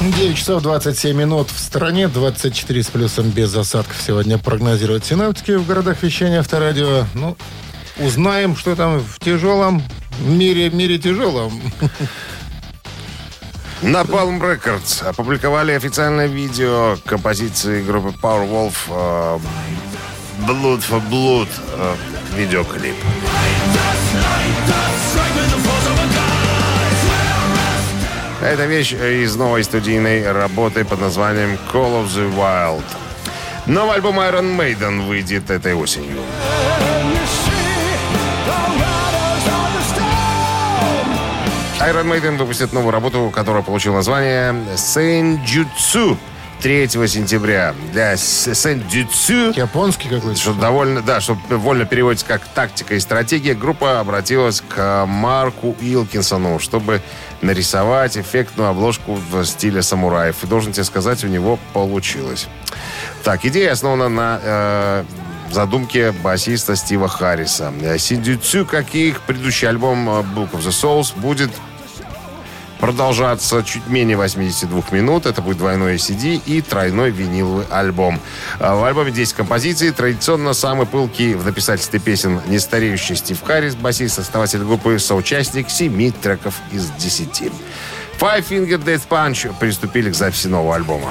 9 0.00 0.36
часов 0.36 0.62
27 0.62 1.16
минут 1.16 1.50
в 1.50 1.58
стране, 1.58 2.08
24 2.08 2.82
с 2.82 2.86
плюсом 2.88 3.30
без 3.30 3.54
осадков 3.54 3.96
сегодня 4.04 4.38
прогнозируют 4.38 5.04
синаптики 5.04 5.52
в 5.52 5.66
городах 5.66 6.02
вещания 6.02 6.40
Авторадио. 6.40 7.04
Ну, 7.14 7.36
узнаем, 7.98 8.56
что 8.56 8.74
там 8.76 8.98
в 8.98 9.18
тяжелом 9.20 9.82
мире, 10.20 10.70
мире 10.70 10.98
тяжелом. 10.98 11.60
На 13.82 14.02
Palm 14.02 14.40
Records 14.40 15.04
опубликовали 15.04 15.72
официальное 15.72 16.26
видео 16.26 16.96
композиции 17.04 17.82
группы 17.82 18.14
Powerwolf 18.20 18.74
э, 18.88 19.38
Blood 20.46 20.82
for 20.88 21.02
Blood 21.10 21.48
э, 21.76 21.94
видеоклип. 22.36 22.96
Это 28.44 28.66
вещь 28.66 28.92
из 28.92 29.36
новой 29.36 29.64
студийной 29.64 30.30
работы 30.30 30.84
под 30.84 31.00
названием 31.00 31.58
Call 31.72 32.04
of 32.04 32.08
the 32.08 32.30
Wild. 32.36 32.84
Новый 33.64 33.94
альбом 33.94 34.20
Iron 34.20 34.54
Maiden 34.54 35.06
выйдет 35.06 35.48
этой 35.48 35.72
осенью. 35.72 36.18
Iron 41.80 42.04
Maiden 42.04 42.36
выпустит 42.36 42.74
новую 42.74 42.92
работу, 42.92 43.32
которая 43.34 43.62
получила 43.62 43.94
название 43.94 44.54
Сэнджутсу 44.76 46.18
3 46.62 46.88
сентября. 46.88 47.74
Для 47.92 48.16
Сэнджутсу 48.16 49.52
Японский 49.52 50.08
какой-то. 50.08 50.38
что 50.38 50.54
довольно, 50.54 51.02
да, 51.02 51.20
что 51.20 51.34
вольно 51.50 51.84
переводится 51.84 52.26
как 52.26 52.46
тактика 52.46 52.94
и 52.94 53.00
стратегия, 53.00 53.54
группа 53.54 54.00
обратилась 54.00 54.62
к 54.62 55.04
Марку 55.06 55.76
Илкинсону, 55.80 56.58
чтобы 56.58 57.02
нарисовать 57.42 58.16
эффектную 58.16 58.70
обложку 58.70 59.14
в 59.30 59.44
стиле 59.44 59.82
самураев. 59.82 60.42
И 60.42 60.46
должен 60.46 60.72
тебе 60.72 60.84
сказать, 60.84 61.22
у 61.24 61.28
него 61.28 61.58
получилось. 61.72 62.48
Так, 63.22 63.44
идея 63.44 63.72
основана 63.72 64.08
на 64.08 64.40
э, 64.42 65.04
задумке 65.50 66.12
басиста 66.12 66.76
Стива 66.76 67.08
Харриса. 67.08 67.72
Синдюцю, 67.98 68.66
как 68.66 68.94
и 68.94 69.08
их 69.08 69.20
предыдущий 69.22 69.68
альбом 69.68 70.08
э, 70.08 70.12
Book 70.34 70.52
of 70.52 70.60
the 70.60 70.70
Souls, 70.70 71.12
будет 71.18 71.50
продолжаться 72.80 73.62
чуть 73.64 73.86
менее 73.88 74.16
82 74.16 74.82
минут. 74.92 75.26
Это 75.26 75.42
будет 75.42 75.58
двойной 75.58 75.96
CD 75.96 76.40
и 76.44 76.60
тройной 76.60 77.10
виниловый 77.10 77.66
альбом. 77.70 78.20
А 78.60 78.74
В 78.74 78.84
альбоме 78.84 79.10
10 79.10 79.34
композиций. 79.34 79.90
Традиционно 79.90 80.52
самый 80.52 80.86
пылкий 80.86 81.34
в 81.34 81.44
написательстве 81.44 82.00
песен 82.00 82.40
нестареющий 82.46 83.16
Стив 83.16 83.42
Харрис, 83.42 83.74
басист, 83.74 84.18
основатель 84.18 84.60
группы, 84.60 84.98
соучастник 84.98 85.70
7 85.70 86.12
треков 86.12 86.54
из 86.72 86.90
10. 86.90 87.52
Five 88.18 88.48
Finger 88.48 88.82
Death 88.82 89.02
Punch 89.08 89.52
приступили 89.58 90.10
к 90.10 90.14
записи 90.14 90.46
нового 90.46 90.76
альбома. 90.76 91.10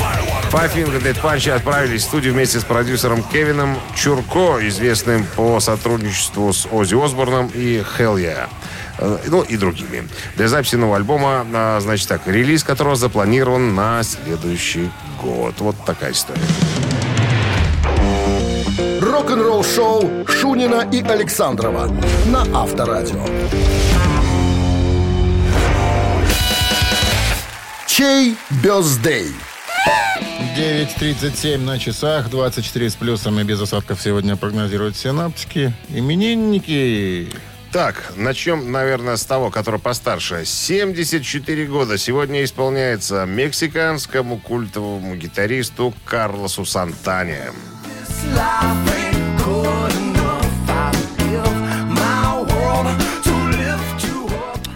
Five 0.00 0.11
Finger 0.52 1.02
Death 1.02 1.22
Punch 1.22 1.50
отправились 1.50 2.02
в 2.02 2.04
студию 2.04 2.34
вместе 2.34 2.60
с 2.60 2.64
продюсером 2.64 3.22
Кевином 3.22 3.78
Чурко, 3.94 4.58
известным 4.68 5.24
по 5.34 5.60
сотрудничеству 5.60 6.52
с 6.52 6.66
Оззи 6.70 7.02
Осборном 7.02 7.50
и 7.54 7.82
Hell 7.98 8.16
Yeah. 8.16 8.48
Э, 8.98 9.18
Ну 9.28 9.42
и 9.42 9.56
другими. 9.56 10.06
Для 10.36 10.48
записи 10.48 10.76
нового 10.76 10.96
альбома, 10.96 11.46
а, 11.54 11.80
значит 11.80 12.06
так, 12.06 12.26
релиз 12.26 12.64
которого 12.64 12.96
запланирован 12.96 13.74
на 13.74 14.02
следующий 14.02 14.90
год. 15.22 15.54
Вот 15.58 15.76
такая 15.86 16.12
история. 16.12 16.42
Рок-н-ролл-шоу 19.00 20.26
Шунина 20.28 20.86
и 20.92 21.02
Александрова 21.02 21.90
на 22.26 22.42
Авторадио. 22.62 23.24
Чей 27.86 28.36
бездей? 28.62 29.32
9.37 30.56 31.58
на 31.58 31.78
часах, 31.78 32.28
24 32.30 32.90
с 32.90 32.94
плюсом 32.94 33.38
и 33.40 33.44
без 33.44 33.60
осадков 33.60 34.00
сегодня 34.02 34.36
прогнозируют 34.36 34.96
синаптики. 34.96 35.72
Именинники. 35.88 37.28
Так, 37.70 38.12
начнем, 38.16 38.70
наверное, 38.70 39.16
с 39.16 39.24
того, 39.24 39.50
который 39.50 39.80
постарше. 39.80 40.44
74 40.44 41.66
года 41.66 41.96
сегодня 41.96 42.44
исполняется 42.44 43.24
мексиканскому 43.24 44.38
культовому 44.38 45.16
гитаристу 45.16 45.94
Карлосу 46.04 46.64
Сантане. 46.66 47.52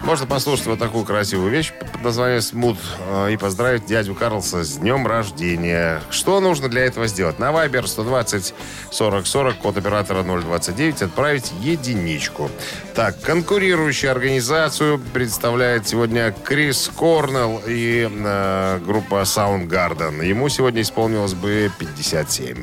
Можно 0.06 0.24
послушать 0.28 0.66
вот 0.66 0.78
такую 0.78 1.04
красивую 1.04 1.50
вещь 1.50 1.72
под 1.72 2.04
названием 2.04 2.40
«Смут» 2.40 2.78
э, 3.08 3.32
и 3.32 3.36
поздравить 3.36 3.86
дядю 3.86 4.14
Карлса 4.14 4.62
с 4.62 4.76
днем 4.76 5.04
рождения. 5.04 6.00
Что 6.10 6.38
нужно 6.38 6.68
для 6.68 6.84
этого 6.84 7.08
сделать? 7.08 7.40
На 7.40 7.50
Viber 7.50 7.88
120 7.88 8.54
40 8.92 9.26
40, 9.26 9.56
код 9.56 9.76
оператора 9.76 10.22
029, 10.22 11.02
отправить 11.02 11.52
единичку. 11.60 12.52
Так, 12.94 13.20
конкурирующую 13.20 14.12
организацию 14.12 15.00
представляет 15.12 15.88
сегодня 15.88 16.32
Крис 16.44 16.88
Корнелл 16.96 17.60
и 17.66 18.08
э, 18.08 18.78
группа 18.86 19.22
Soundgarden. 19.22 20.24
Ему 20.24 20.48
сегодня 20.48 20.82
исполнилось 20.82 21.34
бы 21.34 21.68
57. 21.80 22.56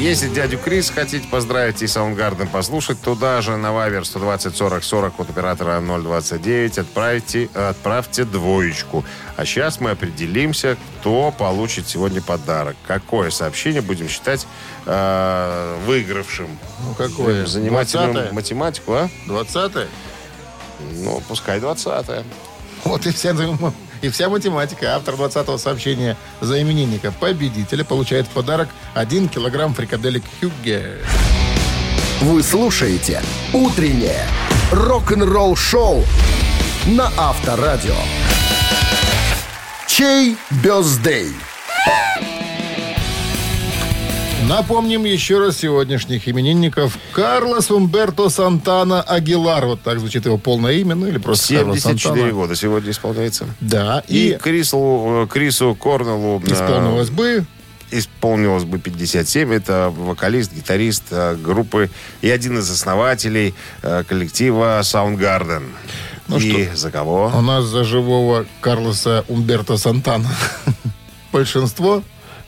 Если 0.00 0.28
дядю 0.28 0.56
Крис 0.56 0.88
хотите 0.88 1.28
поздравить 1.28 1.82
и 1.82 1.86
Саундгарден 1.86 2.48
послушать, 2.48 3.02
туда 3.02 3.42
же 3.42 3.58
на 3.58 3.70
Вайвер 3.74 4.06
120 4.06 4.56
40 4.56 4.82
40 4.82 5.20
от 5.20 5.28
оператора 5.28 5.78
029 5.78 6.78
отправьте, 6.78 7.50
отправьте 7.52 8.24
двоечку. 8.24 9.04
А 9.36 9.44
сейчас 9.44 9.78
мы 9.78 9.90
определимся, 9.90 10.78
кто 11.00 11.30
получит 11.32 11.86
сегодня 11.86 12.22
подарок. 12.22 12.76
Какое 12.86 13.28
сообщение 13.28 13.82
будем 13.82 14.08
считать 14.08 14.46
э, 14.86 15.76
выигравшим. 15.84 16.48
Ну, 16.86 16.94
какое? 16.94 17.44
Занимательную 17.44 18.14
20-е? 18.14 18.32
математику, 18.32 18.94
а? 18.94 19.10
20 19.26 19.86
Ну, 20.94 21.22
пускай 21.28 21.60
20 21.60 22.24
Вот 22.84 23.06
и 23.06 23.12
вся, 23.12 23.34
и 24.02 24.08
вся 24.08 24.28
математика. 24.28 24.96
Автор 24.96 25.14
20-го 25.14 25.58
сообщения 25.58 26.16
за 26.40 26.60
именинника 26.60 27.12
победителя 27.12 27.84
получает 27.84 28.26
в 28.26 28.30
подарок 28.30 28.68
1 28.94 29.28
килограмм 29.28 29.74
фрикаделек 29.74 30.22
Хюгге. 30.40 30.98
Вы 32.20 32.42
слушаете 32.42 33.22
«Утреннее 33.52 34.26
рок-н-ролл-шоу» 34.72 36.04
на 36.86 37.10
Авторадио. 37.16 37.96
Чей 39.86 40.36
бездей? 40.62 41.34
Напомним 44.50 45.04
еще 45.04 45.38
раз 45.38 45.58
сегодняшних 45.58 46.28
именинников. 46.28 46.98
Карлос 47.12 47.70
Умберто 47.70 48.28
Сантана 48.30 49.00
Агилар. 49.00 49.64
Вот 49.64 49.80
так 49.82 50.00
звучит 50.00 50.26
его 50.26 50.38
полное 50.38 50.72
имя, 50.72 50.96
ну 50.96 51.06
или 51.06 51.18
просто 51.18 51.54
Карлос 51.54 51.78
74 51.82 52.14
Сантана. 52.14 52.32
года 52.32 52.56
сегодня 52.56 52.90
исполняется. 52.90 53.46
Да, 53.60 54.02
И, 54.08 54.30
и, 54.30 54.34
Крису, 54.38 55.22
э, 55.22 55.32
Крису 55.32 55.76
Корнеллу 55.76 56.42
э, 56.44 56.52
исполнилось 56.52 57.10
бы 57.10 57.46
исполнилось 57.92 58.64
бы 58.64 58.80
57. 58.80 59.52
Это 59.52 59.94
вокалист, 59.96 60.52
гитарист 60.52 61.04
э, 61.12 61.36
группы 61.36 61.88
и 62.20 62.28
один 62.28 62.58
из 62.58 62.68
основателей 62.68 63.54
коллектива 64.08 64.80
Soundgarden. 64.80 65.62
Ну 66.26 66.38
и 66.38 66.68
за 66.74 66.90
кого? 66.90 67.30
у 67.32 67.40
нас 67.40 67.66
за 67.66 67.84
живого 67.84 68.46
Карлоса 68.60 69.24
Умберто 69.28 69.76
Сантана 69.76 70.28
большинство. 71.32 72.02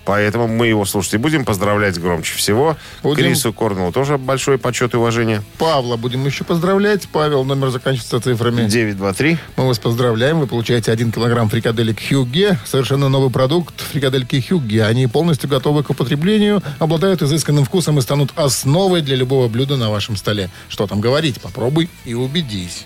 Поэтому 0.04 0.48
мы 0.48 0.66
его 0.66 0.84
слушать 0.84 1.14
и 1.14 1.16
будем 1.16 1.44
поздравлять 1.44 1.98
громче 2.00 2.34
всего. 2.34 2.76
Будем. 3.02 3.24
Крису 3.24 3.52
Корнеллу 3.52 3.92
тоже 3.92 4.18
большой 4.18 4.58
почет 4.58 4.94
и 4.94 4.96
уважение. 4.96 5.42
Павла 5.58 5.96
будем 5.96 6.24
еще 6.26 6.44
поздравлять. 6.44 7.08
Павел, 7.12 7.44
номер 7.44 7.70
заканчивается 7.70 8.20
цифрами. 8.20 8.68
923. 8.68 9.38
Мы 9.56 9.66
вас 9.68 9.78
поздравляем. 9.78 10.40
Вы 10.40 10.46
получаете 10.46 10.90
1 10.92 11.12
килограмм 11.12 11.48
фрикаделек 11.48 11.98
Хюгге. 12.08 12.58
Совершенно 12.64 13.08
новый 13.08 13.30
продукт 13.30 13.80
фрикадельки 13.80 14.44
Хюгге. 14.46 14.84
Они 14.84 15.06
полностью 15.06 15.48
готовы 15.48 15.84
к 15.84 15.90
употреблению, 15.90 16.62
обладают 16.78 17.22
изысканным 17.22 17.64
вкусом 17.64 17.98
и 17.98 18.02
станут 18.02 18.32
основой 18.36 19.02
для 19.02 19.16
любого 19.16 19.48
блюда 19.48 19.76
на 19.76 19.90
вашем 19.90 20.16
столе. 20.16 20.50
Что 20.68 20.86
там 20.86 21.00
говорить? 21.00 21.40
Попробуй 21.40 21.88
и 22.04 22.14
убедись. 22.14 22.84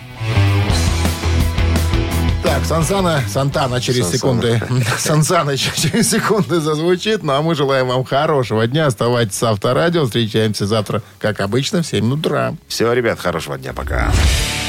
Так, 2.46 2.64
Сансана, 2.64 3.22
Сантана 3.28 3.80
через 3.80 4.08
Сансана. 4.08 4.40
секунды. 4.40 4.62
Сансана 4.98 5.56
через 5.56 6.08
секунды 6.08 6.60
зазвучит. 6.60 7.24
Ну, 7.24 7.32
а 7.32 7.42
мы 7.42 7.56
желаем 7.56 7.88
вам 7.88 8.04
хорошего 8.04 8.64
дня. 8.68 8.86
Оставайтесь 8.86 9.34
с 9.34 9.42
Авторадио. 9.42 10.04
Встречаемся 10.04 10.64
завтра, 10.64 11.02
как 11.18 11.40
обычно, 11.40 11.82
в 11.82 11.86
7 11.88 12.12
утра. 12.12 12.54
Все, 12.68 12.92
ребят, 12.92 13.18
хорошего 13.18 13.58
дня, 13.58 13.72
пока. 13.72 14.12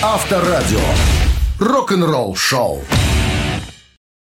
Авторадио. 0.02 0.80
Рок-н-ролл-шоу. 1.60 2.84